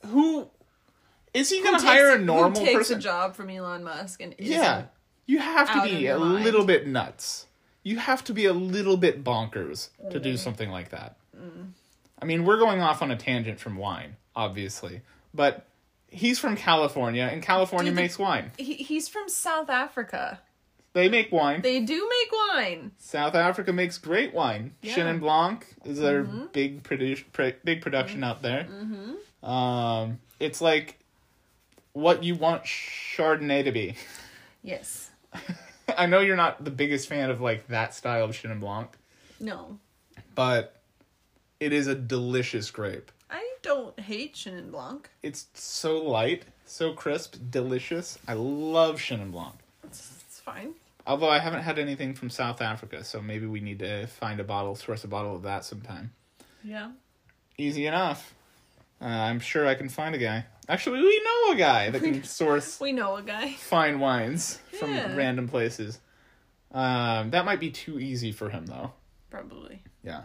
who 0.08 0.50
is 1.34 1.50
he 1.50 1.62
going 1.62 1.80
to 1.80 1.86
hire 1.86 2.12
a 2.12 2.18
normal 2.18 2.60
who 2.60 2.66
takes 2.66 2.78
person? 2.80 2.98
a 2.98 3.02
job 3.02 3.36
from 3.36 3.50
Elon 3.50 3.84
Musk 3.84 4.22
and 4.22 4.36
Yeah. 4.38 4.86
You 5.26 5.40
have 5.40 5.72
to 5.74 5.82
be 5.84 6.08
a 6.08 6.18
mind. 6.20 6.44
little 6.44 6.66
bit 6.66 6.86
nuts. 6.88 7.48
You 7.82 7.98
have 7.98 8.24
to 8.26 8.34
be 8.34 8.46
a 8.46 8.54
little 8.54 8.98
bit 8.98 9.24
bonkers 9.24 9.90
to 10.10 10.20
do 10.20 10.38
something 10.38 10.70
like 10.70 10.90
that. 10.90 11.18
I 12.22 12.26
mean, 12.26 12.46
we're 12.46 12.58
going 12.60 12.82
off 12.82 13.02
on 13.02 13.12
a 13.12 13.18
tangent 13.18 13.60
from 13.60 13.76
wine, 13.76 14.16
obviously, 14.36 15.02
but 15.34 15.66
He's 16.14 16.38
from 16.38 16.56
California, 16.56 17.24
and 17.24 17.42
California 17.42 17.90
Dude, 17.90 17.96
makes 17.96 18.20
wine. 18.20 18.52
He, 18.58 18.76
he's 18.76 19.10
from 19.10 19.28
South 19.28 19.68
Africa. 19.72 20.42
They 20.94 21.10
make 21.10 21.32
wine. 21.32 21.64
They 21.64 21.80
do 21.80 22.08
make 22.08 22.32
wine. 22.32 22.92
South 23.00 23.34
Africa 23.34 23.74
makes 23.74 23.98
great 23.98 24.32
wine. 24.32 24.76
Yeah. 24.84 24.94
Mm-hmm. 24.96 25.02
Chenin 25.02 25.20
Blanc 25.20 25.66
is 25.86 26.00
their 26.00 26.22
big 26.22 26.84
produ- 26.84 27.24
pr- 27.34 27.58
big 27.64 27.82
production 27.82 28.24
out 28.24 28.44
there. 28.44 28.68
Mm-hmm. 28.70 29.50
Um, 29.50 30.20
it's 30.40 30.62
like 30.62 31.00
what 31.94 32.24
you 32.24 32.36
want 32.36 32.64
Chardonnay 32.64 33.64
to 33.66 33.72
be. 33.72 33.96
Yes. 34.62 35.10
I 35.98 36.06
know 36.06 36.20
you're 36.20 36.36
not 36.36 36.64
the 36.64 36.72
biggest 36.72 37.08
fan 37.08 37.30
of 37.30 37.42
like 37.42 37.68
that 37.68 37.94
style 37.94 38.26
of 38.26 38.32
Chenin 38.32 38.60
Blanc, 38.60 38.90
No. 39.40 39.78
but 40.36 40.82
it 41.60 41.74
is 41.74 41.88
a 41.88 41.96
delicious 41.96 42.72
grape. 42.72 43.12
I 43.30 43.44
don't 43.62 44.00
hate 44.00 44.34
Chenin 44.36 44.72
Blanc. 44.72 45.10
It's 45.22 45.48
so 45.54 45.98
light, 46.02 46.44
so 46.66 46.94
crisp, 46.94 47.36
delicious. 47.50 48.18
I 48.28 48.34
love 48.34 48.98
Chenin 49.00 49.32
Blanc. 49.32 49.56
It's, 49.84 50.24
it's 50.28 50.40
fine. 50.40 50.74
Although 51.06 51.30
I 51.30 51.40
haven't 51.40 51.64
had 51.64 51.78
anything 51.80 52.14
from 52.14 52.30
South 52.30 52.62
Africa, 52.62 53.04
so 53.04 53.22
maybe 53.22 53.46
we 53.46 53.60
need 53.60 53.80
to 53.80 54.08
find 54.08 54.40
a 54.40 54.44
bottle, 54.44 54.76
source 54.76 55.04
a 55.04 55.08
bottle 55.08 55.36
of 55.36 55.42
that 55.44 55.66
sometime. 55.66 56.12
Yeah. 56.64 56.92
Easy 57.58 57.86
enough. 57.88 58.34
Uh, 59.02 59.06
I'm 59.08 59.42
sure 59.42 59.68
I 59.68 59.76
can 59.76 59.90
find 59.90 60.16
a 60.16 60.18
guy. 60.18 60.46
Actually, 60.70 61.02
we 61.02 61.22
know 61.24 61.54
a 61.54 61.56
guy 61.58 61.90
that 61.90 62.02
can 62.04 62.24
source 62.24 62.80
We 62.80 62.92
know 62.94 63.16
a 63.18 63.22
guy. 63.24 63.54
fine 63.54 64.00
wines 64.00 64.60
from 64.80 64.92
Yeah. 64.94 65.16
random 65.16 65.48
places. 65.48 66.00
Um, 66.72 67.32
that 67.32 67.46
might 67.46 67.60
be 67.60 67.70
too 67.70 68.00
easy 68.00 68.32
for 68.32 68.50
him, 68.50 68.66
though. 68.66 68.94
Probably. 69.30 69.84
Yeah. 70.04 70.24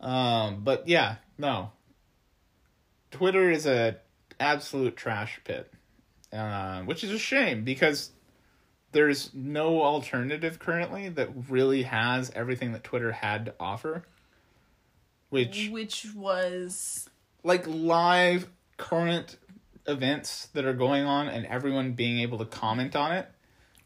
Um, 0.00 0.62
but 0.62 0.86
yeah, 0.88 1.16
no. 1.38 1.72
Twitter 3.10 3.50
is 3.50 3.66
a 3.66 3.96
absolute 4.38 4.96
trash 4.96 5.40
pit, 5.44 5.72
uh, 6.32 6.82
which 6.82 7.02
is 7.02 7.10
a 7.10 7.18
shame 7.18 7.64
because 7.64 8.10
there's 8.92 9.30
no 9.34 9.82
alternative 9.82 10.58
currently 10.58 11.08
that 11.08 11.30
really 11.48 11.84
has 11.84 12.30
everything 12.34 12.72
that 12.72 12.84
Twitter 12.84 13.12
had 13.12 13.46
to 13.46 13.54
offer. 13.58 14.04
Which 15.30 15.68
Which 15.72 16.06
was 16.14 17.08
like 17.42 17.66
live 17.66 18.48
current 18.76 19.36
events 19.86 20.46
that 20.52 20.64
are 20.64 20.74
going 20.74 21.04
on 21.04 21.28
and 21.28 21.46
everyone 21.46 21.92
being 21.92 22.20
able 22.20 22.38
to 22.38 22.44
comment 22.44 22.96
on 22.96 23.12
it. 23.12 23.28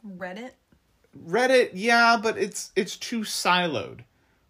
Reddit. 0.06 0.52
Reddit, 1.26 1.70
yeah, 1.74 2.18
but 2.22 2.38
it's 2.38 2.72
it's 2.76 2.96
too 2.96 3.20
siloed. 3.20 4.00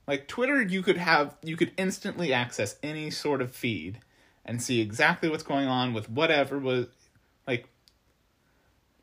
Like 0.07 0.29
Twitter, 0.29 0.61
you 0.63 0.83
could 0.83 0.99
have 0.99 1.37
you 1.43 1.57
could 1.57 1.73
instantly 1.77 2.33
access 2.33 2.77
any 2.83 3.11
sort 3.11 3.41
of 3.41 3.55
feed 3.55 4.01
and 4.45 4.61
see 4.63 4.81
exactly 4.81 5.29
what's 5.29 5.43
going 5.43 5.69
on 5.69 5.93
with 5.93 6.11
whatever 6.11 6.59
was 6.59 6.87
like 7.47 7.69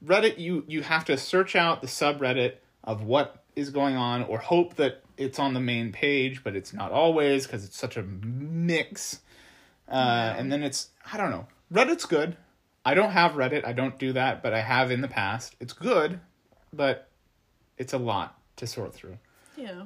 Reddit 0.06 0.38
you 0.38 0.64
you 0.68 0.84
have 0.84 1.06
to 1.06 1.18
search 1.18 1.56
out 1.56 1.82
the 1.82 1.88
subreddit 1.88 2.56
of 2.84 3.04
what 3.04 3.44
is 3.56 3.72
going 3.72 3.96
on 3.96 4.24
or 4.24 4.38
hope 4.38 4.76
that 4.76 5.04
it's 5.18 5.40
on 5.40 5.54
the 5.54 5.60
main 5.60 5.92
page, 5.92 6.44
but 6.44 6.56
it's 6.56 6.74
not 6.74 6.92
always 6.92 7.48
because 7.48 7.66
it's 7.66 7.78
such 7.78 7.98
a 7.98 8.04
mix. 8.04 9.22
Uh, 9.90 10.36
and 10.38 10.52
then 10.52 10.64
it's 10.64 10.90
I 11.12 11.18
don't 11.18 11.32
know. 11.32 11.48
Reddit's 11.72 12.06
good. 12.06 12.38
I 12.86 12.94
don't 12.94 13.12
have 13.12 13.34
Reddit. 13.34 13.66
I 13.66 13.74
don't 13.74 13.98
do 14.00 14.14
that, 14.14 14.42
but 14.42 14.54
I 14.54 14.62
have 14.62 14.92
in 14.92 15.02
the 15.02 15.08
past. 15.08 15.56
It's 15.60 15.74
good, 15.74 16.20
but 16.72 17.10
it's 17.78 17.94
a 17.94 17.98
lot 17.98 18.40
to 18.58 18.68
sort 18.68 18.94
through. 18.94 19.18
Yeah. 19.56 19.84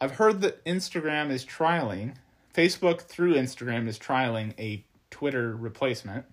I've 0.00 0.12
heard 0.12 0.40
that 0.42 0.64
Instagram 0.64 1.30
is 1.30 1.44
trialing, 1.44 2.14
Facebook 2.54 3.02
through 3.02 3.34
Instagram 3.34 3.88
is 3.88 3.98
trialing 3.98 4.52
a 4.58 4.84
Twitter 5.10 5.54
replacement. 5.56 6.24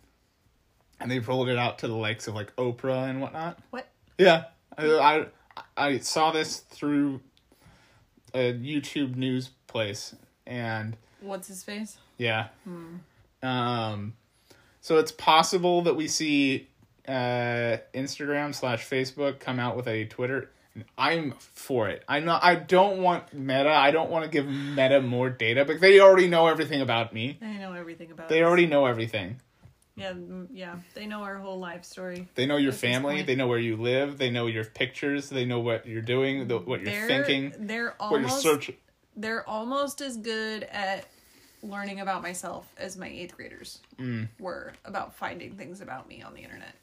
And 1.00 1.10
they've 1.10 1.26
rolled 1.28 1.50
it 1.50 1.58
out 1.58 1.80
to 1.80 1.88
the 1.88 1.96
likes 1.96 2.28
of 2.28 2.36
like 2.36 2.54
Oprah 2.58 3.10
and 3.10 3.22
whatnot. 3.22 3.60
What? 3.70 3.88
Yeah. 4.18 4.46
I, 4.78 4.86
I, 5.58 5.64
I 5.78 5.98
saw 6.00 6.32
this 6.32 6.58
through 6.58 7.22
a 8.34 8.54
YouTube 8.54 9.16
news 9.16 9.50
place 9.68 10.16
and 10.46 10.98
What's 11.22 11.48
his 11.48 11.64
face? 11.64 11.98
yeah. 12.18 12.48
Hmm. 12.64 12.98
Um, 13.42 14.14
so 14.82 14.98
it's 14.98 15.12
possible 15.12 15.82
that 15.84 15.96
we 15.96 16.08
see 16.08 16.68
uh, 17.08 17.78
Instagram 17.94 18.54
slash 18.54 18.88
Facebook 18.88 19.40
come 19.40 19.60
out 19.60 19.76
with 19.76 19.88
a 19.88 20.06
Twitter. 20.06 20.52
I'm 20.98 21.34
for 21.54 21.90
it. 21.90 22.04
I'm 22.08 22.26
not. 22.26 22.44
I 22.44 22.56
don't 22.56 23.02
want 23.02 23.34
Meta. 23.34 23.72
I 23.72 23.92
don't 23.92 24.10
want 24.10 24.24
to 24.26 24.30
give 24.32 24.48
Meta 24.48 25.02
more 25.02 25.30
data, 25.30 25.66
but 25.66 25.82
they 25.82 26.00
already 26.00 26.28
know 26.28 26.48
everything 26.48 26.82
about 26.82 27.14
me. 27.14 27.38
They 27.42 27.58
know 27.58 27.74
everything 27.74 28.12
about. 28.12 28.30
They 28.30 28.42
us. 28.44 28.48
already 28.48 28.68
know 28.68 28.86
everything. 28.86 29.42
Yeah, 29.96 30.14
yeah. 30.54 30.76
They 30.94 31.06
know 31.08 31.24
our 31.24 31.36
whole 31.38 31.60
life 31.60 31.84
story. 31.84 32.30
They 32.36 32.46
know 32.46 32.56
your 32.56 32.72
family. 32.72 33.22
They 33.24 33.36
know 33.36 33.48
where 33.48 33.60
you 33.60 33.76
live. 33.76 34.18
They 34.18 34.30
know 34.30 34.46
your 34.46 34.64
pictures. 34.64 35.28
They 35.30 35.44
know 35.44 35.60
what 35.60 35.86
you're 35.86 36.02
doing. 36.02 36.48
The, 36.48 36.60
what 36.60 36.82
you're 36.82 36.92
they're, 36.92 37.08
thinking. 37.08 37.68
They're 37.68 37.96
What 37.98 38.12
you're 38.12 38.20
almost. 38.20 38.42
searching. 38.42 38.76
They're 39.18 39.48
almost 39.50 40.00
as 40.00 40.16
good 40.16 40.64
at 40.64 41.06
learning 41.62 42.00
about 42.00 42.22
myself 42.22 42.72
as 42.78 42.98
my 42.98 43.08
eighth 43.08 43.36
graders 43.36 43.80
Mm. 43.98 44.28
were 44.40 44.74
about 44.86 45.14
finding 45.16 45.56
things 45.58 45.82
about 45.82 46.08
me 46.08 46.22
on 46.22 46.34
the 46.34 46.42
internet. 46.42 46.74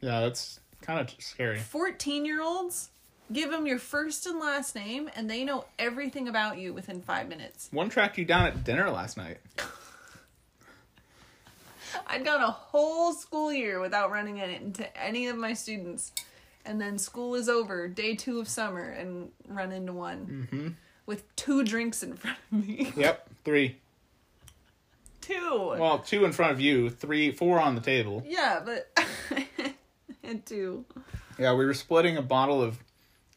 Yeah, 0.00 0.20
that's 0.20 0.60
kind 0.82 1.00
of 1.00 1.10
scary. 1.22 1.58
14 1.58 2.24
year 2.24 2.42
olds, 2.42 2.90
give 3.32 3.50
them 3.50 3.66
your 3.66 3.78
first 3.78 4.26
and 4.26 4.38
last 4.40 4.74
name, 4.74 5.10
and 5.14 5.30
they 5.30 5.44
know 5.44 5.66
everything 5.78 6.28
about 6.28 6.58
you 6.58 6.72
within 6.72 7.00
five 7.02 7.28
minutes. 7.28 7.68
One 7.72 7.88
tracked 7.88 8.18
you 8.18 8.24
down 8.24 8.46
at 8.46 8.64
dinner 8.64 8.90
last 8.90 9.16
night. 9.16 9.38
I'd 12.06 12.24
gone 12.24 12.40
a 12.40 12.50
whole 12.50 13.12
school 13.12 13.52
year 13.52 13.80
without 13.80 14.10
running 14.10 14.38
into 14.38 14.96
any 15.00 15.26
of 15.28 15.36
my 15.36 15.54
students. 15.54 16.12
And 16.64 16.80
then 16.80 16.98
school 16.98 17.34
is 17.34 17.48
over, 17.48 17.88
day 17.88 18.14
two 18.14 18.38
of 18.38 18.46
summer, 18.48 18.82
and 18.90 19.30
run 19.48 19.72
into 19.72 19.92
one 19.92 20.48
Mm-hmm. 20.52 20.68
With 21.06 21.34
two 21.36 21.62
drinks 21.64 22.02
in 22.02 22.14
front 22.14 22.38
of 22.52 22.66
me. 22.66 22.92
Yep, 22.96 23.28
three. 23.44 23.76
two. 25.20 25.74
Well, 25.78 25.98
two 25.98 26.24
in 26.24 26.32
front 26.32 26.52
of 26.52 26.60
you, 26.60 26.90
three, 26.90 27.32
four 27.32 27.60
on 27.60 27.74
the 27.74 27.80
table. 27.80 28.22
yeah, 28.26 28.60
but 28.64 28.90
and 30.22 30.44
two. 30.46 30.84
Yeah, 31.38 31.54
we 31.54 31.64
were 31.64 31.74
splitting 31.74 32.16
a 32.16 32.22
bottle 32.22 32.62
of 32.62 32.78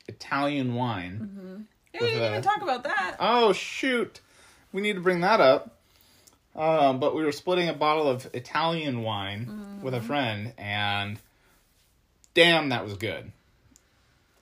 Italian 0.08 0.76
wine. 0.76 1.20
Mm-hmm. 1.22 1.62
Yeah, 1.94 2.02
we 2.02 2.08
didn't 2.08 2.24
uh, 2.24 2.30
even 2.30 2.42
talk 2.42 2.62
about 2.62 2.84
that. 2.84 3.18
Oh 3.20 3.54
shoot, 3.54 4.20
we 4.72 4.82
need 4.82 4.94
to 4.94 5.02
bring 5.02 5.22
that 5.22 5.40
up. 5.40 5.78
Um, 6.56 7.00
but 7.00 7.16
we 7.16 7.24
were 7.24 7.32
splitting 7.32 7.68
a 7.68 7.74
bottle 7.74 8.08
of 8.08 8.30
Italian 8.34 9.02
wine 9.02 9.80
with 9.82 9.96
a 9.96 10.02
friend, 10.02 10.54
and 10.58 11.20
damn, 12.36 12.70
that 12.70 12.84
was 12.84 12.94
good. 12.96 13.32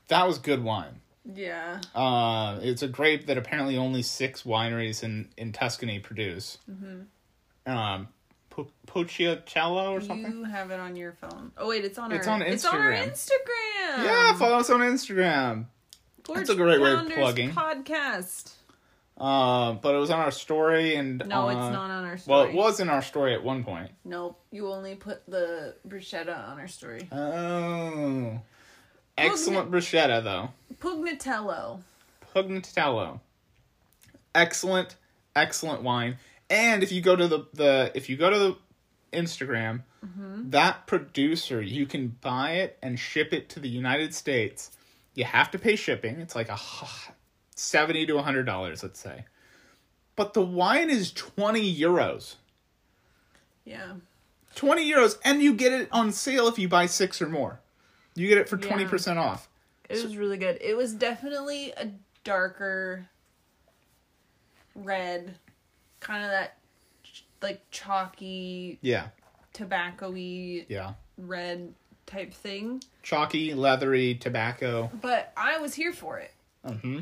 That 0.10 0.28
was 0.28 0.38
good 0.38 0.62
wine. 0.62 1.00
Yeah. 1.26 1.82
Uh, 1.94 2.60
it's 2.62 2.82
a 2.82 2.88
grape 2.88 3.28
that 3.28 3.38
apparently 3.38 3.78
only 3.78 4.02
six 4.02 4.44
wineries 4.44 5.04
in, 5.04 5.30
in 5.38 5.52
Tuscany 5.52 6.00
produce. 6.00 6.58
Um, 7.66 8.08
Po- 8.50 8.68
or 8.86 10.02
something. 10.02 10.32
You 10.40 10.44
have 10.44 10.72
it 10.72 10.80
on 10.80 10.96
your 10.96 11.14
phone. 11.14 11.52
Oh 11.58 11.70
wait, 11.70 11.86
it's 11.86 11.98
on 11.98 12.12
It's 12.12 12.28
our 12.28 12.34
on 12.34 12.42
It's 12.42 12.66
on 12.66 12.76
our 12.76 12.92
Instagram. 12.92 13.12
Instagram. 13.12 14.04
Yeah, 14.04 14.38
follow 14.38 14.58
us 14.58 14.70
on 14.70 14.82
Instagram. 14.82 15.66
Porch 16.24 16.40
That's 16.40 16.50
a 16.50 16.56
great 16.56 16.82
way 16.82 16.92
of 16.92 17.08
plugging. 17.10 17.52
Podcast. 17.52 18.54
Uh, 19.18 19.74
but 19.74 19.94
it 19.94 20.00
was 20.00 20.10
on 20.10 20.20
our 20.20 20.32
story 20.32 20.96
and 20.96 21.24
No, 21.28 21.48
uh, 21.48 21.52
it's 21.52 21.58
not 21.58 21.90
on 21.92 22.06
our 22.06 22.18
story. 22.18 22.36
Well, 22.38 22.50
it 22.50 22.54
was 22.56 22.80
in 22.80 22.90
our 22.90 23.02
story 23.02 23.34
at 23.36 23.44
one 23.44 23.64
point. 23.64 23.92
Nope. 24.04 24.40
You 24.52 24.68
only 24.72 24.96
put 24.96 25.26
the 25.28 25.76
bruschetta 25.88 26.50
on 26.50 26.60
our 26.60 26.68
story. 26.68 27.08
Oh, 27.12 28.40
excellent 29.22 29.72
bruschetta 29.72 30.24
though. 30.24 30.50
Pugnitello. 30.80 31.82
Pugnitello. 32.34 33.20
Excellent, 34.34 34.96
excellent 35.36 35.84
wine. 35.84 36.18
And 36.50 36.84
if 36.84 36.92
you 36.92 37.02
go 37.02 37.16
to 37.16 37.28
the, 37.28 37.46
the 37.54 37.92
if 37.96 38.10
you 38.10 38.18
go 38.18 38.30
to 38.30 38.40
the 38.40 38.58
Instagram, 39.14 39.84
mm-hmm. 40.06 40.50
that 40.50 40.88
producer 40.88 41.62
you 41.62 41.86
can 41.86 42.16
buy 42.22 42.52
it 42.52 42.78
and 42.82 43.00
ship 43.00 43.34
it 43.34 43.50
to 43.50 43.60
the 43.60 43.70
United 43.70 44.14
States. 44.14 44.72
You 45.14 45.26
have 45.26 45.52
to 45.52 45.60
pay 45.60 45.76
shipping. 45.76 46.20
It's 46.22 46.36
like 46.36 46.50
a 46.50 46.60
seventy 47.56 48.06
to 48.06 48.22
hundred 48.22 48.46
dollars, 48.46 48.84
let's 48.84 49.00
say. 49.00 49.26
But 50.16 50.34
the 50.34 50.42
wine 50.42 50.90
is 50.90 51.12
twenty 51.12 51.74
euros. 51.74 52.36
Yeah. 53.66 53.94
20 54.56 54.92
euros 54.92 55.18
and 55.24 55.42
you 55.42 55.54
get 55.54 55.72
it 55.72 55.88
on 55.92 56.12
sale 56.12 56.48
if 56.48 56.60
you 56.60 56.68
buy 56.68 56.86
six 56.86 57.22
or 57.22 57.30
more 57.30 57.60
you 58.16 58.28
get 58.28 58.38
it 58.38 58.48
for 58.50 58.58
Yeah. 58.60 58.72
20% 58.78 59.18
off 59.18 59.48
It 59.90 60.04
was 60.04 60.16
really 60.18 60.38
good. 60.38 60.58
It 60.62 60.76
was 60.78 60.94
definitely 60.94 61.72
a 61.72 61.90
darker 62.24 63.08
red, 64.76 65.36
kind 66.00 66.24
of 66.24 66.30
that 66.32 66.58
ch- 67.04 67.26
like 67.42 67.62
chalky, 67.72 68.80
yeah 68.82 69.08
tobacco-y 69.54 70.66
yeah 70.70 70.94
red 71.18 71.74
type 72.06 72.34
thing. 72.34 72.82
chalky 73.04 73.54
leathery 73.54 74.16
tobacco 74.16 74.90
But 75.02 75.34
I 75.36 75.58
was 75.60 75.74
here 75.74 75.92
for 75.94 76.20
it. 76.20 76.34
mm-hmm. 76.66 77.00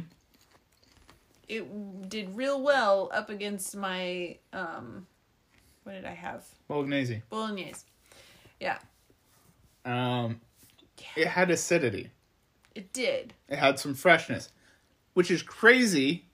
It 1.48 2.10
did 2.10 2.36
real 2.36 2.62
well 2.62 3.10
up 3.14 3.30
against 3.30 3.76
my 3.76 4.38
um 4.54 5.06
What 5.84 5.94
did 5.94 6.06
I 6.06 6.14
have? 6.14 6.44
Bolognese. 6.68 7.22
Bolognese. 7.30 7.84
Yeah, 8.60 8.78
Um, 9.86 10.42
it 11.16 11.28
had 11.28 11.50
acidity. 11.52 12.12
it 12.76 12.92
did. 12.94 13.34
It 13.48 13.58
had 13.58 13.80
some 13.80 13.94
freshness, 13.94 14.50
which 15.14 15.32
is 15.32 15.42
crazy 15.42 16.26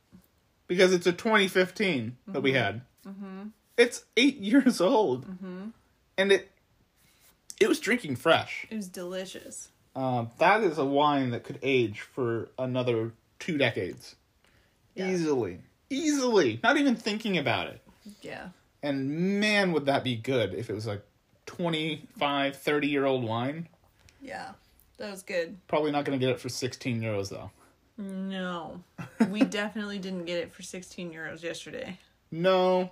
because 0.68 0.94
it's 0.94 1.08
a 1.08 1.12
2015 1.14 2.18
that 2.28 2.42
we 2.42 2.54
had. 2.54 2.82
Mm-hmm. 3.08 3.48
It's 3.78 4.06
eight 4.18 4.38
years 4.40 4.80
old, 4.82 5.26
mm-hmm. 5.28 5.70
and 6.18 6.32
it 6.32 6.52
it 7.60 7.68
was 7.70 7.80
drinking 7.80 8.18
fresh. 8.18 8.66
It 8.70 8.76
was 8.76 8.88
delicious. 8.88 9.70
Um, 9.96 10.30
that 10.40 10.62
is 10.62 10.78
a 10.78 10.84
wine 10.86 11.30
that 11.32 11.44
could 11.46 11.58
age 11.64 12.02
for 12.02 12.50
another 12.60 13.14
two 13.40 13.58
decades, 13.58 14.16
Yeah. 14.94 15.10
easily, 15.10 15.60
easily. 15.90 16.60
Not 16.62 16.76
even 16.76 16.98
thinking 16.98 17.38
about 17.38 17.68
it. 17.68 17.82
Yeah. 18.22 18.50
And 18.84 19.40
man, 19.40 19.72
would 19.72 19.86
that 19.86 20.04
be 20.04 20.18
good 20.18 20.54
if 20.54 20.70
it 20.70 20.74
was 20.74 20.86
like 20.86 21.02
25, 21.46 22.58
30 22.58 22.88
year 22.88 23.06
old 23.06 23.24
wine. 23.24 23.68
Yeah. 24.26 24.52
That 24.98 25.12
was 25.12 25.24
good. 25.24 25.58
Probably 25.68 25.92
not 25.92 26.06
going 26.06 26.20
to 26.20 26.26
get 26.26 26.34
it 26.34 26.40
for 26.40 26.50
16 26.50 27.02
euros 27.02 27.30
though. 27.30 27.52
No. 27.98 28.84
we 29.30 29.42
definitely 29.42 30.00
didn't 30.00 30.26
get 30.26 30.40
it 30.40 30.52
for 30.52 30.64
16 30.64 31.14
euros 31.14 31.44
yesterday. 31.44 32.00
No 32.32 32.92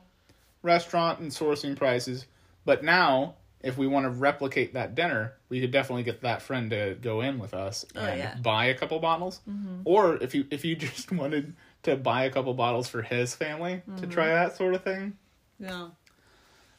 restaurant 0.62 1.20
and 1.20 1.32
sourcing 1.32 1.76
prices. 1.76 2.26
But 2.66 2.84
now, 2.84 3.36
if 3.62 3.78
we 3.78 3.88
want 3.88 4.06
to 4.06 4.10
replicate 4.10 4.74
that 4.74 4.96
dinner, 4.96 5.34
we 5.50 5.62
could 5.62 5.72
definitely 5.72 6.04
get 6.04 6.22
that 6.22 6.42
friend 6.42 6.70
to 6.72 6.98
go 7.02 7.22
in 7.22 7.40
with 7.40 7.54
us 7.54 7.86
Oh, 7.96 8.02
and 8.02 8.20
yeah. 8.20 8.36
buy 8.36 8.66
a 8.66 8.76
couple 8.76 9.00
bottles. 9.00 9.42
Mm-hmm. 9.50 9.82
Or 9.86 10.16
if 10.18 10.36
you 10.36 10.46
if 10.52 10.66
you 10.66 10.76
just 10.78 11.12
wanted 11.12 11.56
to 11.84 11.96
buy 11.96 12.26
a 12.26 12.30
couple 12.30 12.54
bottles 12.54 12.88
for 12.88 13.02
his 13.02 13.36
family 13.36 13.82
to 13.86 13.92
mm-hmm. 13.92 14.10
try 14.10 14.28
that 14.28 14.56
sort 14.56 14.74
of 14.74 14.84
thing. 14.84 15.18
Yeah. 15.60 15.90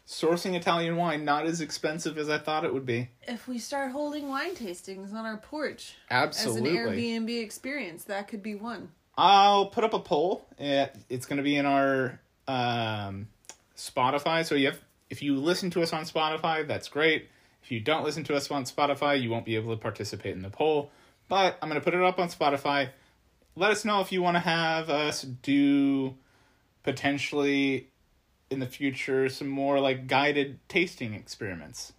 Sourcing 0.07 0.55
Italian 0.55 0.96
wine 0.96 1.24
not 1.24 1.46
as 1.46 1.61
expensive 1.61 2.18
as 2.18 2.28
I 2.28 2.38
thought 2.38 2.64
it 2.64 2.74
would 2.74 2.84
be. 2.84 3.09
If 3.22 3.48
we 3.48 3.59
start 3.59 3.92
holding 3.92 4.28
wine 4.28 4.55
tastings 4.55 5.14
on 5.14 5.24
our 5.24 5.38
porch 5.38 5.94
Absolutely. 6.11 6.78
as 6.78 6.86
an 6.86 6.92
Airbnb 6.92 7.42
experience, 7.42 8.05
that 8.05 8.28
could 8.28 8.42
be 8.42 8.55
one. 8.55 8.90
I'll 9.16 9.66
put 9.66 9.84
up 9.84 9.94
a 9.94 10.00
poll. 10.00 10.46
It's 10.59 11.24
going 11.24 11.38
to 11.38 11.42
be 11.42 11.57
in 11.57 11.64
our 11.64 12.20
um, 12.46 13.28
Spotify. 13.76 14.44
So 14.44 14.55
you 14.55 14.66
have, 14.66 14.80
if 15.09 15.22
you 15.22 15.36
listen 15.36 15.70
to 15.70 15.82
us 15.82 15.92
on 15.92 16.05
Spotify, 16.05 16.66
that's 16.66 16.88
great. 16.88 17.28
If 17.62 17.70
you 17.70 17.80
don't 17.80 18.05
listen 18.05 18.24
to 18.24 18.34
us 18.34 18.50
on 18.50 18.64
Spotify, 18.64 19.20
you 19.22 19.30
won't 19.30 19.46
be 19.46 19.57
able 19.57 19.74
to 19.74 19.80
participate 19.80 20.34
in 20.34 20.42
the 20.42 20.50
poll. 20.50 20.90
But 21.28 21.57
I'm 21.62 21.70
going 21.70 21.80
to 21.80 21.84
put 21.84 21.94
it 21.94 22.02
up 22.02 22.18
on 22.18 22.28
Spotify. 22.28 22.90
Let 23.57 23.70
us 23.70 23.84
know 23.86 24.00
if 24.02 24.12
you 24.12 24.20
want 24.20 24.34
to 24.34 24.40
have 24.40 24.90
us 24.90 25.22
do 25.22 26.14
potentially 26.82 27.88
in 28.55 28.61
the 28.61 28.66
future 28.66 29.28
some 29.28 29.48
more 29.48 29.80
like 29.80 30.07
guided 30.07 30.59
tasting 30.68 31.12
experiments. 31.12 31.92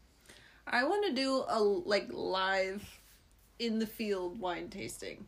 I 0.65 0.83
want 0.85 1.05
to 1.05 1.13
do 1.13 1.43
a 1.47 1.61
like 1.61 2.07
live 2.11 2.99
in 3.59 3.77
the 3.77 3.85
field 3.85 4.39
wine 4.39 4.69
tasting. 4.69 5.27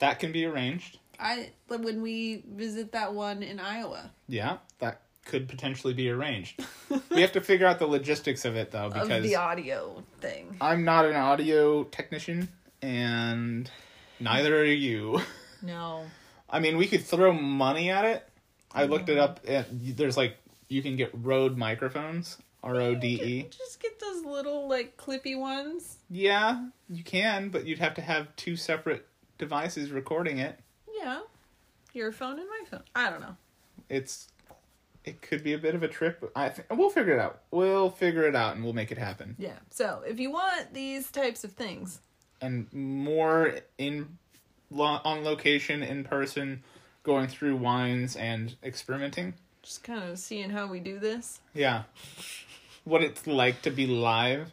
That 0.00 0.18
can 0.18 0.32
be 0.32 0.44
arranged. 0.44 0.98
I 1.20 1.50
when 1.68 2.02
we 2.02 2.42
visit 2.48 2.92
that 2.92 3.14
one 3.14 3.42
in 3.42 3.60
Iowa 3.60 4.10
Yeah, 4.28 4.58
that 4.78 5.02
could 5.24 5.48
potentially 5.48 5.94
be 5.94 6.10
arranged. 6.10 6.64
we 7.10 7.20
have 7.20 7.32
to 7.32 7.40
figure 7.40 7.66
out 7.66 7.78
the 7.78 7.86
logistics 7.86 8.44
of 8.44 8.56
it 8.56 8.70
though 8.72 8.86
of 8.86 8.94
because 8.94 9.22
the 9.22 9.36
audio 9.36 10.02
thing. 10.20 10.56
I'm 10.60 10.84
not 10.84 11.04
an 11.04 11.16
audio 11.16 11.84
technician, 11.84 12.48
and 12.82 13.70
neither 14.18 14.58
are 14.60 14.64
you. 14.64 15.20
No. 15.60 16.04
I 16.48 16.60
mean, 16.60 16.76
we 16.76 16.86
could 16.86 17.04
throw 17.04 17.32
money 17.32 17.90
at 17.90 18.04
it. 18.04 18.27
I 18.78 18.84
looked 18.84 19.08
it 19.08 19.18
up. 19.18 19.40
and 19.46 19.66
there's 19.96 20.16
like 20.16 20.36
you 20.68 20.82
can 20.82 20.96
get 20.96 21.10
Rode 21.14 21.56
microphones, 21.56 22.38
R 22.62 22.76
O 22.80 22.94
D 22.94 23.20
E. 23.22 23.46
Just 23.50 23.80
get 23.80 23.98
those 24.00 24.24
little 24.24 24.68
like 24.68 24.96
clippy 24.96 25.38
ones. 25.38 25.98
Yeah, 26.10 26.66
you 26.88 27.02
can, 27.04 27.48
but 27.48 27.66
you'd 27.66 27.78
have 27.78 27.94
to 27.94 28.02
have 28.02 28.34
two 28.36 28.56
separate 28.56 29.06
devices 29.38 29.90
recording 29.90 30.38
it. 30.38 30.58
Yeah. 31.00 31.20
Your 31.92 32.12
phone 32.12 32.38
and 32.38 32.48
my 32.48 32.68
phone. 32.70 32.82
I 32.94 33.10
don't 33.10 33.20
know. 33.20 33.36
It's 33.88 34.28
it 35.04 35.22
could 35.22 35.42
be 35.42 35.54
a 35.54 35.58
bit 35.58 35.74
of 35.74 35.82
a 35.82 35.88
trip. 35.88 36.30
I 36.36 36.50
think 36.50 36.68
we'll 36.70 36.90
figure 36.90 37.14
it 37.14 37.20
out. 37.20 37.40
We'll 37.50 37.90
figure 37.90 38.24
it 38.24 38.36
out, 38.36 38.54
and 38.56 38.64
we'll 38.64 38.74
make 38.74 38.92
it 38.92 38.98
happen. 38.98 39.36
Yeah. 39.38 39.56
So 39.70 40.02
if 40.06 40.20
you 40.20 40.30
want 40.30 40.74
these 40.74 41.10
types 41.10 41.44
of 41.44 41.52
things, 41.52 42.00
and 42.40 42.70
more 42.72 43.54
in 43.78 44.18
lo- 44.70 45.00
on 45.04 45.24
location 45.24 45.82
in 45.82 46.04
person 46.04 46.62
going 47.02 47.26
through 47.28 47.56
wines 47.56 48.16
and 48.16 48.54
experimenting. 48.62 49.34
Just 49.62 49.82
kind 49.82 50.02
of 50.02 50.18
seeing 50.18 50.50
how 50.50 50.66
we 50.66 50.80
do 50.80 50.98
this. 50.98 51.40
yeah. 51.54 51.82
What 52.84 53.02
it's 53.02 53.26
like 53.26 53.60
to 53.62 53.70
be 53.70 53.86
live. 53.86 54.52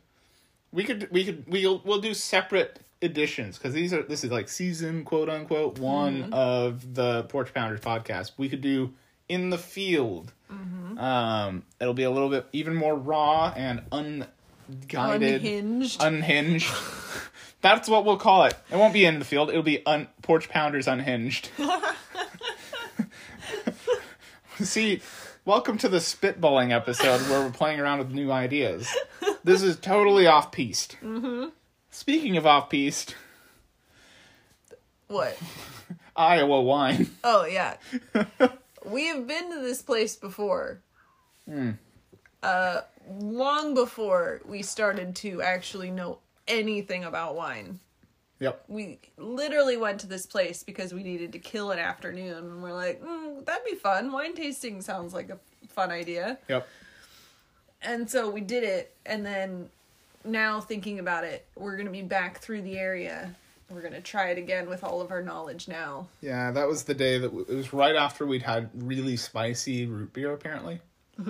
We 0.73 0.83
could 0.83 1.09
we 1.09 1.23
could 1.23 1.45
we'll 1.47 1.81
we'll 1.85 2.01
do 2.01 2.13
separate 2.13 2.81
editions 3.01 3.57
because 3.57 3.73
these 3.73 3.93
are 3.93 4.03
this 4.03 4.23
is 4.25 4.31
like 4.31 4.49
season 4.49 5.05
quote 5.05 5.29
unquote 5.29 5.79
one 5.79 6.33
of 6.33 6.95
the 6.95 7.23
porch 7.23 7.53
pounders 7.53 7.79
podcast. 7.79 8.31
We 8.37 8.49
could 8.49 8.61
do 8.61 8.93
in 9.29 9.51
the 9.51 9.57
field. 9.57 10.33
Um 10.49 11.63
it'll 11.79 11.93
be 11.93 12.03
a 12.03 12.11
little 12.11 12.29
bit 12.29 12.45
even 12.51 12.75
more 12.75 12.95
raw 12.95 13.53
and 13.55 13.83
unguided 13.91 15.35
Unhinged. 15.45 16.01
unhinged. 16.03 16.67
That's 17.65 17.89
what 17.89 18.05
we'll 18.05 18.17
call 18.17 18.43
it. 18.43 18.53
It 18.71 18.75
won't 18.75 18.93
be 18.93 19.05
in 19.05 19.17
the 19.17 19.25
field. 19.25 19.49
It'll 19.49 19.63
be 19.63 19.83
un- 19.87 20.07
porch 20.21 20.49
pounders 20.49 20.87
unhinged. 20.87 21.49
See, 24.59 25.01
welcome 25.45 25.79
to 25.79 25.89
the 25.89 25.97
spitballing 25.97 26.71
episode 26.71 27.21
where 27.21 27.41
we're 27.41 27.49
playing 27.49 27.79
around 27.79 27.97
with 27.97 28.11
new 28.11 28.31
ideas. 28.31 28.95
This 29.43 29.63
is 29.63 29.77
totally 29.77 30.27
off 30.27 30.51
piste. 30.51 30.97
Mm-hmm. 31.03 31.45
Speaking 31.89 32.37
of 32.37 32.45
off 32.45 32.69
piste, 32.69 33.15
what? 35.07 35.35
Iowa 36.15 36.61
wine. 36.61 37.09
Oh 37.23 37.45
yeah. 37.45 37.77
we 38.85 39.07
have 39.07 39.25
been 39.25 39.51
to 39.51 39.61
this 39.61 39.81
place 39.81 40.15
before. 40.15 40.81
Uh 42.43 42.81
long 43.19 43.73
before 43.73 44.41
we 44.45 44.61
started 44.61 45.15
to 45.15 45.41
actually 45.41 45.89
know 45.89 46.19
anything 46.47 47.03
about 47.03 47.35
wine. 47.35 47.79
Yep. 48.39 48.65
We 48.67 48.99
literally 49.17 49.77
went 49.77 50.01
to 50.01 50.07
this 50.07 50.25
place 50.25 50.63
because 50.63 50.93
we 50.93 51.03
needed 51.03 51.31
to 51.33 51.39
kill 51.39 51.71
an 51.71 51.79
afternoon 51.79 52.37
and 52.37 52.61
we're 52.61 52.73
like, 52.73 53.01
mm, 53.01 53.45
that'd 53.45 53.65
be 53.65 53.75
fun. 53.75 54.11
Wine 54.11 54.35
tasting 54.35 54.81
sounds 54.81 55.13
like 55.13 55.29
a 55.29 55.39
fun 55.69 55.89
idea. 55.89 56.37
Yep. 56.49 56.67
And 57.81 58.09
so 58.09 58.29
we 58.29 58.41
did 58.41 58.63
it 58.63 58.93
and 59.05 59.25
then 59.25 59.69
now 60.25 60.59
thinking 60.59 60.99
about 60.99 61.23
it, 61.23 61.45
we're 61.55 61.75
going 61.75 61.85
to 61.85 61.91
be 61.91 62.01
back 62.01 62.39
through 62.39 62.63
the 62.63 62.77
area. 62.77 63.33
We're 63.69 63.81
going 63.81 63.93
to 63.93 64.01
try 64.01 64.29
it 64.29 64.37
again 64.37 64.69
with 64.69 64.83
all 64.83 65.01
of 65.01 65.11
our 65.11 65.21
knowledge 65.21 65.67
now. 65.67 66.07
Yeah, 66.21 66.51
that 66.51 66.67
was 66.67 66.83
the 66.83 66.93
day 66.93 67.17
that 67.17 67.27
w- 67.27 67.45
it 67.47 67.55
was 67.55 67.73
right 67.73 67.95
after 67.95 68.25
we'd 68.25 68.43
had 68.43 68.69
really 68.75 69.17
spicy 69.17 69.85
root 69.85 70.13
beer. 70.13 70.33
Apparently, 70.33 70.81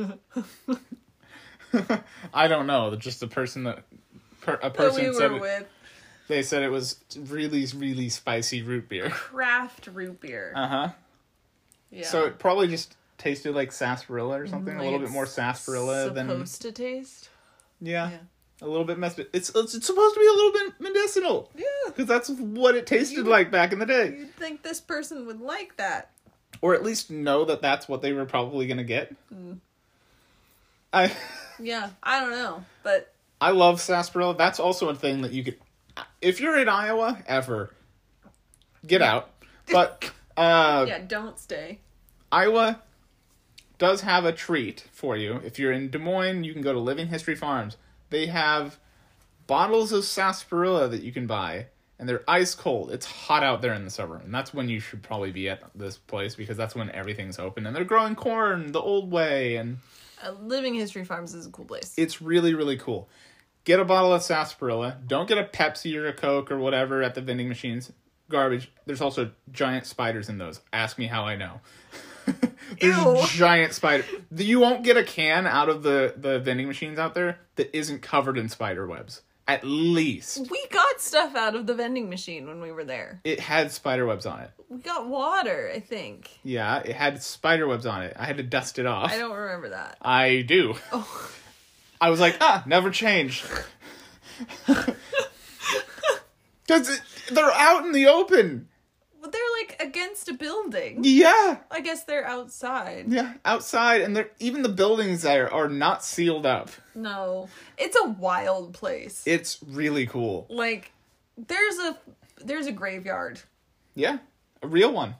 I 2.33 2.47
don't 2.47 2.67
know. 2.67 2.95
Just 2.95 3.21
the 3.21 3.27
person 3.27 3.63
that 3.63 3.85
per, 4.45 4.53
a 4.55 4.59
That 4.63 4.73
person 4.73 5.07
we 5.07 5.13
said 5.13 5.31
were 5.31 5.37
it, 5.37 5.41
with 5.41 5.65
they 6.27 6.41
said 6.41 6.63
it 6.63 6.69
was 6.69 6.99
really 7.17 7.65
really 7.75 8.09
spicy 8.09 8.61
root 8.63 8.87
beer. 8.89 9.09
craft 9.11 9.87
root 9.93 10.19
beer. 10.21 10.53
Uh 10.55 10.67
huh. 10.67 10.89
yeah. 11.91 12.05
So 12.05 12.25
it 12.25 12.39
probably 12.39 12.67
just 12.67 12.95
tasted 13.17 13.53
like 13.55 13.71
sarsaparilla 13.71 14.41
or 14.41 14.47
something. 14.47 14.73
Like 14.75 14.81
a 14.81 14.85
little 14.85 14.99
bit 14.99 15.11
more 15.11 15.25
sarsaparilla 15.25 16.11
than 16.11 16.27
supposed 16.29 16.61
to 16.63 16.71
taste. 16.71 17.29
yeah, 17.81 18.09
Yeah. 18.11 18.17
a 18.61 18.67
little 18.67 18.85
bit 18.85 18.97
messed. 18.97 19.19
It's, 19.19 19.49
it's 19.49 19.75
it's 19.75 19.85
supposed 19.85 20.13
to 20.15 20.19
be 20.19 20.27
a 20.27 20.31
little 20.31 20.51
bit 20.51 20.73
medicinal 20.79 21.51
Yeah. 21.55 21.63
because 21.87 22.07
that's 22.07 22.29
what 22.29 22.75
it 22.75 22.87
tasted 22.87 23.17
You- 23.17 23.23
like 23.23 23.51
back 23.51 23.71
in 23.73 23.79
the 23.79 23.85
day, 23.85 24.15
You'd 24.17 24.35
think 24.35 24.63
this 24.63 24.81
person 24.81 25.25
would 25.27 25.41
like 25.41 25.77
that. 25.77 26.11
or 26.61 26.73
at 26.73 26.83
least 26.83 27.11
know 27.11 27.45
that 27.45 27.61
that's 27.61 27.87
what 27.87 28.01
they 28.01 28.13
were 28.13 28.25
probably 28.25 28.65
gonna 28.67 28.83
get. 28.83 29.13
Mm. 29.33 29.59
I. 30.91 31.11
Yeah, 31.59 31.89
I 32.03 32.19
don't 32.19 32.31
know, 32.31 32.65
but 32.83 33.13
I 33.39 33.51
love 33.51 33.81
sarsaparilla. 33.81 34.35
That's 34.35 34.59
also 34.59 34.89
a 34.89 34.95
thing 34.95 35.21
that 35.21 35.31
you 35.31 35.43
could, 35.43 35.57
if 36.21 36.39
you're 36.39 36.57
in 36.57 36.69
Iowa 36.69 37.23
ever, 37.27 37.73
get 38.85 39.01
out. 39.01 39.29
But 39.71 40.11
uh, 40.37 40.85
yeah, 40.87 40.99
don't 40.99 41.39
stay. 41.39 41.79
Iowa 42.31 42.81
does 43.77 44.01
have 44.01 44.25
a 44.25 44.31
treat 44.31 44.85
for 44.91 45.17
you. 45.17 45.41
If 45.43 45.59
you're 45.59 45.71
in 45.71 45.89
Des 45.89 45.97
Moines, 45.97 46.43
you 46.43 46.53
can 46.53 46.61
go 46.61 46.73
to 46.73 46.79
Living 46.79 47.07
History 47.07 47.35
Farms. 47.35 47.77
They 48.09 48.27
have 48.27 48.77
bottles 49.47 49.91
of 49.91 50.05
sarsaparilla 50.05 50.87
that 50.89 51.03
you 51.03 51.11
can 51.11 51.27
buy, 51.27 51.67
and 51.99 52.07
they're 52.07 52.23
ice 52.27 52.55
cold. 52.55 52.91
It's 52.91 53.05
hot 53.05 53.43
out 53.43 53.61
there 53.61 53.73
in 53.73 53.85
the 53.85 53.91
summer, 53.91 54.17
and 54.17 54.33
that's 54.33 54.53
when 54.53 54.69
you 54.69 54.79
should 54.79 55.03
probably 55.03 55.31
be 55.31 55.49
at 55.49 55.61
this 55.75 55.97
place 55.97 56.35
because 56.35 56.57
that's 56.57 56.75
when 56.75 56.89
everything's 56.91 57.39
open 57.39 57.65
and 57.65 57.75
they're 57.75 57.83
growing 57.83 58.15
corn 58.15 58.71
the 58.71 58.81
old 58.81 59.11
way 59.11 59.57
and 59.57 59.77
Uh, 60.25 60.31
Living 60.41 60.73
History 60.73 61.05
Farms 61.05 61.33
is 61.33 61.45
a 61.45 61.49
cool 61.51 61.65
place. 61.65 61.93
it's 61.97 62.21
really 62.21 62.53
really 62.53 62.77
cool. 62.77 63.07
Get 63.63 63.79
a 63.79 63.85
bottle 63.85 64.13
of 64.13 64.21
sarsaparilla. 64.21 64.97
Don't 65.07 65.27
get 65.27 65.37
a 65.37 65.43
Pepsi 65.43 65.95
or 65.95 66.07
a 66.07 66.13
Coke 66.13 66.51
or 66.51 66.59
whatever 66.59 67.01
at 67.01 67.15
the 67.15 67.21
vending 67.21 67.47
machines. 67.49 67.91
Garbage. 68.29 68.71
There's 68.85 69.01
also 69.01 69.31
giant 69.51 69.85
spiders 69.85 70.29
in 70.29 70.37
those. 70.37 70.61
Ask 70.71 70.97
me 70.97 71.07
how 71.07 71.23
I 71.23 71.35
know. 71.35 71.61
There's 72.81 72.97
Ew. 72.97 73.21
giant 73.27 73.73
spider. 73.73 74.03
You 74.35 74.59
won't 74.59 74.83
get 74.83 74.97
a 74.97 75.03
can 75.03 75.45
out 75.47 75.69
of 75.69 75.83
the 75.83 76.13
the 76.17 76.39
vending 76.39 76.67
machines 76.67 76.97
out 76.99 77.13
there 77.13 77.39
that 77.55 77.75
isn't 77.75 78.01
covered 78.01 78.37
in 78.37 78.49
spider 78.49 78.85
webs. 78.87 79.21
At 79.47 79.63
least 79.63 80.47
We 80.49 80.65
got 80.71 80.99
stuff 80.99 81.35
out 81.35 81.55
of 81.55 81.67
the 81.67 81.75
vending 81.75 82.09
machine 82.09 82.47
when 82.47 82.61
we 82.61 82.71
were 82.71 82.83
there. 82.83 83.21
it 83.23 83.39
had 83.39 83.71
spider 83.71 84.05
webs 84.05 84.25
on 84.25 84.39
it. 84.41 84.51
We 84.69 84.79
got 84.79 85.07
water, 85.07 85.71
I 85.73 85.79
think. 85.79 86.31
Yeah, 86.43 86.79
it 86.79 86.95
had 86.95 87.21
spider 87.21 87.67
webs 87.67 87.85
on 87.85 88.01
it. 88.01 88.15
I 88.17 88.25
had 88.25 88.37
to 88.37 88.43
dust 88.43 88.79
it 88.79 88.85
off. 88.87 89.11
I 89.11 89.17
don't 89.17 89.35
remember 89.35 89.69
that. 89.69 89.97
I 90.01 90.41
do. 90.41 90.73
Oh. 90.91 91.31
I 92.01 92.09
was 92.09 92.19
like, 92.19 92.37
ah, 92.41 92.63
never 92.65 92.89
change. 92.89 93.43
Because 96.67 96.99
they're 97.31 97.51
out 97.51 97.85
in 97.85 97.91
the 97.91 98.07
open. 98.07 98.67
Like 99.67 99.81
against 99.81 100.29
a 100.29 100.33
building. 100.33 100.99
Yeah, 101.03 101.57
I 101.71 101.81
guess 101.81 102.03
they're 102.03 102.25
outside. 102.27 103.05
yeah, 103.09 103.33
outside, 103.43 104.01
and 104.01 104.15
they're 104.15 104.29
even 104.39 104.61
the 104.61 104.69
buildings 104.69 105.21
there 105.23 105.51
are 105.53 105.67
not 105.67 106.03
sealed 106.03 106.45
up. 106.45 106.69
No. 106.93 107.49
It's 107.77 107.97
a 108.03 108.09
wild 108.09 108.73
place. 108.73 109.23
It's 109.25 109.59
really 109.65 110.05
cool. 110.05 110.45
like 110.49 110.91
there's 111.37 111.77
a 111.79 111.97
there's 112.43 112.67
a 112.67 112.71
graveyard. 112.71 113.39
Yeah, 113.95 114.19
a 114.61 114.67
real 114.67 114.91
one. 114.91 115.15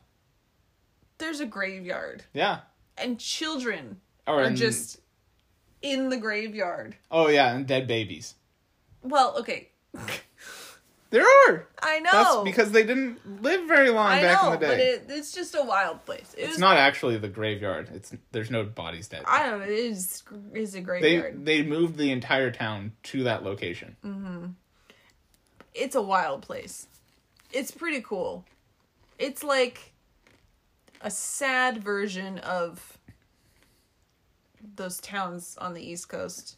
There's 1.18 1.40
a 1.40 1.46
graveyard. 1.46 2.24
Yeah, 2.34 2.60
And 2.98 3.20
children 3.20 4.02
or 4.28 4.42
are 4.42 4.44
in- 4.44 4.56
just 4.56 5.00
in 5.82 6.10
the 6.10 6.18
graveyard. 6.18 6.96
oh 7.10 7.30
yeah, 7.30 7.54
and 7.56 7.66
dead 7.66 7.88
babies. 7.88 8.36
Well, 9.02 9.36
okay. 9.40 9.70
There 11.16 11.24
are. 11.48 11.66
I 11.82 12.00
know. 12.00 12.12
That's 12.12 12.44
because 12.44 12.72
they 12.74 12.84
didn't 12.84 13.42
live 13.42 13.70
very 13.70 13.90
long 13.90 14.12
I 14.12 14.22
back 14.22 14.44
know, 14.44 14.52
in 14.52 14.60
the 14.60 14.66
day. 14.66 14.98
but 15.06 15.14
it, 15.14 15.18
it's 15.18 15.32
just 15.32 15.56
a 15.56 15.64
wild 15.64 16.04
place. 16.06 16.36
It 16.38 16.42
it's 16.42 16.50
was, 16.52 16.60
not 16.60 16.76
actually 16.76 17.18
the 17.18 17.30
graveyard. 17.30 17.88
It's 17.94 18.14
there's 18.34 18.52
no 18.52 18.66
bodies 18.66 19.08
dead. 19.08 19.24
I 19.26 19.50
don't 19.50 19.60
know. 19.60 19.66
It 19.66 19.72
is 19.72 20.24
is 20.54 20.76
a 20.76 20.80
they 20.80 20.82
graveyard. 20.82 21.46
they 21.46 21.64
moved 21.64 21.96
the 21.96 22.12
entire 22.12 22.52
town 22.52 22.92
to 23.04 23.24
that 23.24 23.44
location. 23.44 23.96
Mm-hmm. 24.04 24.46
It's 25.74 25.96
a 25.96 26.02
wild 26.02 26.42
place. 26.42 26.88
It's 27.50 27.72
pretty 27.72 28.02
cool. 28.02 28.44
It's 29.18 29.42
like 29.42 29.94
a 31.00 31.10
sad 31.10 31.82
version 31.82 32.40
of 32.40 32.98
those 34.76 35.00
towns 35.00 35.58
on 35.62 35.76
the 35.76 35.82
East 35.82 36.10
Coast. 36.10 36.58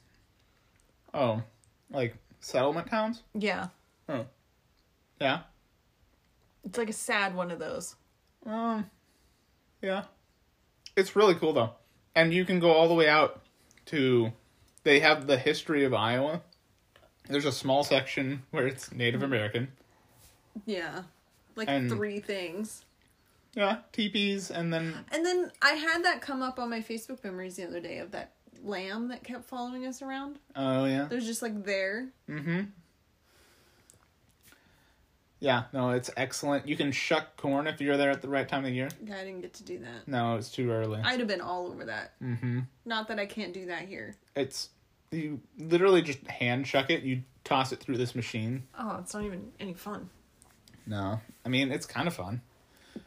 Oh, 1.13 1.43
like 1.91 2.15
settlement 2.39 2.89
towns? 2.89 3.21
Yeah. 3.35 3.67
Oh, 4.09 4.25
yeah. 5.19 5.41
It's 6.63 6.77
like 6.77 6.89
a 6.89 6.93
sad 6.93 7.35
one 7.35 7.51
of 7.51 7.59
those. 7.59 7.95
Um, 8.45 8.89
yeah. 9.81 10.03
It's 10.95 11.15
really 11.15 11.35
cool 11.35 11.53
though, 11.53 11.71
and 12.15 12.33
you 12.33 12.43
can 12.45 12.59
go 12.59 12.71
all 12.71 12.87
the 12.87 12.93
way 12.93 13.07
out 13.07 13.41
to. 13.87 14.31
They 14.83 14.99
have 15.01 15.27
the 15.27 15.37
history 15.37 15.83
of 15.83 15.93
Iowa. 15.93 16.41
There's 17.29 17.45
a 17.45 17.51
small 17.51 17.83
section 17.83 18.43
where 18.51 18.65
it's 18.67 18.91
Native 18.93 19.21
American. 19.21 19.67
Yeah. 20.65 21.03
Like 21.55 21.67
And- 21.69 21.89
three 21.89 22.19
things. 22.19 22.83
Yeah, 23.53 23.77
teepees, 23.91 24.51
and 24.51 24.71
then 24.71 24.93
And 25.11 25.25
then 25.25 25.51
I 25.63 25.71
had 25.71 26.03
that 26.05 26.21
come 26.21 26.41
up 26.43 26.59
on 26.59 26.69
my 26.69 26.79
Facebook 26.81 27.23
memories 27.23 27.55
the 27.55 27.65
other 27.65 27.79
day 27.79 27.97
of 27.97 28.11
that 28.11 28.33
lamb 28.63 29.07
that 29.07 29.23
kept 29.23 29.45
following 29.45 29.85
us 29.85 30.01
around. 30.03 30.37
oh 30.55 30.85
yeah, 30.85 31.05
There's 31.05 31.25
just 31.25 31.41
like 31.41 31.63
there. 31.63 32.09
mm-hmm. 32.29 32.61
Yeah, 35.39 35.63
no, 35.71 35.91
it's 35.91 36.09
excellent. 36.17 36.67
You 36.67 36.75
can 36.75 36.91
shuck 36.91 37.37
corn 37.37 37.67
if 37.67 37.79
you're 37.79 37.97
there 37.97 38.09
at 38.09 38.21
the 38.21 38.27
right 38.27 38.47
time 38.47 38.65
of 38.65 38.73
year. 38.73 38.89
Yeah, 39.05 39.17
I 39.17 39.23
didn't 39.23 39.41
get 39.41 39.53
to 39.55 39.63
do 39.63 39.77
that. 39.79 40.07
No, 40.07 40.35
it's 40.35 40.49
too 40.49 40.71
early. 40.71 40.99
I'd 41.03 41.19
have 41.19 41.27
been 41.27 41.41
all 41.41 41.67
over 41.67 41.85
that. 41.85 42.19
mm-hmm. 42.21 42.61
Not 42.85 43.07
that 43.09 43.19
I 43.19 43.27
can't 43.27 43.53
do 43.53 43.67
that 43.67 43.83
here. 43.87 44.15
It's 44.35 44.69
you 45.11 45.39
literally 45.57 46.01
just 46.01 46.25
hand 46.27 46.67
shuck 46.67 46.89
it. 46.89 47.03
You 47.03 47.21
toss 47.43 47.71
it 47.71 47.79
through 47.79 47.97
this 47.97 48.15
machine. 48.15 48.63
Oh, 48.77 48.97
it's 48.99 49.13
not 49.13 49.23
even 49.23 49.51
any 49.59 49.73
fun. 49.73 50.09
No, 50.87 51.19
I 51.45 51.49
mean 51.49 51.71
it's 51.71 51.85
kind 51.85 52.07
of 52.07 52.15
fun. 52.15 52.41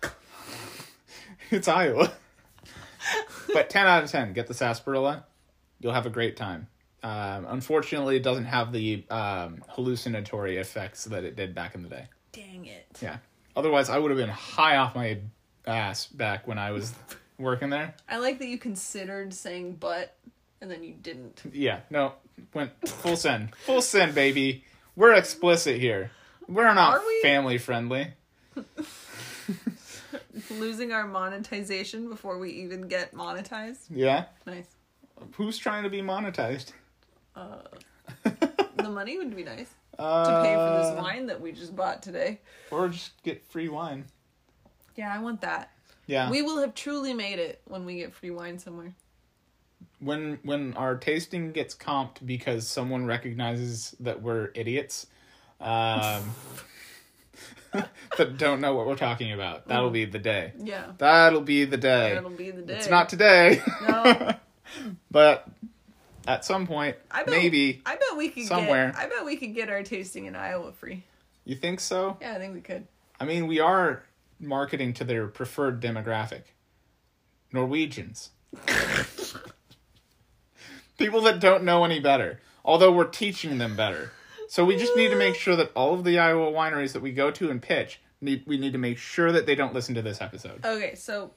it's 1.51 1.67
Iowa, 1.67 2.13
but 3.53 3.71
ten 3.71 3.87
out 3.87 4.05
of 4.05 4.11
ten. 4.11 4.33
Get 4.35 4.47
the 4.47 4.55
sarsaparilla, 4.55 5.25
you'll 5.81 5.95
have 5.95 6.07
a 6.07 6.11
great 6.11 6.37
time. 6.37 6.69
Um, 7.03 7.47
unfortunately, 7.49 8.17
it 8.17 8.23
doesn't 8.23 8.45
have 8.45 8.73
the 8.73 9.05
um, 9.11 9.65
hallucinatory 9.69 10.59
effects 10.59 11.05
that 11.05 11.25
it 11.25 11.35
did 11.35 11.55
back 11.55 11.75
in 11.75 11.83
the 11.83 11.89
day. 11.89 12.07
Dang 12.33 12.67
it. 12.67 12.87
Yeah. 13.01 13.19
Otherwise, 13.57 13.89
I 13.91 13.99
would 13.99 14.11
have 14.11 14.19
been 14.19 14.29
high 14.29 14.77
off 14.77 14.95
my 14.95 15.19
ass 15.67 16.07
back 16.07 16.47
when 16.47 16.59
I 16.59 16.71
was 16.71 16.93
working 17.39 17.71
there. 17.71 17.95
I 18.09 18.19
like 18.19 18.39
that 18.39 18.47
you 18.49 18.59
considered 18.59 19.35
saying 19.35 19.77
but 19.81 20.17
and 20.61 20.71
then 20.71 20.83
you 20.85 20.95
didn't. 20.95 21.43
Yeah, 21.53 21.81
no, 21.91 22.13
went 22.55 22.73
full 22.89 23.17
send, 23.17 23.55
full 23.57 23.83
send, 23.83 24.15
baby. 24.15 24.65
We're 24.97 25.15
explicit 25.15 25.81
here. 25.81 26.11
We're 26.49 26.73
not 26.75 27.01
we? 27.07 27.23
family 27.23 27.59
friendly. 27.59 28.13
Losing 30.51 30.93
our 30.93 31.07
monetization 31.07 32.09
before 32.09 32.39
we 32.39 32.51
even 32.51 32.89
get 32.89 33.15
monetized. 33.15 33.87
Yeah, 33.91 34.27
Nice. 34.47 34.67
who's 35.35 35.59
trying 35.59 35.85
to 35.85 35.91
be 35.91 36.03
monetized? 36.03 36.73
Uh, 37.35 37.63
the 38.77 38.91
money 38.91 39.17
would 39.19 39.35
be 39.35 39.45
nice 39.45 39.71
Uh, 40.01 40.25
to 40.25 40.43
pay 40.49 40.55
for 40.55 40.83
this 40.83 41.03
wine 41.03 41.27
that 41.27 41.41
we 41.41 41.53
just 41.53 41.77
bought 41.77 42.03
today. 42.03 42.41
or 42.71 42.89
just 42.89 43.23
get 43.23 43.45
free 43.45 43.69
wine. 43.69 44.07
Yeah, 44.97 45.15
I 45.15 45.19
want 45.19 45.41
that. 45.43 45.71
Yeah, 46.07 46.29
We 46.31 46.43
will 46.43 46.59
have 46.61 46.75
truly 46.75 47.15
made 47.15 47.39
it 47.39 47.61
when 47.67 47.85
we 47.85 47.97
get 47.97 48.13
free 48.13 48.31
wine 48.31 48.59
somewhere. 48.59 48.95
when 50.01 50.39
when 50.43 50.75
our 50.75 50.97
tasting 50.97 51.53
gets 51.53 51.75
comped 51.75 52.25
because 52.27 52.67
someone 52.67 53.07
recognizes 53.07 53.95
that 54.01 54.21
we're 54.21 54.51
idiots, 54.55 55.07
um, 55.61 56.23
that 57.73 58.37
don't 58.39 58.61
know 58.61 58.75
what 58.75 58.87
we're 58.87 58.97
talking 58.97 59.33
about. 59.33 59.69
That'll 59.69 59.91
be 59.91 60.05
the 60.05 60.19
day. 60.19 60.53
Yeah. 60.59 60.93
That'll 60.99 61.43
be 61.43 61.65
the 61.65 61.77
day. 61.77 62.15
That'll 62.15 62.31
be 62.31 62.51
the 62.51 62.63
day. 62.63 62.75
It's 62.77 62.89
not 62.89 63.09
today. 63.09 63.63
No. 63.87 64.33
but 65.11 65.47
at 66.27 66.45
some 66.45 66.67
point, 66.67 66.97
I 67.11 67.23
bet, 67.23 67.31
maybe. 67.31 67.83
I 67.87 67.97
bet 67.97 68.17
we 68.17 68.29
could 68.29 68.47
somewhere. 68.47 68.93
get 68.93 68.99
I 68.99 69.09
bet 69.09 69.25
we 69.25 69.37
could 69.37 69.55
get 69.55 69.71
our 69.71 69.83
tasting 69.83 70.27
in 70.27 70.37
Iowa 70.37 70.73
free. 70.73 71.05
You 71.45 71.57
think 71.57 71.81
so? 71.81 72.17
Yeah, 72.21 72.35
I 72.35 72.39
think 72.39 72.55
we 72.55 72.61
could. 72.61 72.87
I 73.19 73.25
mean, 73.25 73.47
we 73.47 73.61
are 73.61 74.05
marketing 74.39 74.93
to 74.95 75.05
their 75.05 75.27
preferred 75.27 75.81
demographic 75.81 76.43
Norwegians. 77.53 78.31
People 80.99 81.23
that 81.23 81.41
don't 81.41 81.65
know 81.65 81.85
any 81.85 82.01
better, 82.01 82.41
although 82.65 82.93
we're 82.93 83.05
teaching 83.05 83.59
them 83.59 83.77
better. 83.77 84.13
So 84.49 84.65
we 84.65 84.77
just 84.77 84.97
need 84.97 85.11
to 85.11 85.17
make 85.17 85.37
sure 85.37 85.55
that 85.57 85.71
all 85.75 85.95
of 85.95 86.05
the 86.05 86.19
Iowa 86.19 86.51
wineries 86.51 86.93
that 86.93 87.03
we 87.03 87.13
go 87.13 87.31
to 87.31 87.51
and 87.51 87.63
pitch, 87.63 88.01
need, 88.21 88.43
we 88.47 88.59
need 88.59 88.73
to 88.73 88.79
make 88.79 88.99
sure 88.99 89.31
that 89.33 89.47
they 89.47 89.55
don't 89.55 89.73
listen 89.73 89.95
to 89.95 90.03
this 90.03 90.21
episode. 90.21 90.65
Okay, 90.65 90.95
so 90.97 91.31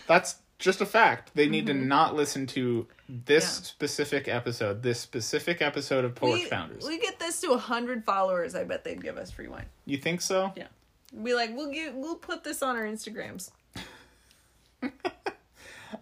That's 0.09 0.36
just 0.59 0.80
a 0.80 0.86
fact. 0.86 1.30
They 1.36 1.46
need 1.48 1.66
to 1.66 1.74
not 1.74 2.16
listen 2.16 2.46
to 2.48 2.86
this 3.09 3.44
Mm-hmm. 3.44 3.62
Yeah. 3.62 3.66
specific 3.68 4.28
episode, 4.28 4.82
this 4.82 4.98
specific 5.00 5.62
episode 5.62 6.04
of 6.04 6.14
Porch 6.16 6.42
we, 6.42 6.48
Pounders. 6.48 6.84
we 6.86 6.98
get 6.98 7.18
this 7.20 7.40
to 7.42 7.56
hundred 7.56 8.04
followers, 8.04 8.54
I 8.56 8.64
bet 8.64 8.82
they'd 8.84 9.00
give 9.02 9.16
us 9.16 9.30
free 9.30 9.46
wine. 9.48 9.66
you 9.86 9.96
think 9.98 10.20
so? 10.20 10.52
Yeah. 10.56 10.66
Be 11.22 11.32
like, 11.34 11.56
we'll 11.56 11.70
give, 11.72 11.94
we'll 11.94 12.16
put 12.16 12.42
this 12.44 12.62
on 12.62 12.76
our 12.76 12.82
Instagrams. 12.84 13.50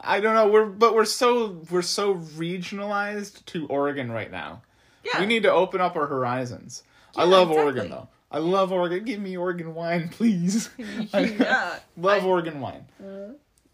I 0.00 0.20
don't 0.20 0.34
know. 0.34 0.48
We're 0.48 0.66
but 0.66 0.94
we're 0.94 1.04
so 1.04 1.59
we're 1.70 1.82
so 1.82 2.16
regionalized 2.36 3.44
to 3.46 3.66
Oregon 3.68 4.11
right 4.11 4.30
now. 4.30 4.62
Yeah. 5.04 5.20
We 5.20 5.26
need 5.26 5.44
to 5.44 5.52
open 5.52 5.80
up 5.80 5.94
our 5.96 6.07
horizons. 6.07 6.82
I 7.14 7.24
love 7.24 7.48
exactly. 7.50 7.64
Oregon 7.64 7.90
though. 7.90 8.09
I 8.32 8.38
love 8.38 8.72
Oregon. 8.72 9.04
Give 9.04 9.20
me 9.20 9.36
Oregon 9.36 9.74
wine, 9.74 10.09
please. 10.09 10.70
yeah. 11.14 11.78
love 11.96 12.24
I- 12.24 12.26
Oregon 12.26 12.61
wine. 12.61 12.84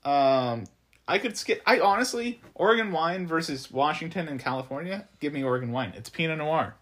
Um, 0.04 0.64
I 1.06 1.18
could 1.18 1.36
skip. 1.36 1.62
I 1.66 1.80
honestly, 1.80 2.40
Oregon 2.54 2.92
wine 2.92 3.26
versus 3.26 3.70
Washington 3.70 4.28
and 4.28 4.38
California. 4.40 5.06
Give 5.20 5.32
me 5.32 5.42
Oregon 5.42 5.72
wine. 5.72 5.92
It's 5.96 6.08
Pinot 6.08 6.38
Noir. 6.38 6.74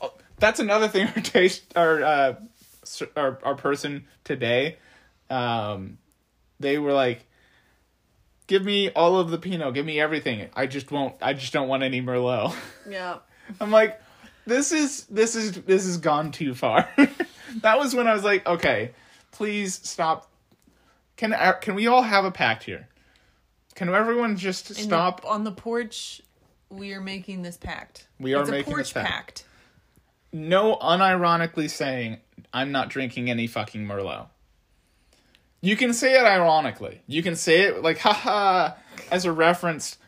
Oh, 0.00 0.12
that's 0.38 0.60
another 0.60 0.88
thing. 0.88 1.08
Our 1.16 1.22
taste, 1.22 1.64
our 1.76 2.02
uh, 2.02 2.34
our 3.16 3.38
our 3.42 3.54
person 3.54 4.06
today, 4.24 4.76
um, 5.30 5.98
they 6.60 6.78
were 6.78 6.92
like, 6.92 7.26
"Give 8.46 8.64
me 8.64 8.90
all 8.90 9.18
of 9.18 9.30
the 9.30 9.38
Pinot. 9.38 9.74
Give 9.74 9.86
me 9.86 10.00
everything. 10.00 10.48
I 10.54 10.66
just 10.66 10.90
won't. 10.90 11.14
I 11.22 11.32
just 11.32 11.52
don't 11.52 11.68
want 11.68 11.82
any 11.82 12.00
Merlot." 12.02 12.54
Yeah. 12.88 13.18
I'm 13.60 13.70
like, 13.70 14.00
this 14.46 14.72
is 14.72 15.04
this 15.06 15.34
is 15.34 15.52
this 15.52 15.84
has 15.86 15.96
gone 15.98 16.32
too 16.32 16.54
far. 16.54 16.88
that 17.62 17.78
was 17.78 17.94
when 17.94 18.06
I 18.06 18.12
was 18.12 18.24
like, 18.24 18.46
okay, 18.46 18.92
please 19.32 19.80
stop. 19.82 20.30
Can 21.16 21.32
uh, 21.32 21.52
can 21.60 21.74
we 21.74 21.86
all 21.86 22.02
have 22.02 22.24
a 22.24 22.30
pact 22.30 22.64
here? 22.64 22.88
Can 23.74 23.88
everyone 23.88 24.36
just 24.36 24.70
In 24.70 24.76
the- 24.76 24.82
stop? 24.82 25.24
on 25.26 25.44
the 25.44 25.52
porch. 25.52 26.20
We 26.70 26.92
are 26.92 27.00
making 27.00 27.42
this 27.42 27.56
pact. 27.56 28.08
We 28.18 28.34
are 28.34 28.42
it's 28.42 28.50
making 28.50 28.72
a 28.72 28.76
this 28.76 28.92
porch 28.92 28.94
pact. 28.94 29.10
pact. 29.12 29.44
No, 30.32 30.76
unironically 30.76 31.70
saying 31.70 32.18
I'm 32.52 32.72
not 32.72 32.88
drinking 32.88 33.30
any 33.30 33.46
fucking 33.46 33.86
Merlot. 33.86 34.26
You 35.60 35.76
can 35.76 35.94
say 35.94 36.14
it 36.18 36.24
ironically. 36.24 37.00
You 37.06 37.22
can 37.22 37.36
say 37.36 37.62
it 37.62 37.82
like 37.82 37.98
haha 37.98 38.72
as 39.10 39.24
a 39.24 39.32
reference, 39.32 39.98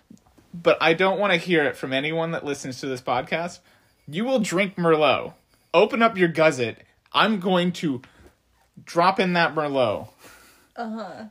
but 0.52 0.76
I 0.80 0.92
don't 0.92 1.18
want 1.20 1.32
to 1.32 1.38
hear 1.38 1.64
it 1.64 1.76
from 1.76 1.92
anyone 1.92 2.32
that 2.32 2.44
listens 2.44 2.80
to 2.80 2.86
this 2.88 3.00
podcast. 3.00 3.60
You 4.08 4.24
will 4.24 4.40
drink 4.40 4.76
Merlot. 4.76 5.32
Open 5.72 6.02
up 6.02 6.16
your 6.18 6.28
gusset. 6.28 6.82
I'm 7.12 7.38
going 7.40 7.72
to 7.72 8.02
drop 8.84 9.18
in 9.20 9.32
that 9.34 9.54
Merlot. 9.54 10.08
Uh 10.76 10.90
huh. 10.90 11.24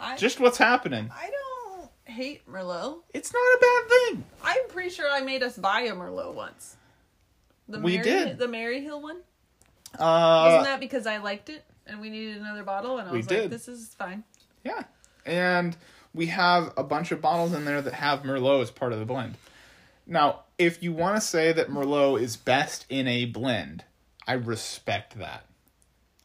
I 0.00 0.16
Just 0.16 0.40
what's 0.40 0.58
happening. 0.58 1.10
I 1.12 1.30
don't 1.30 1.90
hate 2.04 2.48
Merlot. 2.50 2.98
It's 3.12 3.32
not 3.32 3.40
a 3.40 3.58
bad 3.60 3.88
thing. 3.88 4.24
I'm 4.44 4.68
pretty 4.68 4.90
sure 4.90 5.08
I 5.10 5.20
made 5.20 5.42
us 5.42 5.56
buy 5.56 5.82
a 5.82 5.92
Merlot 5.94 6.34
once. 6.34 6.76
The 7.68 7.80
We 7.80 7.94
Mary, 7.98 8.04
did. 8.04 8.38
the 8.38 8.46
Maryhill 8.46 9.02
one. 9.02 9.18
Uh, 9.98 10.44
Wasn't 10.46 10.64
that 10.64 10.80
because 10.80 11.06
I 11.06 11.18
liked 11.18 11.48
it 11.48 11.64
and 11.86 12.00
we 12.00 12.10
needed 12.10 12.38
another 12.38 12.62
bottle 12.62 12.98
and 12.98 13.08
I 13.08 13.12
We 13.12 13.18
was 13.18 13.26
did. 13.26 13.42
like, 13.42 13.50
this 13.50 13.68
is 13.68 13.94
fine. 13.98 14.24
Yeah. 14.64 14.84
And 15.26 15.76
we 16.14 16.26
have 16.26 16.72
a 16.76 16.84
bunch 16.84 17.10
of 17.12 17.20
bottles 17.20 17.52
in 17.52 17.64
there 17.64 17.82
that 17.82 17.94
have 17.94 18.22
Merlot 18.22 18.62
as 18.62 18.70
part 18.70 18.92
of 18.92 18.98
the 18.98 19.04
blend. 19.04 19.34
Now, 20.06 20.40
if 20.58 20.82
you 20.82 20.92
want 20.92 21.16
to 21.16 21.20
say 21.20 21.52
that 21.52 21.68
Merlot 21.68 22.20
is 22.20 22.36
best 22.36 22.86
in 22.88 23.06
a 23.08 23.26
blend, 23.26 23.84
I 24.26 24.34
respect 24.34 25.18
that. 25.18 25.44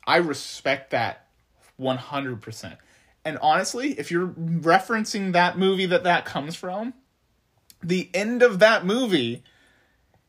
I 0.08 0.18
respect 0.18 0.92
that 0.92 1.23
100%. 1.84 2.78
And 3.26 3.38
honestly, 3.42 3.92
if 4.00 4.12
you're 4.12 4.28
referencing 4.28 5.34
that 5.34 5.58
movie 5.58 5.86
that 5.86 6.04
that 6.04 6.26
comes 6.26 6.56
from, 6.56 6.94
the 7.82 8.10
end 8.14 8.42
of 8.42 8.60
that 8.60 8.86
movie, 8.86 9.44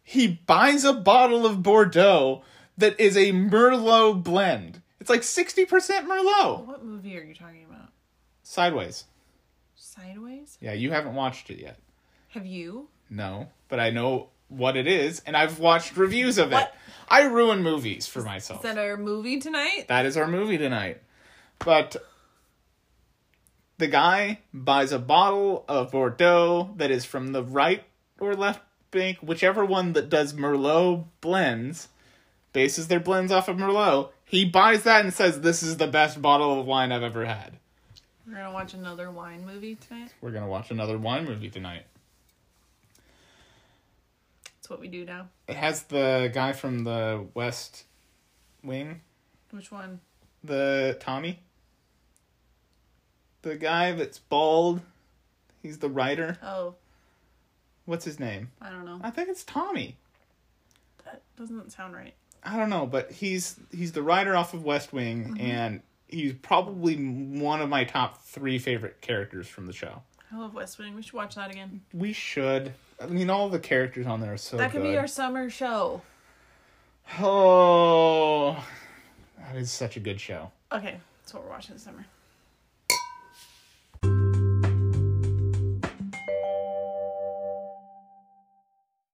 he 0.03 0.27
buys 0.47 0.85
a 0.85 0.93
bottle 0.93 1.47
of 1.47 1.63
Bordeaux 1.63 2.43
that 2.77 2.99
is 3.01 3.17
a 3.17 3.33
Merlot 3.33 4.23
blend. 4.23 4.83
It's 5.01 5.11
like 5.11 5.23
60% 5.23 5.69
Merlot. 6.07 6.67
What 6.67 6.85
movie 6.85 7.17
are 7.19 7.23
you 7.23 7.35
talking 7.35 7.65
about? 7.69 7.89
Sideways. 8.43 9.05
Sideways? 9.75 10.59
Yeah, 10.61 10.73
you 10.73 10.91
haven't 10.91 11.15
watched 11.15 11.51
it 11.51 11.61
yet. 11.61 11.79
Have 12.29 12.47
you? 12.47 12.89
No, 13.11 13.49
but 13.69 13.79
I 13.81 13.91
know 13.91 14.29
what 14.49 14.77
it 14.77 14.87
is, 14.87 15.21
and 15.27 15.37
I've 15.37 15.59
watched 15.59 15.97
reviews 15.97 16.39
of 16.39 16.53
it. 16.53 16.69
I 17.09 17.23
ruin 17.23 17.63
movies 17.63 18.07
for 18.07 18.23
myself. 18.23 18.65
Is 18.65 18.75
that 18.75 18.79
our 18.79 18.97
movie 18.97 19.39
tonight? 19.41 19.87
that 19.89 20.07
is 20.07 20.17
our 20.17 20.27
movie 20.27 20.59
tonight. 20.59 21.01
But 21.59 21.97
the 23.79 23.87
guy 23.87 24.41
buys 24.53 24.93
a 24.93 24.99
bottle 24.99 25.65
of 25.69 25.93
Bordeaux 25.93 26.73
that 26.77 26.91
is 26.91 27.05
from 27.05 27.33
the 27.33 27.43
right 27.43 27.85
or 28.21 28.35
left 28.35 28.63
bank, 28.91 29.19
whichever 29.23 29.65
one 29.65 29.93
that 29.95 30.09
does 30.09 30.33
Merlot 30.33 31.07
blends, 31.21 31.89
bases 32.53 32.89
their 32.89 33.01
blends 33.01 33.33
off 33.33 33.49
of 33.49 33.57
Merlot. 33.57 34.11
He 34.25 34.45
buys 34.45 34.85
that 34.85 35.05
and 35.05 35.13
says, 35.13 35.41
This 35.41 35.63
is 35.63 35.77
the 35.77 35.87
best 35.87 36.21
bottle 36.23 36.61
of 36.61 36.67
wine 36.67 36.93
I've 36.93 37.03
ever 37.03 37.25
had. 37.25 37.59
We're 38.27 38.35
gonna 38.35 38.53
watch 38.53 38.75
another 38.75 39.11
wine 39.11 39.45
movie 39.45 39.75
tonight. 39.75 40.13
We're 40.21 40.31
going 40.31 40.45
to 40.45 40.49
watch 40.49 40.71
another 40.71 40.97
wine 40.97 41.27
movie 41.27 41.51
tonight. 41.51 41.85
That's 44.57 44.71
what 44.71 44.81
we 44.81 44.89
do 44.89 45.05
now. 45.05 45.29
It 45.47 45.57
has 45.57 45.83
the 45.83 46.31
guy 46.33 46.53
from 46.53 46.85
the 46.85 47.27
West 47.35 47.85
Wing, 48.63 49.03
Which 49.51 49.71
one? 49.71 50.01
The 50.45 50.97
Tommy. 51.01 51.41
The 53.43 53.57
guy 53.57 53.93
that's 53.93 54.19
bald. 54.19 54.81
He's 55.63 55.79
the 55.79 55.89
writer. 55.89 56.39
Oh, 56.43 56.75
What's 57.87 58.05
his 58.05 58.19
name? 58.19 58.51
I 58.61 58.71
don't 58.71 58.85
know. 58.85 58.99
I 59.03 59.11
think 59.11 59.29
it's 59.29 59.45
Tommy. 59.45 59.97
That 61.05 61.23
doesn't 61.37 61.71
sound 61.71 61.95
right. 61.95 62.15
I 62.43 62.57
don't 62.57 62.71
know, 62.71 62.87
but 62.87 63.11
he's 63.11 63.57
he's 63.73 63.93
the 63.93 64.03
writer 64.03 64.37
off 64.37 64.55
of 64.55 64.65
West 64.65 64.93
Wing, 64.93 65.25
mm-hmm. 65.25 65.41
and 65.41 65.83
he's 66.09 66.35
probably 66.35 66.97
one 66.97 67.61
of 67.61 67.69
my 67.69 67.85
top 67.85 68.23
three 68.23 68.59
favorite 68.59 69.01
characters 69.01 69.49
from 69.49 69.67
the 69.67 69.73
show. 69.73 70.03
I 70.33 70.39
love 70.39 70.55
West 70.55 70.79
Wing. 70.79 70.95
We 70.95 71.03
should 71.03 71.15
watch 71.15 71.35
that 71.37 71.51
again. 71.51 71.83
We 71.93 72.13
should. 72.13 72.73
I 73.01 73.07
mean, 73.07 73.31
all 73.31 73.49
the 73.49 73.59
characters 73.59 74.07
on 74.07 74.21
there 74.21 74.35
are 74.35 74.39
so 74.39 74.57
that 74.57 74.73
could 74.73 74.83
good. 74.83 74.93
be 74.93 74.99
our 74.99 75.07
summer 75.07 75.51
show. 75.51 76.03
Oh, 77.19 78.65
that 79.47 79.57
is 79.57 79.71
such 79.71 79.97
a 79.97 80.01
good 80.01 80.21
show. 80.21 80.51
Okay, 80.73 80.99
that's 81.23 81.35
what 81.35 81.45
we're 81.45 81.51
watching 81.51 81.75
this 81.75 81.85
summer. 81.85 82.05